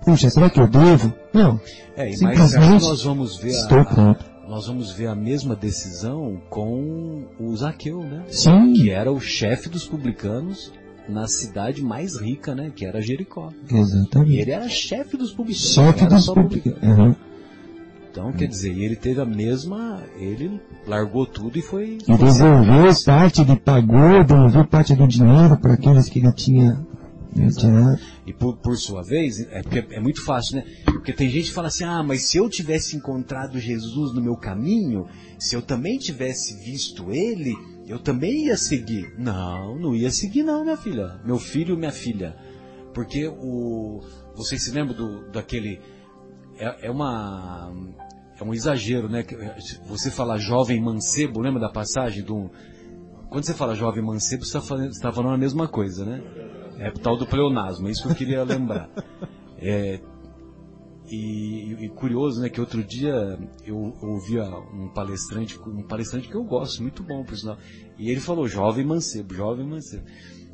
Puxa, 0.06 0.30
será 0.30 0.48
que 0.48 0.60
eu 0.60 0.68
devo? 0.68 1.12
Não, 1.34 1.60
É, 1.96 2.08
e 2.08 2.16
Simplesmente 2.16 2.84
nós 2.84 3.02
vamos 3.02 3.36
ver 3.38 3.50
estou 3.50 3.80
a, 3.80 3.84
pronto. 3.84 4.24
nós 4.48 4.66
vamos 4.68 4.92
ver 4.92 5.08
a 5.08 5.14
mesma 5.16 5.56
decisão 5.56 6.40
com 6.48 7.24
o 7.40 7.56
Zaqueu, 7.56 8.02
né? 8.04 8.22
Sim, 8.28 8.72
Que 8.72 8.90
era 8.90 9.10
o 9.10 9.20
chefe 9.20 9.68
dos 9.68 9.84
publicanos 9.84 10.72
na 11.08 11.26
cidade 11.26 11.82
mais 11.82 12.20
rica, 12.20 12.54
né? 12.54 12.70
Que 12.74 12.86
era 12.86 13.00
Jericó. 13.00 13.50
E 13.70 13.76
exatamente. 13.76 14.36
ele 14.36 14.50
era 14.52 14.68
chefe 14.68 15.16
dos 15.16 15.32
publicanos. 15.32 15.74
Chefe 15.74 16.06
dos 16.06 16.26
publicanos. 16.26 16.78
publicano. 16.78 17.08
Uhum. 17.08 17.14
Então, 18.10 18.32
quer 18.32 18.46
dizer, 18.46 18.70
ele 18.78 18.96
teve 18.96 19.20
a 19.20 19.26
mesma, 19.26 20.02
ele 20.18 20.58
largou 20.86 21.26
tudo 21.26 21.58
e 21.58 21.62
foi 21.62 21.98
E 22.08 22.16
devolveu 22.16 22.94
parte 23.04 23.44
de 23.44 23.56
pagou, 23.56 24.24
devolveu 24.24 24.64
parte 24.66 24.94
do 24.94 25.06
dinheiro 25.06 25.54
para 25.58 25.74
aqueles 25.74 26.08
que 26.08 26.20
ele 26.20 26.32
tinha 26.32 26.80
E 28.26 28.32
por, 28.32 28.56
por 28.56 28.76
sua 28.76 29.02
vez, 29.02 29.40
é 29.50 29.62
porque 29.62 29.86
é 29.94 30.00
muito 30.00 30.24
fácil, 30.24 30.56
né? 30.56 30.64
Porque 30.84 31.12
tem 31.12 31.28
gente 31.28 31.46
que 31.48 31.52
fala 31.54 31.68
assim, 31.68 31.84
ah, 31.84 32.02
mas 32.02 32.22
se 32.22 32.38
eu 32.38 32.48
tivesse 32.48 32.96
encontrado 32.96 33.58
Jesus 33.58 34.14
no 34.14 34.22
meu 34.22 34.36
caminho, 34.36 35.06
se 35.38 35.54
eu 35.54 35.62
também 35.62 35.98
tivesse 35.98 36.56
visto 36.64 37.12
ele, 37.12 37.54
eu 37.86 37.98
também 37.98 38.46
ia 38.46 38.56
seguir. 38.56 39.14
Não, 39.18 39.78
não 39.78 39.94
ia 39.94 40.10
seguir 40.10 40.42
não, 40.42 40.64
minha 40.64 40.76
filha. 40.76 41.20
Meu 41.24 41.38
filho, 41.38 41.76
minha 41.76 41.92
filha. 41.92 42.36
Porque 42.92 43.26
o... 43.28 44.00
Vocês 44.34 44.62
se 44.62 44.70
lembram 44.70 44.96
do, 44.96 45.30
daquele... 45.30 45.80
É, 46.58 46.86
é 46.86 46.90
uma... 46.90 47.72
É 48.38 48.44
um 48.44 48.52
exagero, 48.52 49.08
né? 49.08 49.22
Que- 49.22 49.36
Você 49.86 50.10
fala 50.10 50.38
jovem 50.38 50.80
mancebo, 50.80 51.40
lembra 51.40 51.60
da 51.60 51.68
passagem 51.68 52.22
do... 52.22 52.50
Quando 53.28 53.44
você 53.44 53.54
fala 53.54 53.74
jovem 53.74 54.02
mancebo, 54.02 54.44
você 54.44 54.56
está 54.56 54.60
falando, 54.60 54.90
tá 55.00 55.12
falando 55.12 55.34
a 55.34 55.38
mesma 55.38 55.68
coisa, 55.68 56.04
né? 56.04 56.22
É 56.78 56.88
o 56.88 56.98
tal 56.98 57.16
do 57.16 57.26
pleonasmo, 57.26 57.88
é 57.88 57.90
isso 57.90 58.02
que 58.02 58.08
eu 58.10 58.14
queria 58.14 58.44
lembrar. 58.44 58.88
É, 59.58 60.00
e, 61.08 61.72
e 61.84 61.88
curioso, 61.90 62.40
né, 62.40 62.48
que 62.48 62.60
outro 62.60 62.82
dia 62.82 63.38
eu 63.64 63.94
ouvia 64.02 64.44
um 64.44 64.88
palestrante, 64.88 65.58
um 65.66 65.82
palestrante 65.82 66.28
que 66.28 66.34
eu 66.34 66.44
gosto, 66.44 66.82
muito 66.82 67.02
bom, 67.02 67.24
por 67.24 67.36
sinal, 67.36 67.56
e 67.98 68.10
ele 68.10 68.20
falou 68.20 68.48
jovem 68.48 68.84
mancebo, 68.84 69.34
jovem 69.34 69.66
mancebo. 69.66 70.04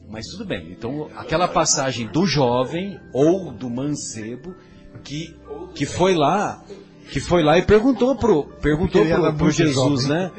Mas 0.08 0.26
tudo 0.26 0.44
bem, 0.44 0.70
então 0.72 1.08
aquela 1.16 1.48
passagem 1.48 2.06
do 2.06 2.26
jovem 2.26 3.00
ou 3.14 3.50
do 3.50 3.70
mancebo 3.70 4.54
que, 5.02 5.34
que 5.74 5.86
foi 5.86 6.14
lá, 6.14 6.62
que 7.10 7.18
foi 7.18 7.42
lá 7.42 7.56
e 7.56 7.62
perguntou 7.62 8.14
pro, 8.16 8.44
perguntou 8.60 9.04
pro, 9.04 9.34
pro 9.34 9.50
Jesus, 9.50 10.02
jovem. 10.02 10.08
né? 10.08 10.30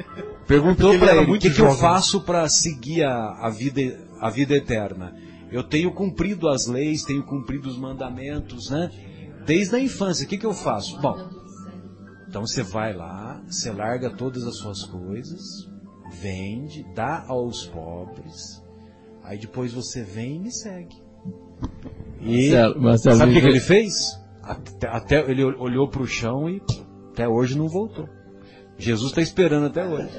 Perguntou 0.45 0.97
para 0.99 1.15
ele, 1.15 1.31
o 1.31 1.39
que, 1.39 1.49
que 1.49 1.61
eu 1.61 1.73
faço 1.75 2.21
para 2.21 2.47
seguir 2.49 3.03
a, 3.03 3.47
a 3.47 3.49
vida, 3.49 3.99
a 4.19 4.29
vida 4.29 4.55
eterna? 4.55 5.15
Eu 5.53 5.63
tenho 5.63 5.93
cumprido 5.93 6.49
as 6.49 6.65
leis, 6.65 7.03
tenho 7.03 7.21
cumprido 7.23 7.69
os 7.69 7.77
mandamentos, 7.77 8.71
né? 8.71 8.89
Desde 9.45 9.75
a 9.75 9.79
infância, 9.79 10.25
o 10.25 10.27
que, 10.27 10.35
que 10.35 10.45
eu 10.47 10.53
faço? 10.53 10.99
Bom, 10.99 11.15
então 12.27 12.41
você 12.43 12.63
vai 12.63 12.91
lá, 12.91 13.39
você 13.45 13.71
larga 13.71 14.09
todas 14.09 14.47
as 14.47 14.57
suas 14.57 14.83
coisas, 14.85 15.69
vende, 16.11 16.83
dá 16.95 17.23
aos 17.27 17.67
pobres, 17.67 18.63
aí 19.23 19.37
depois 19.37 19.71
você 19.71 20.01
vem 20.01 20.37
e 20.37 20.39
me 20.39 20.51
segue. 20.51 20.95
E 22.19 22.49
Marcelo, 22.49 22.81
Marcelo, 22.81 23.15
sabe 23.17 23.31
o 23.31 23.35
que, 23.35 23.41
que 23.41 23.47
ele 23.47 23.59
fez? 23.59 24.19
Até, 24.41 24.87
até 24.87 25.29
ele 25.29 25.43
olhou 25.43 25.87
para 25.87 26.01
o 26.01 26.07
chão 26.07 26.49
e 26.49 26.63
até 27.11 27.27
hoje 27.27 27.55
não 27.55 27.67
voltou. 27.67 28.09
Jesus 28.75 29.11
está 29.11 29.21
esperando 29.21 29.67
até 29.67 29.85
hoje. 29.85 30.09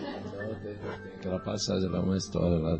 Aquela 1.17 1.41
passagem 1.41 1.89
lá, 1.89 2.01
uma 2.01 2.17
história 2.17 2.57
lá, 2.57 2.79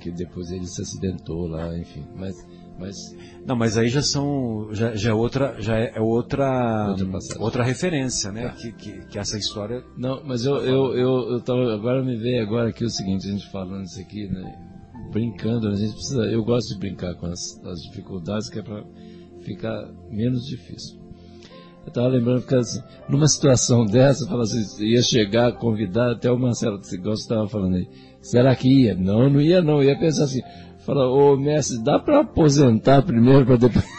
que 0.00 0.10
depois 0.10 0.50
ele 0.50 0.66
se 0.66 0.82
acidentou 0.82 1.46
lá, 1.46 1.76
enfim. 1.76 2.04
Mas, 2.14 2.34
mas 2.78 2.96
Não, 3.46 3.56
mas 3.56 3.76
aí 3.76 3.88
já 3.88 4.02
são, 4.02 4.68
já, 4.72 4.94
já 4.94 5.10
é 5.10 5.14
outra, 5.14 5.60
já 5.60 5.78
é, 5.78 5.92
é 5.96 6.00
outra, 6.00 6.88
Outra 6.88 7.06
outra 7.40 7.64
referência, 7.64 8.30
né? 8.30 8.54
Que, 8.60 8.72
que, 8.72 9.06
que 9.06 9.18
essa 9.18 9.38
história 9.38 9.82
Não, 9.96 10.22
mas 10.24 10.44
eu, 10.44 10.56
eu, 10.56 10.96
eu, 10.96 11.32
eu 11.32 11.40
tava, 11.40 11.74
agora 11.74 12.04
me 12.04 12.16
veio 12.16 12.42
agora 12.42 12.68
aqui 12.68 12.84
o 12.84 12.90
seguinte, 12.90 13.28
a 13.28 13.32
gente 13.32 13.50
falando 13.50 13.84
isso 13.84 14.00
aqui, 14.00 14.28
né, 14.28 14.54
brincando, 15.12 15.68
a 15.68 15.74
gente 15.74 15.92
precisa, 15.92 16.22
eu 16.24 16.44
gosto 16.44 16.74
de 16.74 16.78
brincar 16.78 17.14
com 17.14 17.26
as, 17.26 17.58
as 17.64 17.80
dificuldades 17.82 18.48
que 18.50 18.58
é 18.58 18.62
para 18.62 18.84
ficar 19.42 19.90
menos 20.10 20.44
difícil. 20.46 21.05
Eu 21.86 21.92
tava 21.92 22.08
lembrando 22.08 22.44
que 22.44 22.54
assim, 22.54 22.82
numa 23.08 23.28
situação 23.28 23.86
dessa, 23.86 24.26
fala 24.26 24.42
assim, 24.42 24.84
ia 24.84 25.00
chegar, 25.00 25.52
convidar, 25.52 26.12
até 26.12 26.30
o 26.30 26.38
Marcelo 26.38 26.78
gosta 26.78 27.22
estava 27.22 27.48
falando 27.48 27.76
aí, 27.76 27.88
será 28.20 28.54
que 28.56 28.68
ia? 28.68 28.94
Não, 28.96 29.30
não 29.30 29.40
ia 29.40 29.62
não, 29.62 29.82
ia 29.82 29.96
pensar 29.96 30.24
assim, 30.24 30.42
fala, 30.80 31.08
ô 31.08 31.36
mestre, 31.36 31.82
dá 31.84 31.98
para 31.98 32.20
aposentar 32.20 33.02
primeiro 33.02 33.46
para 33.46 33.56
depois? 33.56 33.84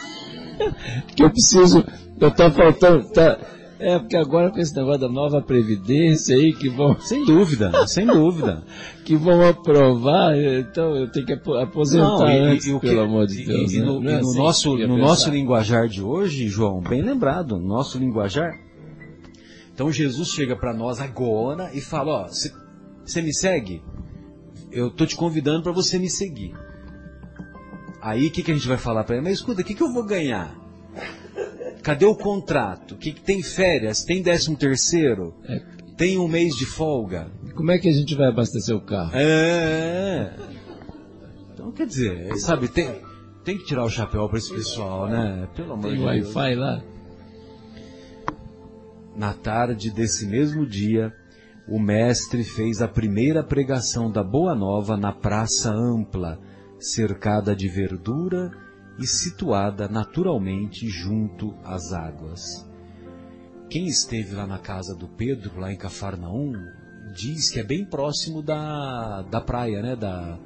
Que 1.16 1.24
eu 1.24 1.30
preciso, 1.30 1.86
eu 2.20 2.32
tô 2.32 2.52
faltando, 2.52 3.08
tá, 3.14 3.40
é, 3.80 4.00
porque 4.00 4.18
agora 4.18 4.50
com 4.52 4.60
esse 4.60 4.76
negócio 4.76 5.02
da 5.02 5.10
nova 5.10 5.42
previdência 5.42 6.36
aí 6.36 6.54
que 6.54 6.68
vão, 6.70 7.00
Sem 7.00 7.24
dúvida, 7.26 7.86
sem 7.88 8.06
dúvida. 8.06 8.64
que 9.06 9.16
vão 9.16 9.48
aprovar, 9.48 10.36
então 10.38 10.96
eu 10.96 11.10
tenho 11.12 11.26
que 11.26 11.34
apo- 11.34 11.56
aposentar 11.56 12.34
e- 12.36 12.40
antes, 12.40 12.68
e 12.68 12.74
o 12.74 12.80
que- 12.80 12.88
pelo 12.88 13.02
amor 13.02 13.28
de 13.28 13.46
Deus. 13.46 13.72
e 13.74 13.80
né? 13.80 13.86
no, 13.86 14.00
Não 14.02 14.10
é 14.12 14.14
e 14.14 14.22
no 14.22 14.30
assim 14.30 14.38
nosso, 14.38 14.72
no 14.72 14.78
pensar. 14.78 14.98
nosso 14.98 15.30
linguajar 15.30 15.88
de 15.88 16.02
hoje, 16.02 16.48
João, 16.48 16.82
bem 16.82 17.02
lembrado, 17.02 17.58
no 17.60 17.68
nosso 17.68 17.98
linguajar, 18.00 18.52
então 19.74 19.92
Jesus 19.92 20.30
chega 20.30 20.56
para 20.56 20.74
nós 20.74 21.00
agora 21.00 21.70
e 21.74 21.80
fala, 21.80 22.24
ó, 22.24 22.28
você 22.28 23.22
me 23.22 23.34
segue? 23.34 23.82
Eu 24.72 24.90
tô 24.90 25.06
te 25.06 25.16
convidando 25.16 25.62
para 25.64 25.72
você 25.72 25.98
me 26.00 26.10
seguir. 26.10 26.54
Aí 28.02 28.28
o 28.28 28.32
que, 28.32 28.42
que 28.44 28.52
a 28.52 28.54
gente 28.54 28.68
vai 28.68 28.78
falar 28.78 29.04
para 29.04 29.16
ele? 29.16 29.24
Mas 29.24 29.34
escuta, 29.38 29.62
o 29.62 29.64
que, 29.64 29.74
que 29.74 29.82
eu 29.84 29.92
vou 29.94 30.04
ganhar? 30.04 30.56
Cadê 31.88 32.06
o 32.06 32.14
contrato? 32.14 32.96
O 32.96 32.98
que, 32.98 33.14
que 33.14 33.22
tem 33.22 33.42
férias? 33.42 34.04
Tem 34.04 34.22
décimo 34.22 34.58
terceiro? 34.58 35.34
É. 35.48 35.62
Tem 35.96 36.18
um 36.18 36.28
mês 36.28 36.54
de 36.54 36.66
folga? 36.66 37.32
Como 37.56 37.72
é 37.72 37.78
que 37.78 37.88
a 37.88 37.94
gente 37.94 38.14
vai 38.14 38.28
abastecer 38.28 38.76
o 38.76 38.82
carro? 38.82 39.12
É. 39.14 40.36
Então, 41.54 41.72
quer 41.72 41.88
dizer, 41.88 42.36
sabe, 42.40 42.68
tem, 42.68 43.02
tem 43.46 43.58
que 43.58 43.64
tirar 43.64 43.86
o 43.86 43.90
chapéu 43.90 44.28
para 44.28 44.38
esse 44.38 44.54
pessoal, 44.54 45.08
né? 45.08 45.48
Pelo 45.56 45.76
amor 45.76 45.84
Tem 45.84 45.92
de 45.92 45.98
Deus. 46.00 46.36
Wi-Fi 46.36 46.56
lá? 46.56 46.84
Na 49.16 49.34
tarde 49.34 49.90
desse 49.90 50.28
mesmo 50.28 50.68
dia, 50.68 51.14
o 51.70 51.80
mestre 51.80 52.44
fez 52.44 52.82
a 52.82 52.88
primeira 52.90 53.46
pregação 53.46 54.12
da 54.12 54.26
Boa 54.26 54.54
Nova 54.54 54.98
na 54.98 55.14
praça 55.14 55.72
ampla, 55.72 56.38
cercada 56.82 57.56
de 57.56 57.70
verdura 57.70 58.52
e 59.00 59.06
situada 59.06 59.88
naturalmente 59.88 60.88
junto 60.88 61.56
às 61.64 61.94
águas. 61.94 62.42
Quem 63.70 63.86
esteve 63.86 64.34
lá 64.34 64.48
na 64.48 64.60
casa 64.60 64.96
do 64.96 65.08
Pedro, 65.08 65.60
lá 65.60 65.72
em 65.72 65.78
Cafarnaum, 65.78 66.54
diz 67.14 67.50
que 67.50 67.60
é 67.60 67.64
bem 67.64 67.86
próximo 67.86 68.42
da, 68.42 69.24
da 69.24 69.42
praia, 69.42 69.82
né? 69.82 69.96
Da, 69.96 70.40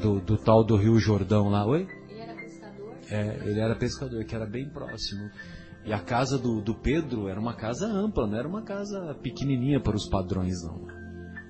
do, 0.00 0.20
do 0.20 0.36
tal 0.36 0.64
do 0.64 0.76
Rio 0.76 0.98
Jordão 0.98 1.48
lá. 1.48 1.66
Oi? 1.66 1.86
Ele 2.08 2.20
era 2.20 2.34
pescador? 2.34 2.94
É, 3.10 3.40
ele 3.44 3.60
era 3.60 3.76
pescador, 3.76 4.24
que 4.24 4.34
era 4.34 4.46
bem 4.46 4.68
próximo. 4.68 5.30
E 5.84 5.92
a 5.92 5.98
casa 5.98 6.38
do, 6.38 6.62
do 6.62 6.74
Pedro 6.74 7.28
era 7.28 7.38
uma 7.38 7.54
casa 7.54 7.86
ampla, 7.86 8.26
não 8.26 8.38
era 8.38 8.48
uma 8.48 8.62
casa 8.62 9.14
pequenininha 9.22 9.80
para 9.80 9.96
os 9.96 10.08
padrões, 10.08 10.62
não. 10.62 10.86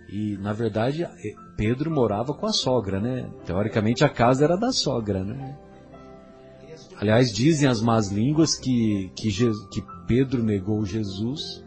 E, 0.09 0.37
na 0.39 0.53
verdade, 0.53 1.05
eh, 1.05 1.35
Pedro 1.57 1.91
morava 1.91 2.35
com 2.35 2.47
a 2.47 2.53
sogra, 2.53 3.01
né? 3.01 3.31
Teoricamente, 3.45 4.05
a 4.05 4.09
casa 4.09 4.45
era 4.45 4.57
da 4.57 4.73
sogra, 4.73 5.23
né? 5.23 5.57
Aliás, 6.97 7.33
dizem 7.33 7.69
as 7.69 7.81
más 7.81 8.09
línguas 8.11 8.55
que, 8.57 9.11
que, 9.17 9.31
que 9.31 9.85
Pedro 10.07 10.43
negou 10.43 10.85
Jesus 10.85 11.65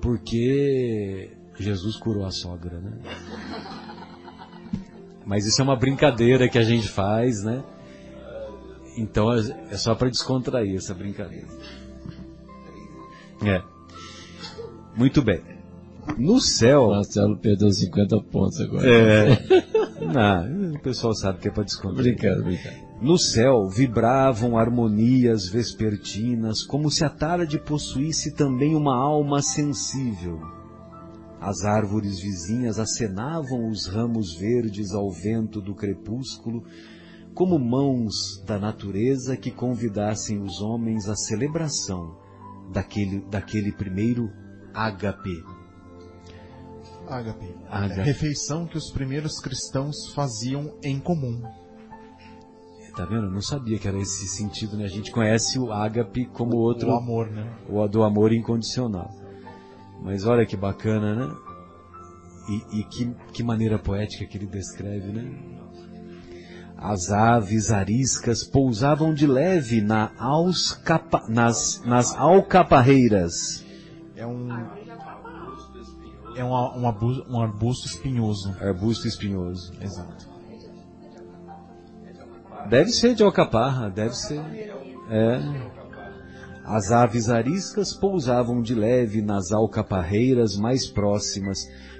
porque 0.00 1.30
Jesus 1.56 1.96
curou 1.96 2.24
a 2.24 2.30
sogra, 2.30 2.80
né? 2.80 2.98
Mas 5.24 5.46
isso 5.46 5.60
é 5.60 5.64
uma 5.64 5.76
brincadeira 5.76 6.48
que 6.48 6.58
a 6.58 6.62
gente 6.62 6.88
faz, 6.88 7.44
né? 7.44 7.62
Então 8.96 9.32
é 9.32 9.40
é 9.70 9.76
só 9.76 9.94
para 9.94 10.08
descontrair 10.08 10.76
essa 10.76 10.94
brincadeira. 10.94 11.46
É. 13.44 13.62
Muito 14.96 15.22
bem. 15.22 15.42
No 16.18 16.40
céu. 16.40 16.88
Marcelo 16.88 17.36
perdeu 17.38 17.70
50 17.70 18.20
pontos 18.22 18.60
agora. 18.60 18.86
É. 18.86 19.38
Não, 20.12 20.72
o 20.74 20.80
pessoal 20.80 21.14
sabe 21.14 21.38
que 21.38 21.48
é 21.48 21.50
para 21.50 21.64
descontar. 21.64 22.02
Brincando, 22.02 22.44
brincando. 22.44 22.90
No 23.00 23.16
céu 23.16 23.66
vibravam 23.68 24.58
harmonias 24.58 25.48
vespertinas, 25.48 26.62
como 26.62 26.90
se 26.90 27.04
a 27.04 27.08
tarde 27.08 27.58
possuísse 27.58 28.34
também 28.34 28.74
uma 28.74 28.94
alma 28.94 29.40
sensível. 29.40 30.38
As 31.40 31.64
árvores 31.64 32.20
vizinhas 32.20 32.78
acenavam 32.78 33.70
os 33.70 33.86
ramos 33.86 34.34
verdes 34.34 34.92
ao 34.92 35.10
vento 35.10 35.62
do 35.62 35.74
crepúsculo, 35.74 36.62
como 37.32 37.58
mãos 37.58 38.42
da 38.46 38.58
natureza 38.58 39.36
que 39.36 39.50
convidassem 39.50 40.42
os 40.42 40.60
homens 40.60 41.08
à 41.08 41.16
celebração 41.16 42.18
daquele, 42.70 43.20
daquele 43.30 43.72
primeiro 43.72 44.30
ágape. 44.74 45.42
Ágape. 47.10 47.54
Ágape. 47.68 48.00
Refeição 48.02 48.66
que 48.66 48.78
os 48.78 48.90
primeiros 48.90 49.40
cristãos 49.40 50.12
faziam 50.14 50.72
em 50.82 50.98
comum. 51.00 51.42
Tá 52.96 53.04
vendo? 53.04 53.26
Eu 53.26 53.30
não 53.30 53.40
sabia 53.40 53.78
que 53.78 53.88
era 53.88 53.98
esse 53.98 54.26
sentido, 54.28 54.76
né? 54.76 54.84
A 54.84 54.88
gente 54.88 55.10
conhece 55.10 55.58
o 55.58 55.72
ágape 55.72 56.26
como 56.26 56.56
outro, 56.56 56.88
O 56.88 56.96
amor, 56.96 57.30
né? 57.30 57.52
o 57.68 57.86
do 57.88 58.02
amor 58.02 58.32
incondicional. 58.32 59.10
Mas 60.02 60.24
olha 60.24 60.46
que 60.46 60.56
bacana, 60.56 61.14
né? 61.14 61.34
E, 62.48 62.80
e 62.80 62.84
que, 62.84 63.14
que 63.32 63.42
maneira 63.42 63.78
poética 63.78 64.26
que 64.26 64.36
ele 64.38 64.46
descreve, 64.46 65.12
né? 65.12 65.32
As 66.76 67.10
aves 67.10 67.70
ariscas 67.70 68.42
pousavam 68.42 69.12
de 69.12 69.26
leve 69.26 69.82
na 69.82 70.12
auscapa, 70.18 71.26
nas, 71.28 71.82
nas 71.84 72.16
alcaparreiras. 72.16 73.64
É 74.16 74.26
um. 74.26 74.48
É 76.40 76.44
um, 76.44 76.52
um, 76.52 76.88
abu- 76.88 77.22
um 77.28 77.42
arbusto 77.42 77.86
espinhoso. 77.86 78.56
Arbusto 78.58 79.06
espinhoso. 79.06 79.74
Exato. 79.78 80.26
Deve 82.70 82.90
ser 82.92 83.14
de 83.14 83.22
alcaparra, 83.22 83.90
deve 83.90 84.14
ser. 84.16 84.40
É. 85.10 85.38
As 86.64 86.90
aves 86.92 87.28
ariscas 87.28 87.92
pousavam 87.92 88.62
de 88.62 88.74
leve 88.74 89.20
nas 89.20 89.52
alcaparreiras 89.52 90.56
mais 90.56 90.86
próximas, 90.86 91.58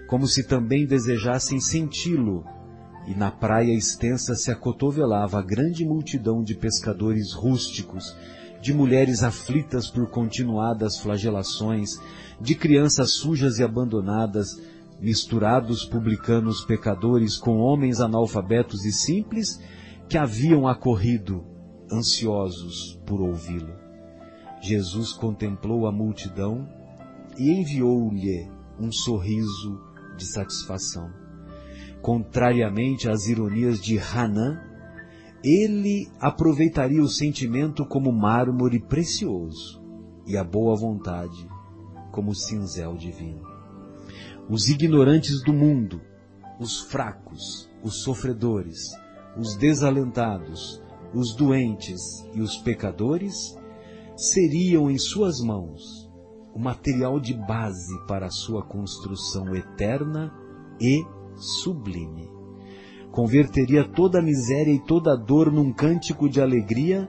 como 0.08 0.26
se 0.26 0.44
também 0.44 0.86
desejassem 0.86 1.60
senti-lo. 1.60 2.42
E 3.06 3.14
na 3.14 3.30
praia 3.30 3.74
extensa 3.74 4.34
se 4.34 4.50
acotovelava 4.50 5.38
a 5.38 5.42
grande 5.42 5.84
multidão 5.84 6.42
de 6.42 6.54
pescadores 6.54 7.34
rústicos, 7.34 8.16
de 8.60 8.74
mulheres 8.74 9.22
aflitas 9.22 9.90
por 9.90 10.08
continuadas 10.10 10.98
flagelações, 10.98 11.90
de 12.40 12.54
crianças 12.54 13.12
sujas 13.12 13.58
e 13.58 13.62
abandonadas, 13.62 14.60
misturados 15.00 15.84
publicanos 15.84 16.64
pecadores 16.64 17.38
com 17.38 17.58
homens 17.58 18.00
analfabetos 18.00 18.84
e 18.84 18.92
simples, 18.92 19.60
que 20.08 20.18
haviam 20.18 20.68
acorrido, 20.68 21.44
ansiosos 21.90 23.00
por 23.06 23.20
ouvi-lo. 23.20 23.74
Jesus 24.60 25.12
contemplou 25.12 25.86
a 25.86 25.92
multidão 25.92 26.68
e 27.38 27.50
enviou-lhe 27.50 28.50
um 28.78 28.92
sorriso 28.92 29.80
de 30.16 30.26
satisfação. 30.26 31.10
Contrariamente 32.02 33.08
às 33.08 33.26
ironias 33.26 33.80
de 33.80 33.98
Hanan, 33.98 34.69
ele 35.42 36.08
aproveitaria 36.20 37.02
o 37.02 37.08
sentimento 37.08 37.86
como 37.86 38.12
mármore 38.12 38.78
precioso 38.78 39.82
e 40.26 40.36
a 40.36 40.44
boa 40.44 40.76
vontade 40.76 41.48
como 42.12 42.34
cinzel 42.34 42.96
divino. 42.96 43.42
Os 44.48 44.68
ignorantes 44.68 45.42
do 45.42 45.52
mundo, 45.52 46.00
os 46.58 46.80
fracos, 46.80 47.70
os 47.82 48.02
sofredores, 48.02 48.78
os 49.36 49.56
desalentados, 49.56 50.82
os 51.14 51.34
doentes 51.34 52.00
e 52.34 52.40
os 52.40 52.56
pecadores 52.58 53.56
seriam 54.16 54.90
em 54.90 54.98
suas 54.98 55.40
mãos 55.40 56.10
o 56.54 56.58
material 56.58 57.18
de 57.20 57.32
base 57.32 57.96
para 58.06 58.26
a 58.26 58.30
sua 58.30 58.62
construção 58.62 59.54
eterna 59.54 60.34
e 60.80 61.04
sublime. 61.36 62.39
Converteria 63.10 63.84
toda 63.84 64.20
a 64.20 64.22
miséria 64.22 64.72
e 64.72 64.78
toda 64.78 65.12
a 65.12 65.16
dor 65.16 65.50
num 65.50 65.72
cântico 65.72 66.28
de 66.28 66.40
alegria 66.40 67.08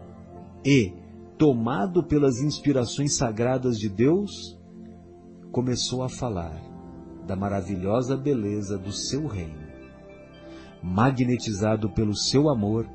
e, 0.66 0.94
tomado 1.38 2.04
pelas 2.04 2.40
inspirações 2.40 3.14
sagradas 3.14 3.78
de 3.78 3.88
Deus, 3.88 4.60
começou 5.52 6.02
a 6.02 6.10
falar 6.10 6.60
da 7.28 7.36
maravilhosa 7.36 8.18
beleza 8.18 8.78
do 8.78 8.92
seu 8.92 9.28
reino. 9.28 9.62
Magnetizado 10.82 11.90
pelo 11.92 12.16
seu 12.16 12.50
amor, 12.50 12.88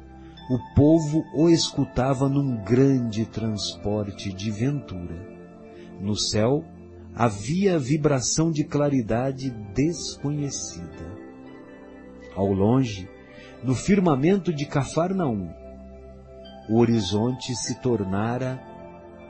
o 0.50 0.74
povo 0.74 1.24
o 1.34 1.48
escutava 1.48 2.28
num 2.28 2.56
grande 2.64 3.24
transporte 3.26 4.32
de 4.32 4.50
ventura. 4.50 5.16
No 6.00 6.16
céu 6.16 6.64
havia 7.14 7.78
vibração 7.78 8.50
de 8.50 8.64
claridade 8.64 9.50
desconhecida. 9.74 11.15
Ao 12.36 12.52
longe, 12.52 13.08
no 13.64 13.74
firmamento 13.74 14.52
de 14.52 14.66
Cafarnaum, 14.66 15.48
o 16.68 16.78
horizonte 16.78 17.54
se 17.54 17.80
tornara 17.80 18.62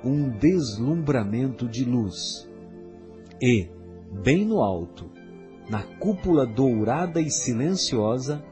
um 0.04 0.28
deslumbramento 0.28 1.68
de 1.68 1.84
luz. 1.84 2.50
E, 3.40 3.70
bem 4.24 4.44
no 4.44 4.60
alto, 4.60 5.08
na 5.70 5.82
cúpula 5.82 6.44
dourada 6.44 7.20
e 7.20 7.30
silenciosa, 7.30 8.42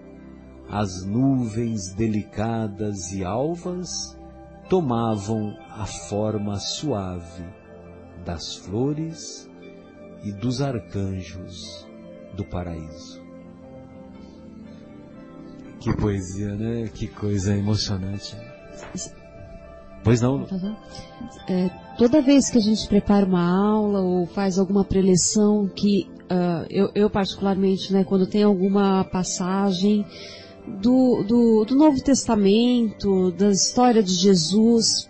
as 0.68 1.04
nuvens 1.04 1.92
delicadas 1.94 3.12
e 3.12 3.24
alvas 3.24 4.16
tomavam 4.68 5.56
a 5.70 5.84
forma 5.84 6.58
suave 6.58 7.44
das 8.24 8.54
flores 8.56 9.50
e 10.22 10.32
dos 10.32 10.62
arcanjos 10.62 11.86
do 12.34 12.44
paraíso. 12.44 13.23
Que 15.80 15.94
poesia, 15.96 16.54
né? 16.54 16.88
Que 16.92 17.06
coisa 17.06 17.54
emocionante. 17.56 18.36
Pois 20.02 20.20
não? 20.20 20.44
É, 21.48 21.70
toda 21.98 22.20
vez 22.20 22.50
que 22.50 22.58
a 22.58 22.60
gente 22.60 22.86
prepara 22.88 23.24
uma 23.24 23.42
aula 23.42 24.00
ou 24.00 24.26
faz 24.26 24.58
alguma 24.58 24.84
preleção 24.84 25.68
que 25.68 26.08
ah, 26.28 26.66
eu, 26.70 26.90
eu 26.94 27.08
particularmente, 27.10 27.92
né, 27.92 28.04
quando 28.04 28.26
tem 28.26 28.42
alguma 28.42 29.04
passagem 29.04 30.04
do, 30.66 31.22
do, 31.26 31.64
do 31.66 31.74
Novo 31.74 32.02
Testamento, 32.02 33.30
da 33.32 33.50
história 33.50 34.02
de 34.02 34.12
Jesus, 34.14 35.08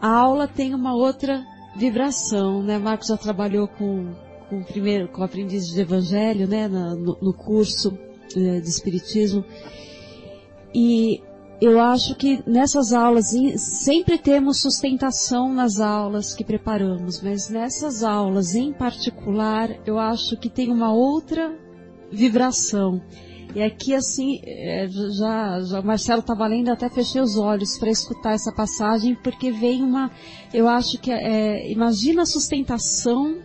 a 0.00 0.08
aula 0.08 0.46
tem 0.46 0.74
uma 0.74 0.94
outra 0.94 1.42
vibração, 1.76 2.62
né? 2.62 2.78
Marcos 2.78 3.08
já 3.08 3.16
trabalhou 3.18 3.68
com, 3.68 4.12
com 4.48 4.62
primeiro, 4.62 5.08
com 5.08 5.22
aprendiz 5.22 5.66
de 5.66 5.80
Evangelho, 5.80 6.46
né, 6.46 6.68
na- 6.68 6.94
no, 6.94 7.18
no 7.20 7.32
curso 7.34 7.98
de 8.34 8.68
Espiritismo. 8.68 9.44
E 10.74 11.22
eu 11.60 11.80
acho 11.80 12.14
que 12.16 12.42
nessas 12.46 12.92
aulas, 12.92 13.32
em- 13.32 13.56
sempre 13.56 14.18
temos 14.18 14.60
sustentação 14.60 15.52
nas 15.52 15.80
aulas 15.80 16.34
que 16.34 16.44
preparamos, 16.44 17.22
mas 17.22 17.48
nessas 17.48 18.02
aulas 18.02 18.54
em 18.54 18.72
particular, 18.72 19.70
eu 19.86 19.98
acho 19.98 20.36
que 20.36 20.50
tem 20.50 20.70
uma 20.70 20.92
outra 20.92 21.54
vibração. 22.12 23.00
E 23.54 23.62
aqui, 23.62 23.94
assim, 23.94 24.38
é, 24.44 24.86
já, 25.18 25.62
já 25.62 25.80
Marcelo 25.80 26.20
estava 26.20 26.46
lendo, 26.46 26.68
até 26.68 26.90
fechei 26.90 27.22
os 27.22 27.38
olhos 27.38 27.78
para 27.78 27.88
escutar 27.88 28.32
essa 28.34 28.52
passagem, 28.52 29.14
porque 29.14 29.50
vem 29.50 29.82
uma, 29.82 30.10
eu 30.52 30.68
acho 30.68 30.98
que, 30.98 31.10
é, 31.10 31.72
imagina 31.72 32.22
a 32.22 32.26
sustentação 32.26 33.38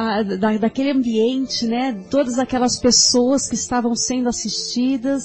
a- 0.00 0.22
da, 0.22 0.56
daquele 0.58 0.90
ambiente, 0.92 1.66
né? 1.66 1.92
Todas 2.10 2.38
aquelas 2.38 2.78
pessoas 2.78 3.48
que 3.48 3.54
estavam 3.54 3.94
sendo 3.94 4.28
assistidas 4.28 5.22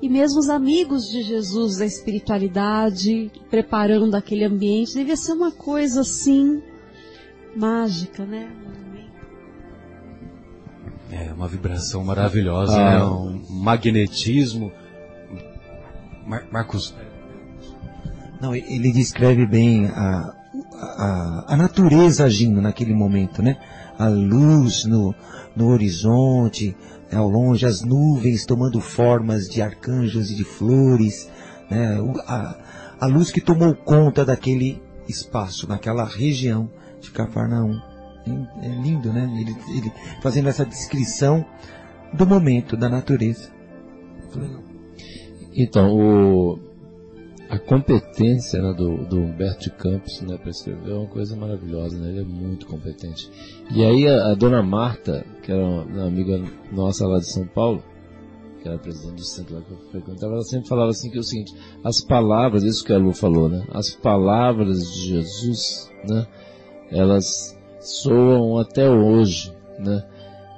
e 0.00 0.08
mesmo 0.08 0.38
os 0.38 0.48
amigos 0.48 1.10
de 1.10 1.22
Jesus 1.22 1.78
da 1.78 1.84
espiritualidade 1.86 3.30
preparando 3.50 4.14
aquele 4.14 4.44
ambiente, 4.44 4.94
devia 4.94 5.16
ser 5.16 5.32
uma 5.32 5.50
coisa 5.50 6.00
assim 6.02 6.62
mágica, 7.56 8.24
né? 8.24 8.48
É 11.10 11.32
uma 11.32 11.48
vibração 11.48 12.04
maravilhosa, 12.04 12.76
Ah. 12.78 12.98
né? 12.98 13.04
Um 13.04 13.42
magnetismo. 13.50 14.70
Mar- 16.26 16.46
Marcos, 16.52 16.94
Não, 18.40 18.54
ele 18.54 18.92
descreve 18.92 19.44
bem 19.46 19.86
a, 19.86 20.32
a, 20.74 21.44
a 21.54 21.56
natureza 21.56 22.24
agindo 22.24 22.60
naquele 22.62 22.94
momento, 22.94 23.42
né? 23.42 23.56
A 23.98 24.08
luz 24.08 24.84
no, 24.84 25.14
no 25.56 25.68
horizonte, 25.68 26.76
ao 27.12 27.28
longe, 27.28 27.66
as 27.66 27.82
nuvens 27.82 28.46
tomando 28.46 28.80
formas 28.80 29.48
de 29.48 29.60
arcanjos 29.60 30.30
e 30.30 30.34
de 30.34 30.44
flores, 30.44 31.28
né? 31.70 31.98
A, 32.26 32.56
a 33.00 33.06
luz 33.06 33.30
que 33.30 33.40
tomou 33.40 33.74
conta 33.74 34.24
daquele 34.24 34.80
espaço, 35.08 35.68
naquela 35.68 36.04
região 36.04 36.70
de 37.00 37.10
Cafarnaum. 37.10 37.80
É, 38.26 38.66
é 38.66 38.82
lindo, 38.82 39.12
né? 39.12 39.28
Ele, 39.40 39.56
ele 39.76 39.92
fazendo 40.22 40.48
essa 40.48 40.64
descrição 40.64 41.44
do 42.12 42.26
momento, 42.26 42.76
da 42.76 42.88
natureza. 42.88 43.50
Então, 45.54 45.90
o, 45.90 46.58
a 47.48 47.58
competência 47.58 48.60
né, 48.60 48.74
do, 48.74 49.06
do 49.06 49.18
Humberto 49.18 49.64
de 49.64 49.70
Campos 49.70 50.20
né, 50.20 50.36
para 50.36 50.50
escrever 50.50 50.90
é 50.90 50.94
uma 50.94 51.06
coisa 51.06 51.34
maravilhosa, 51.34 51.98
né? 51.98 52.10
ele 52.10 52.20
é 52.20 52.24
muito 52.24 52.66
competente. 52.66 53.30
E 53.70 53.82
aí 53.84 54.06
a, 54.06 54.32
a 54.32 54.34
dona 54.34 54.62
Marta, 54.62 55.24
que 55.42 55.50
era 55.50 55.64
uma, 55.64 56.06
amiga 56.06 56.42
nossa 56.70 57.06
lá 57.06 57.18
de 57.18 57.26
São 57.26 57.46
Paulo, 57.46 57.82
que 58.60 58.68
era 58.68 58.78
presidente 58.78 59.16
do 59.16 59.24
centro 59.24 59.54
lá 59.54 59.62
que 59.62 59.70
eu 59.70 59.78
frequentava, 59.90 60.34
ela 60.34 60.42
sempre 60.42 60.68
falava 60.68 60.90
assim 60.90 61.10
que 61.10 61.16
é 61.16 61.20
o 61.20 61.24
seguinte, 61.24 61.54
as 61.82 62.00
palavras, 62.00 62.64
isso 62.64 62.84
que 62.84 62.92
a 62.92 62.98
Lu 62.98 63.12
falou, 63.14 63.48
né? 63.48 63.64
As 63.72 63.94
palavras 63.94 64.82
de 64.92 65.08
Jesus, 65.08 65.90
né? 66.06 66.26
Elas 66.90 67.56
soam 67.80 68.58
até 68.58 68.90
hoje, 68.90 69.54
né? 69.78 70.04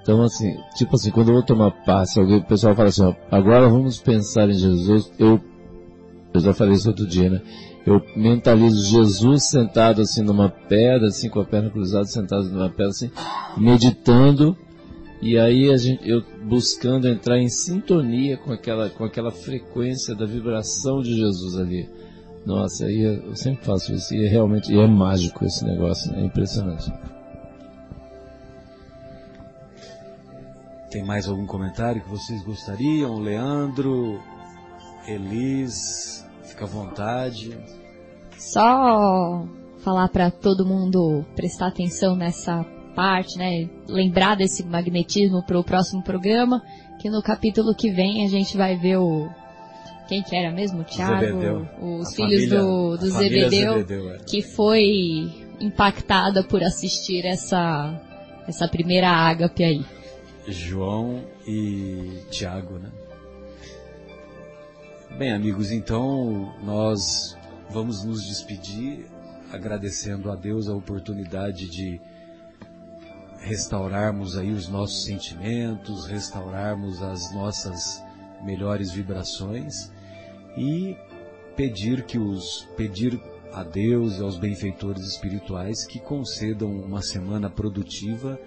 Então 0.02 0.22
assim, 0.22 0.56
tipo 0.76 0.96
assim, 0.96 1.10
quando 1.10 1.28
eu 1.28 1.34
vou 1.34 1.44
tomar 1.44 1.70
passe, 1.84 2.18
o 2.18 2.42
pessoal 2.44 2.74
fala 2.74 2.88
assim, 2.88 3.04
ó, 3.04 3.14
agora 3.30 3.68
vamos 3.68 4.00
pensar 4.00 4.48
em 4.48 4.54
Jesus, 4.54 5.12
eu, 5.18 5.38
eu 6.32 6.40
já 6.40 6.54
falei 6.54 6.74
isso 6.74 6.88
outro 6.88 7.06
dia, 7.06 7.28
né? 7.30 7.40
Eu 7.86 8.02
mentalizo 8.14 8.84
Jesus 8.84 9.44
sentado 9.44 10.02
assim 10.02 10.22
numa 10.22 10.48
pedra, 10.48 11.08
assim 11.08 11.28
com 11.28 11.40
a 11.40 11.44
perna 11.44 11.70
cruzada, 11.70 12.04
sentado 12.04 12.44
numa 12.50 12.68
pedra 12.68 12.88
assim, 12.88 13.10
meditando 13.56 14.56
e 15.22 15.38
aí 15.38 15.70
a 15.70 15.76
gente, 15.76 16.08
eu 16.08 16.22
buscando 16.44 17.06
entrar 17.06 17.38
em 17.38 17.48
sintonia 17.48 18.38
com 18.38 18.52
aquela, 18.52 18.88
com 18.88 19.04
aquela 19.04 19.30
frequência 19.30 20.14
da 20.14 20.24
vibração 20.24 21.02
de 21.02 21.14
Jesus 21.14 21.58
ali. 21.58 21.88
Nossa, 22.46 22.86
aí 22.86 23.00
eu 23.02 23.36
sempre 23.36 23.62
faço 23.62 23.92
isso 23.92 24.14
e 24.14 24.24
é 24.24 24.28
realmente 24.28 24.72
e 24.72 24.80
é 24.80 24.86
mágico 24.86 25.44
esse 25.44 25.62
negócio, 25.62 26.10
né? 26.10 26.22
é 26.22 26.24
impressionante. 26.24 26.90
Tem 30.90 31.04
mais 31.04 31.28
algum 31.28 31.46
comentário 31.46 32.02
que 32.02 32.08
vocês 32.08 32.42
gostariam? 32.42 33.20
Leandro, 33.20 34.18
Elis, 35.06 36.19
fica 36.60 36.64
à 36.64 36.68
vontade. 36.68 37.56
Só 38.36 39.46
falar 39.78 40.08
para 40.08 40.30
todo 40.30 40.66
mundo 40.66 41.24
prestar 41.34 41.68
atenção 41.68 42.14
nessa 42.14 42.64
parte, 42.94 43.38
né? 43.38 43.68
Lembrar 43.88 44.36
desse 44.36 44.62
magnetismo 44.64 45.42
para 45.44 45.58
o 45.58 45.64
próximo 45.64 46.02
programa, 46.02 46.62
que 47.00 47.08
no 47.08 47.22
capítulo 47.22 47.74
que 47.74 47.90
vem 47.90 48.24
a 48.24 48.28
gente 48.28 48.56
vai 48.56 48.76
ver 48.76 48.98
o 48.98 49.28
quem 50.08 50.22
que 50.22 50.34
era 50.34 50.50
mesmo? 50.52 50.80
O 50.80 50.84
Thiago, 50.84 51.66
os 51.80 52.08
A 52.08 52.16
filhos 52.16 52.48
família- 52.48 52.58
do, 52.60 52.96
do 52.96 53.10
Zebedeu, 53.10 53.72
Zebedeu, 53.74 54.10
é. 54.14 54.18
que 54.18 54.42
foi 54.42 55.30
impactada 55.60 56.42
por 56.42 56.62
assistir 56.62 57.24
essa 57.24 57.94
essa 58.48 58.66
primeira 58.66 59.08
ágape 59.08 59.62
aí. 59.62 59.84
João 60.48 61.22
e 61.46 62.18
Tiago, 62.30 62.78
né? 62.78 62.90
Bem, 65.18 65.32
amigos, 65.32 65.70
então 65.70 66.54
nós 66.62 67.36
vamos 67.68 68.04
nos 68.04 68.24
despedir 68.26 69.06
agradecendo 69.52 70.30
a 70.30 70.36
Deus 70.36 70.66
a 70.68 70.74
oportunidade 70.74 71.68
de 71.68 72.00
restaurarmos 73.40 74.36
aí 74.36 74.50
os 74.50 74.66
nossos 74.68 75.04
sentimentos, 75.04 76.06
restaurarmos 76.06 77.02
as 77.02 77.34
nossas 77.34 78.02
melhores 78.42 78.92
vibrações 78.92 79.92
e 80.56 80.96
pedir 81.54 82.04
que 82.04 82.18
os 82.18 82.66
pedir 82.76 83.20
a 83.52 83.62
Deus 83.62 84.18
e 84.18 84.22
aos 84.22 84.38
benfeitores 84.38 85.04
espirituais 85.04 85.84
que 85.84 85.98
concedam 86.00 86.70
uma 86.70 87.02
semana 87.02 87.50
produtiva 87.50 88.40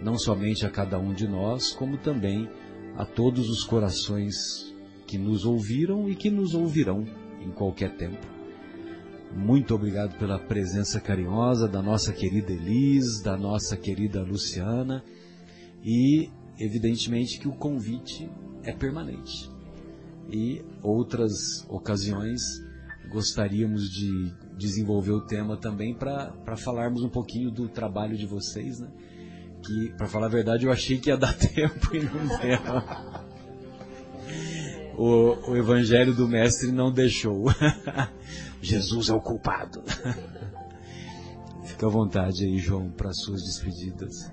não 0.00 0.18
somente 0.18 0.64
a 0.64 0.70
cada 0.70 0.98
um 0.98 1.12
de 1.12 1.28
nós, 1.28 1.72
como 1.72 1.98
também 1.98 2.48
a 2.96 3.04
todos 3.04 3.50
os 3.50 3.64
corações 3.64 4.73
que 5.06 5.18
nos 5.18 5.44
ouviram 5.44 6.08
e 6.08 6.14
que 6.14 6.30
nos 6.30 6.54
ouvirão 6.54 7.06
em 7.40 7.50
qualquer 7.50 7.96
tempo. 7.96 8.26
Muito 9.34 9.74
obrigado 9.74 10.16
pela 10.18 10.38
presença 10.38 11.00
carinhosa 11.00 11.66
da 11.66 11.82
nossa 11.82 12.12
querida 12.12 12.52
Elis, 12.52 13.20
da 13.20 13.36
nossa 13.36 13.76
querida 13.76 14.22
Luciana 14.22 15.02
e, 15.82 16.30
evidentemente, 16.58 17.38
que 17.40 17.48
o 17.48 17.52
convite 17.52 18.30
é 18.62 18.72
permanente. 18.72 19.50
E 20.30 20.64
outras 20.82 21.66
ocasiões 21.68 22.40
gostaríamos 23.10 23.90
de 23.90 24.32
desenvolver 24.56 25.12
o 25.12 25.20
tema 25.20 25.56
também 25.56 25.94
para 25.94 26.56
falarmos 26.56 27.02
um 27.02 27.08
pouquinho 27.08 27.50
do 27.50 27.68
trabalho 27.68 28.16
de 28.16 28.26
vocês, 28.26 28.78
né? 28.80 28.88
que, 29.64 29.92
para 29.96 30.06
falar 30.06 30.26
a 30.26 30.30
verdade, 30.30 30.66
eu 30.66 30.72
achei 30.72 30.98
que 30.98 31.10
ia 31.10 31.16
dar 31.16 31.34
tempo 31.36 31.94
e 31.94 32.04
não 32.04 32.26
deu. 32.38 33.23
O, 34.96 35.50
o 35.50 35.56
evangelho 35.56 36.14
do 36.14 36.28
mestre 36.28 36.70
não 36.70 36.92
deixou. 36.92 37.46
Jesus 38.62 39.08
é 39.08 39.14
o 39.14 39.20
culpado. 39.20 39.82
Fica 41.64 41.86
à 41.86 41.90
vontade 41.90 42.44
aí, 42.44 42.58
João, 42.58 42.90
para 42.90 43.12
suas 43.12 43.42
despedidas. 43.42 44.30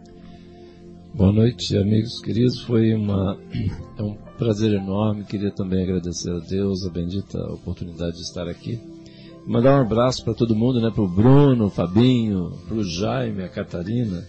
Boa 1.14 1.32
noite, 1.32 1.76
amigos 1.76 2.22
queridos. 2.22 2.62
Foi 2.62 2.94
uma, 2.94 3.38
é 3.98 4.04
um 4.04 4.16
prazer 4.38 4.74
enorme. 4.74 5.26
Queria 5.26 5.52
também 5.52 5.84
agradecer 5.84 6.32
a 6.32 6.40
Deus 6.40 6.86
a 6.86 6.92
bendita 6.92 7.40
oportunidade 7.52 8.18
de 8.18 8.22
estar 8.22 8.48
aqui. 8.48 8.80
Mandar 9.48 9.80
um 9.80 9.82
abraço 9.82 10.24
para 10.24 10.36
todo 10.36 10.56
mundo, 10.56 10.80
né? 10.80 10.92
Para 10.92 11.04
o 11.04 11.08
Bruno, 11.08 11.70
Fabinho, 11.70 12.52
para 12.68 12.78
o 12.78 12.84
Jaime, 12.84 13.44
a 13.44 13.50
Catarina, 13.50 14.24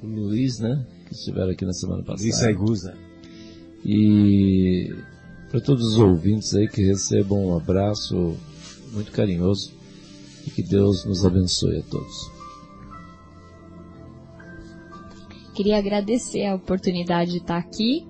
o 0.00 0.06
Luiz, 0.06 0.60
né? 0.60 0.86
Que 1.06 1.14
estiveram 1.14 1.50
aqui 1.50 1.64
na 1.64 1.72
semana 1.72 2.02
passada. 2.04 2.22
Luiz 2.22 2.36
Saigusa. 2.36 2.94
E 3.84 4.94
para 5.54 5.60
todos 5.60 5.86
os 5.86 5.98
ouvintes 6.00 6.52
aí 6.56 6.66
que 6.66 6.84
recebam 6.84 7.46
um 7.46 7.56
abraço 7.56 8.36
muito 8.92 9.12
carinhoso 9.12 9.72
e 10.44 10.50
que 10.50 10.64
Deus 10.64 11.04
nos 11.04 11.24
abençoe 11.24 11.78
a 11.78 11.82
todos. 11.84 12.28
Queria 15.54 15.78
agradecer 15.78 16.44
a 16.46 16.56
oportunidade 16.56 17.30
de 17.30 17.36
estar 17.36 17.56
aqui, 17.56 18.04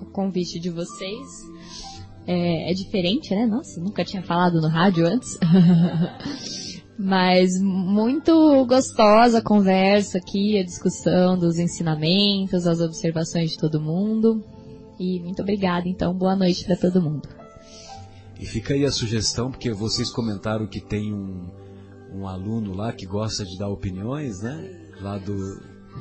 o 0.00 0.06
convite 0.06 0.58
de 0.58 0.70
vocês. 0.70 1.26
É, 2.26 2.70
é 2.70 2.72
diferente, 2.72 3.34
né? 3.34 3.44
Nossa, 3.44 3.78
nunca 3.78 4.02
tinha 4.02 4.22
falado 4.22 4.58
no 4.58 4.68
rádio 4.68 5.06
antes. 5.06 5.38
Mas 6.98 7.60
muito 7.60 8.64
gostosa 8.64 9.40
a 9.40 9.44
conversa 9.44 10.16
aqui, 10.16 10.58
a 10.58 10.64
discussão 10.64 11.38
dos 11.38 11.58
ensinamentos, 11.58 12.66
as 12.66 12.80
observações 12.80 13.50
de 13.50 13.58
todo 13.58 13.78
mundo. 13.78 14.42
E 14.98 15.20
muito 15.20 15.42
obrigada, 15.42 15.88
então, 15.88 16.14
boa 16.14 16.34
noite 16.36 16.64
para 16.64 16.76
todo 16.76 17.02
mundo. 17.02 17.28
E 18.38 18.46
fica 18.46 18.74
aí 18.74 18.84
a 18.84 18.90
sugestão, 18.92 19.50
porque 19.50 19.72
vocês 19.72 20.10
comentaram 20.10 20.66
que 20.66 20.80
tem 20.80 21.12
um, 21.12 21.48
um 22.12 22.26
aluno 22.26 22.74
lá 22.74 22.92
que 22.92 23.06
gosta 23.06 23.44
de 23.44 23.58
dar 23.58 23.68
opiniões, 23.68 24.40
né? 24.42 24.90
Lá 25.00 25.18
do. 25.18 25.34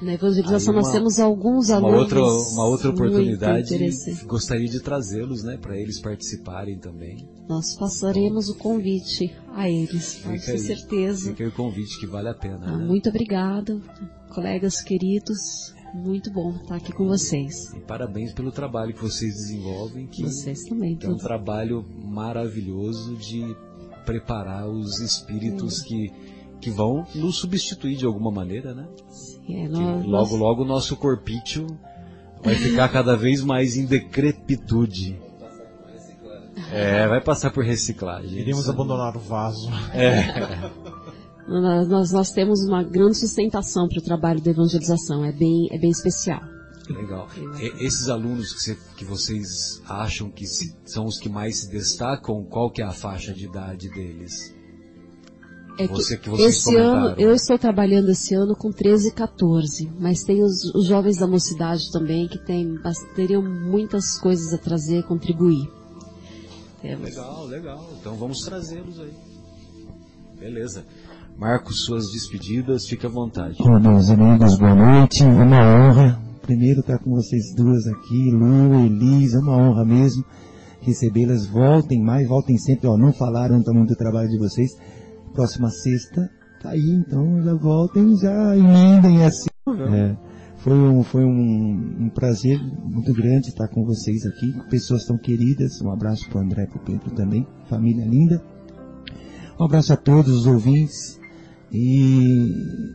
Na 0.02 0.14
evangelização 0.14 0.74
uma- 0.74 0.82
nós 0.82 0.92
temos 0.92 1.20
alguns 1.22 1.70
Uma 1.70 1.78
alunos. 1.78 2.02
outra, 2.02 2.20
uma 2.22 2.66
outra 2.66 2.88
muito 2.90 3.02
oportunidade. 3.02 3.78
Gostaria 4.26 4.68
de 4.68 4.82
trazê-los, 4.82 5.44
né? 5.44 5.58
Para 5.58 5.78
eles 5.78 6.02
participarem 6.02 6.78
também. 6.78 7.26
Nós 7.48 7.78
passaremos 7.78 8.50
o 8.50 8.56
convite 8.58 9.34
a 9.54 9.70
eles, 9.70 10.16
com 10.22 10.32
Fica 10.38 10.52
aí. 10.52 10.60
certeza. 10.60 11.30
Fica 11.30 11.44
aí 11.44 11.50
o 11.50 11.54
convite 11.54 11.98
que 11.98 12.06
vale 12.06 12.28
a 12.28 12.34
pena. 12.34 12.60
Ah, 12.66 12.78
né? 12.78 12.86
muito 12.86 13.08
obrigada, 13.08 13.80
colegas 14.34 14.82
queridos. 14.82 15.74
Muito 15.96 16.30
bom 16.32 16.52
estar 16.52 16.76
aqui 16.76 16.92
com 16.92 17.08
vocês. 17.08 17.74
E 17.74 17.80
parabéns 17.80 18.34
pelo 18.34 18.52
trabalho 18.52 18.94
que 18.94 19.02
vocês 19.02 19.34
desenvolvem, 19.34 20.08
que, 20.08 20.24
Vocês 20.24 20.64
também. 20.66 20.96
que 20.98 21.06
é 21.06 21.10
um 21.10 21.18
trabalho 21.18 21.86
maravilhoso 22.04 23.16
de 23.16 23.56
preparar 24.06 24.68
os 24.70 25.00
espíritos 25.00 25.82
que, 25.82 26.12
que 26.60 26.70
vão 26.70 27.06
nos 27.16 27.38
substituir 27.38 27.96
de 27.96 28.06
alguma 28.06 28.30
maneira, 28.30 28.74
né? 28.76 28.88
É, 29.50 29.64
Que 29.64 29.68
nós- 29.70 30.06
logo, 30.06 30.36
logo 30.36 30.62
o 30.64 30.68
nosso 30.68 30.96
corpício 30.98 31.66
vai 32.44 32.56
ficar 32.56 32.90
cada 32.90 33.16
vez 33.16 33.42
mais 33.42 33.78
em 33.78 33.86
decrepitude. 33.86 35.18
É, 36.72 37.08
vai 37.08 37.22
passar 37.22 37.52
por 37.52 37.64
reciclagem. 37.64 38.40
Iremos 38.40 38.68
abandonar 38.70 39.16
o 39.16 39.20
vaso. 39.20 39.70
nós, 39.94 39.94
nós, 41.48 42.12
nós 42.12 42.32
temos 42.32 42.62
uma 42.68 42.84
grande 42.84 43.18
sustentação 43.18 43.88
para 43.88 44.00
o 44.00 44.02
trabalho 44.04 44.42
da 44.42 44.52
evangelização. 44.52 45.24
É 45.24 45.32
bem, 45.32 45.68
é 45.72 45.78
bem 45.78 45.90
especial. 45.92 46.42
Legal. 46.90 47.28
E- 47.60 47.86
esses 47.86 48.10
alunos 48.10 48.54
que, 48.54 48.76
que 48.98 49.06
vocês 49.06 49.82
acham 49.88 50.30
que 50.30 50.46
se- 50.46 50.76
são 50.86 51.06
os 51.06 51.18
que 51.20 51.30
mais 51.30 51.62
se 51.62 51.70
destacam, 51.72 52.44
qual 52.44 52.70
que 52.72 52.82
é 52.82 52.86
a 52.86 52.92
faixa 52.92 53.34
de 53.34 53.46
idade 53.46 53.90
deles? 53.90 54.54
É 55.78 55.88
que 55.88 55.94
Você- 55.94 56.16
que 56.18 56.30
vocês 56.30 56.56
esse 56.58 56.76
ano, 56.78 57.16
eu 57.18 57.34
estou 57.34 57.58
trabalhando 57.58 58.10
esse 58.10 58.34
ano 58.34 58.56
com 58.56 58.72
13 58.72 59.10
e 59.10 59.12
14, 59.12 59.92
mas 60.00 60.24
tem 60.24 60.42
os, 60.42 60.64
os 60.74 60.86
jovens 60.86 61.18
da 61.18 61.28
mocidade 61.28 61.92
também 61.92 62.28
que 62.30 62.38
tem, 62.38 62.80
teriam 63.16 63.42
muitas 63.42 64.18
coisas 64.20 64.54
a 64.54 64.58
trazer, 64.58 65.04
contribuir. 65.04 65.70
Temos. 66.82 67.10
Legal, 67.10 67.46
legal. 67.48 67.90
Então 68.00 68.16
vamos 68.16 68.40
trazê-los 68.42 69.00
aí. 69.00 69.12
Beleza. 70.40 70.86
Marcos, 71.38 71.84
suas 71.84 72.12
despedidas, 72.12 72.88
fique 72.88 73.06
à 73.06 73.10
vontade. 73.10 73.58
Bom, 73.60 73.78
meus 73.78 74.10
amigos, 74.10 74.58
boa 74.58 74.74
noite. 74.74 75.22
É 75.22 75.28
uma 75.28 75.60
honra. 75.60 76.22
Primeiro 76.42 76.80
estar 76.80 76.98
com 77.00 77.12
vocês 77.12 77.54
duas 77.54 77.86
aqui, 77.88 78.32
Lu, 78.32 78.86
Elis, 78.86 79.34
é 79.34 79.40
uma 79.40 79.58
honra 79.58 79.84
mesmo 79.84 80.24
recebê-las. 80.80 81.46
Voltem 81.46 82.02
mais, 82.02 82.28
voltem 82.28 82.58
sempre. 82.58 82.88
Ó, 82.88 82.98
não 82.98 83.12
falaram 83.12 83.62
também 83.62 83.86
do 83.86 83.96
trabalho 83.96 84.30
de 84.30 84.38
vocês. 84.38 84.72
Próxima 85.34 85.70
sexta, 85.70 86.30
tá 86.62 86.70
aí, 86.70 86.90
então 86.90 87.42
já 87.44 87.54
voltem, 87.54 88.16
já 88.18 88.56
emendem 88.56 89.26
assim. 89.26 89.50
É, 89.68 90.16
foi 90.58 90.74
um, 90.74 91.04
foi 91.04 91.26
um, 91.26 92.06
um 92.06 92.10
prazer 92.10 92.58
muito 92.86 93.14
grande 93.14 93.50
estar 93.50 93.68
com 93.68 93.84
vocês 93.84 94.26
aqui. 94.26 94.54
Pessoas 94.70 95.04
tão 95.04 95.18
queridas. 95.18 95.82
Um 95.82 95.92
abraço 95.92 96.30
para 96.30 96.40
o 96.40 96.42
André 96.46 96.64
e 96.64 96.68
para 96.68 96.78
o 96.78 96.86
Pedro 96.86 97.12
também. 97.12 97.46
Família 97.68 98.06
linda. 98.06 98.42
Um 99.60 99.66
abraço 99.66 99.92
a 99.92 99.98
todos 99.98 100.32
os 100.32 100.48
ouvintes. 100.48 101.20
E 101.76 102.94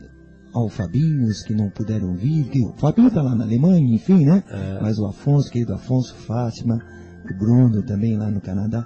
ao 0.53 0.67
Fabinho, 0.67 1.27
os 1.27 1.43
que 1.43 1.53
não 1.53 1.69
puderam 1.69 2.13
vir, 2.15 2.45
que 2.49 2.59
o 2.65 2.73
Fabinho 2.73 3.07
está 3.07 3.21
lá 3.21 3.35
na 3.35 3.43
Alemanha, 3.43 3.95
enfim, 3.95 4.25
né? 4.25 4.43
Mas 4.81 4.97
o 4.99 5.05
Afonso, 5.05 5.49
querido 5.51 5.73
Afonso, 5.73 6.15
Fátima, 6.15 6.79
o 7.29 7.37
Bruno 7.37 7.83
também 7.83 8.17
lá 8.17 8.29
no 8.29 8.41
Canadá. 8.41 8.85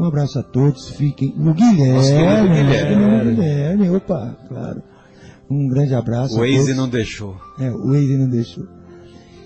Um 0.00 0.04
abraço 0.04 0.38
a 0.38 0.42
todos, 0.42 0.88
fiquem. 0.90 1.34
O 1.36 1.52
Guilherme, 1.52 2.48
querido 2.48 2.54
Guilherme. 2.54 3.32
o 3.32 3.34
Guilherme, 3.34 3.90
opa, 3.90 4.36
claro. 4.48 4.82
Um 5.50 5.66
grande 5.68 5.94
abraço 5.94 6.36
O 6.36 6.40
Waze 6.40 6.74
não 6.74 6.88
deixou. 6.88 7.36
É, 7.58 7.70
o 7.70 7.88
Waze 7.88 8.16
não 8.16 8.28
deixou. 8.28 8.66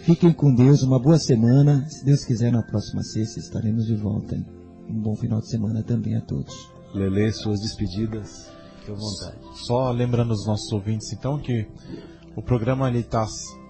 Fiquem 0.03 0.32
com 0.32 0.55
Deus, 0.55 0.82
uma 0.82 1.01
boa 1.01 1.18
semana. 1.18 1.86
Se 1.88 2.05
Deus 2.05 2.24
quiser, 2.24 2.53
na 2.53 2.62
próxima 2.62 3.03
sexta 3.03 3.40
estaremos 3.40 3.86
de 3.86 3.97
volta. 3.97 4.36
hein? 4.36 4.45
Um 4.90 5.01
bom 5.01 5.16
final 5.16 5.40
de 5.40 5.49
semana 5.49 5.82
também 5.82 6.14
a 6.14 6.20
todos. 6.20 6.55
Lele, 6.95 7.32
suas 7.32 7.61
despedidas, 7.61 8.51
fique 8.85 8.93
à 8.93 8.95
vontade. 8.95 9.39
Só 9.66 9.91
lembrando 9.91 10.32
os 10.32 10.47
nossos 10.47 10.70
ouvintes, 10.72 11.12
então, 11.12 11.39
que 11.39 11.66
o 12.37 12.43
programa 12.43 12.89
ele 12.89 13.03
tá, 13.03 13.26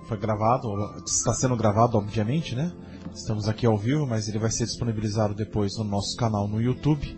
foi 0.06 0.18
gravado, 0.18 0.68
está 1.06 1.32
sendo 1.32 1.56
gravado, 1.56 1.96
obviamente, 1.96 2.54
né? 2.54 2.72
Estamos 3.14 3.48
aqui 3.48 3.64
ao 3.64 3.78
vivo, 3.78 4.06
mas 4.06 4.28
ele 4.28 4.38
vai 4.38 4.50
ser 4.50 4.64
disponibilizado 4.64 5.34
depois 5.34 5.76
no 5.78 5.84
nosso 5.84 6.16
canal 6.16 6.48
no 6.48 6.60
YouTube, 6.60 7.16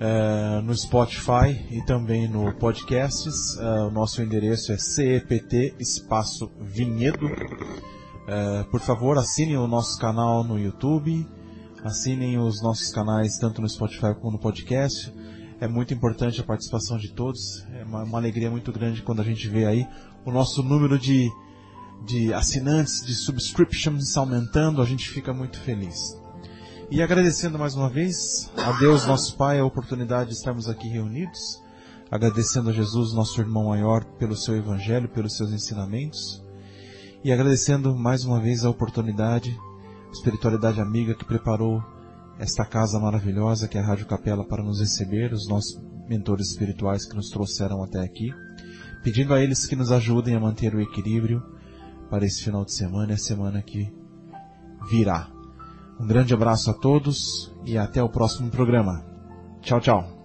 eh, 0.00 0.60
no 0.62 0.74
Spotify 0.74 1.66
e 1.70 1.84
também 1.84 2.26
no 2.26 2.54
Podcasts. 2.54 3.56
Eh, 3.58 3.82
o 3.82 3.90
nosso 3.90 4.22
endereço 4.22 4.72
é 4.72 4.78
CEPT 4.78 5.74
Espaço 5.78 6.50
Vinhedo. 6.58 7.28
Eh, 8.28 8.64
por 8.70 8.80
favor, 8.80 9.18
assinem 9.18 9.58
o 9.58 9.66
nosso 9.66 9.98
canal 9.98 10.42
no 10.42 10.58
YouTube, 10.58 11.28
assinem 11.84 12.38
os 12.38 12.62
nossos 12.62 12.90
canais 12.90 13.36
tanto 13.38 13.60
no 13.60 13.68
Spotify 13.68 14.14
como 14.14 14.32
no 14.32 14.38
podcast. 14.38 15.12
É 15.60 15.68
muito 15.68 15.92
importante 15.92 16.40
a 16.40 16.44
participação 16.44 16.96
de 16.96 17.12
todos. 17.12 17.66
É 17.74 17.84
uma, 17.84 18.02
uma 18.02 18.18
alegria 18.18 18.50
muito 18.50 18.72
grande 18.72 19.02
quando 19.02 19.20
a 19.20 19.24
gente 19.24 19.46
vê 19.46 19.66
aí 19.66 19.86
o 20.24 20.32
nosso 20.32 20.62
número 20.62 20.98
de, 20.98 21.30
de 22.06 22.32
assinantes, 22.32 23.04
de 23.04 23.14
subscriptions 23.14 24.16
aumentando. 24.16 24.80
A 24.80 24.86
gente 24.86 25.06
fica 25.10 25.34
muito 25.34 25.60
feliz. 25.60 26.18
E 26.90 27.02
agradecendo 27.02 27.58
mais 27.58 27.74
uma 27.74 27.90
vez 27.90 28.50
a 28.56 28.72
Deus, 28.72 29.06
nosso 29.06 29.36
Pai, 29.36 29.58
a 29.58 29.64
oportunidade 29.64 30.30
de 30.30 30.36
estarmos 30.36 30.66
aqui 30.66 30.88
reunidos. 30.88 31.62
Agradecendo 32.10 32.70
a 32.70 32.72
Jesus, 32.72 33.12
nosso 33.12 33.38
irmão 33.38 33.66
maior, 33.66 34.02
pelo 34.18 34.34
seu 34.34 34.56
evangelho, 34.56 35.10
pelos 35.10 35.36
seus 35.36 35.52
ensinamentos. 35.52 36.42
E 37.22 37.30
agradecendo 37.30 37.94
mais 37.94 38.24
uma 38.24 38.40
vez 38.40 38.64
a 38.64 38.70
oportunidade, 38.70 39.54
a 40.08 40.10
espiritualidade 40.10 40.80
amiga 40.80 41.14
que 41.14 41.24
preparou 41.24 41.84
esta 42.40 42.64
casa 42.64 42.98
maravilhosa 42.98 43.68
que 43.68 43.76
é 43.76 43.82
a 43.82 43.84
Rádio 43.84 44.06
Capela 44.06 44.42
para 44.42 44.62
nos 44.62 44.80
receber, 44.80 45.30
os 45.30 45.46
nossos 45.46 45.78
mentores 46.08 46.48
espirituais 46.48 47.04
que 47.04 47.14
nos 47.14 47.28
trouxeram 47.28 47.84
até 47.84 48.00
aqui, 48.00 48.32
pedindo 49.04 49.34
a 49.34 49.40
eles 49.40 49.66
que 49.66 49.76
nos 49.76 49.92
ajudem 49.92 50.34
a 50.34 50.40
manter 50.40 50.74
o 50.74 50.80
equilíbrio 50.80 51.42
para 52.08 52.24
esse 52.24 52.42
final 52.42 52.64
de 52.64 52.72
semana 52.72 53.12
e 53.12 53.14
a 53.14 53.18
semana 53.18 53.60
que 53.60 53.92
virá. 54.90 55.28
Um 56.00 56.06
grande 56.06 56.32
abraço 56.32 56.70
a 56.70 56.74
todos 56.74 57.54
e 57.66 57.76
até 57.76 58.02
o 58.02 58.08
próximo 58.08 58.50
programa. 58.50 59.04
Tchau, 59.60 59.78
tchau. 59.78 60.19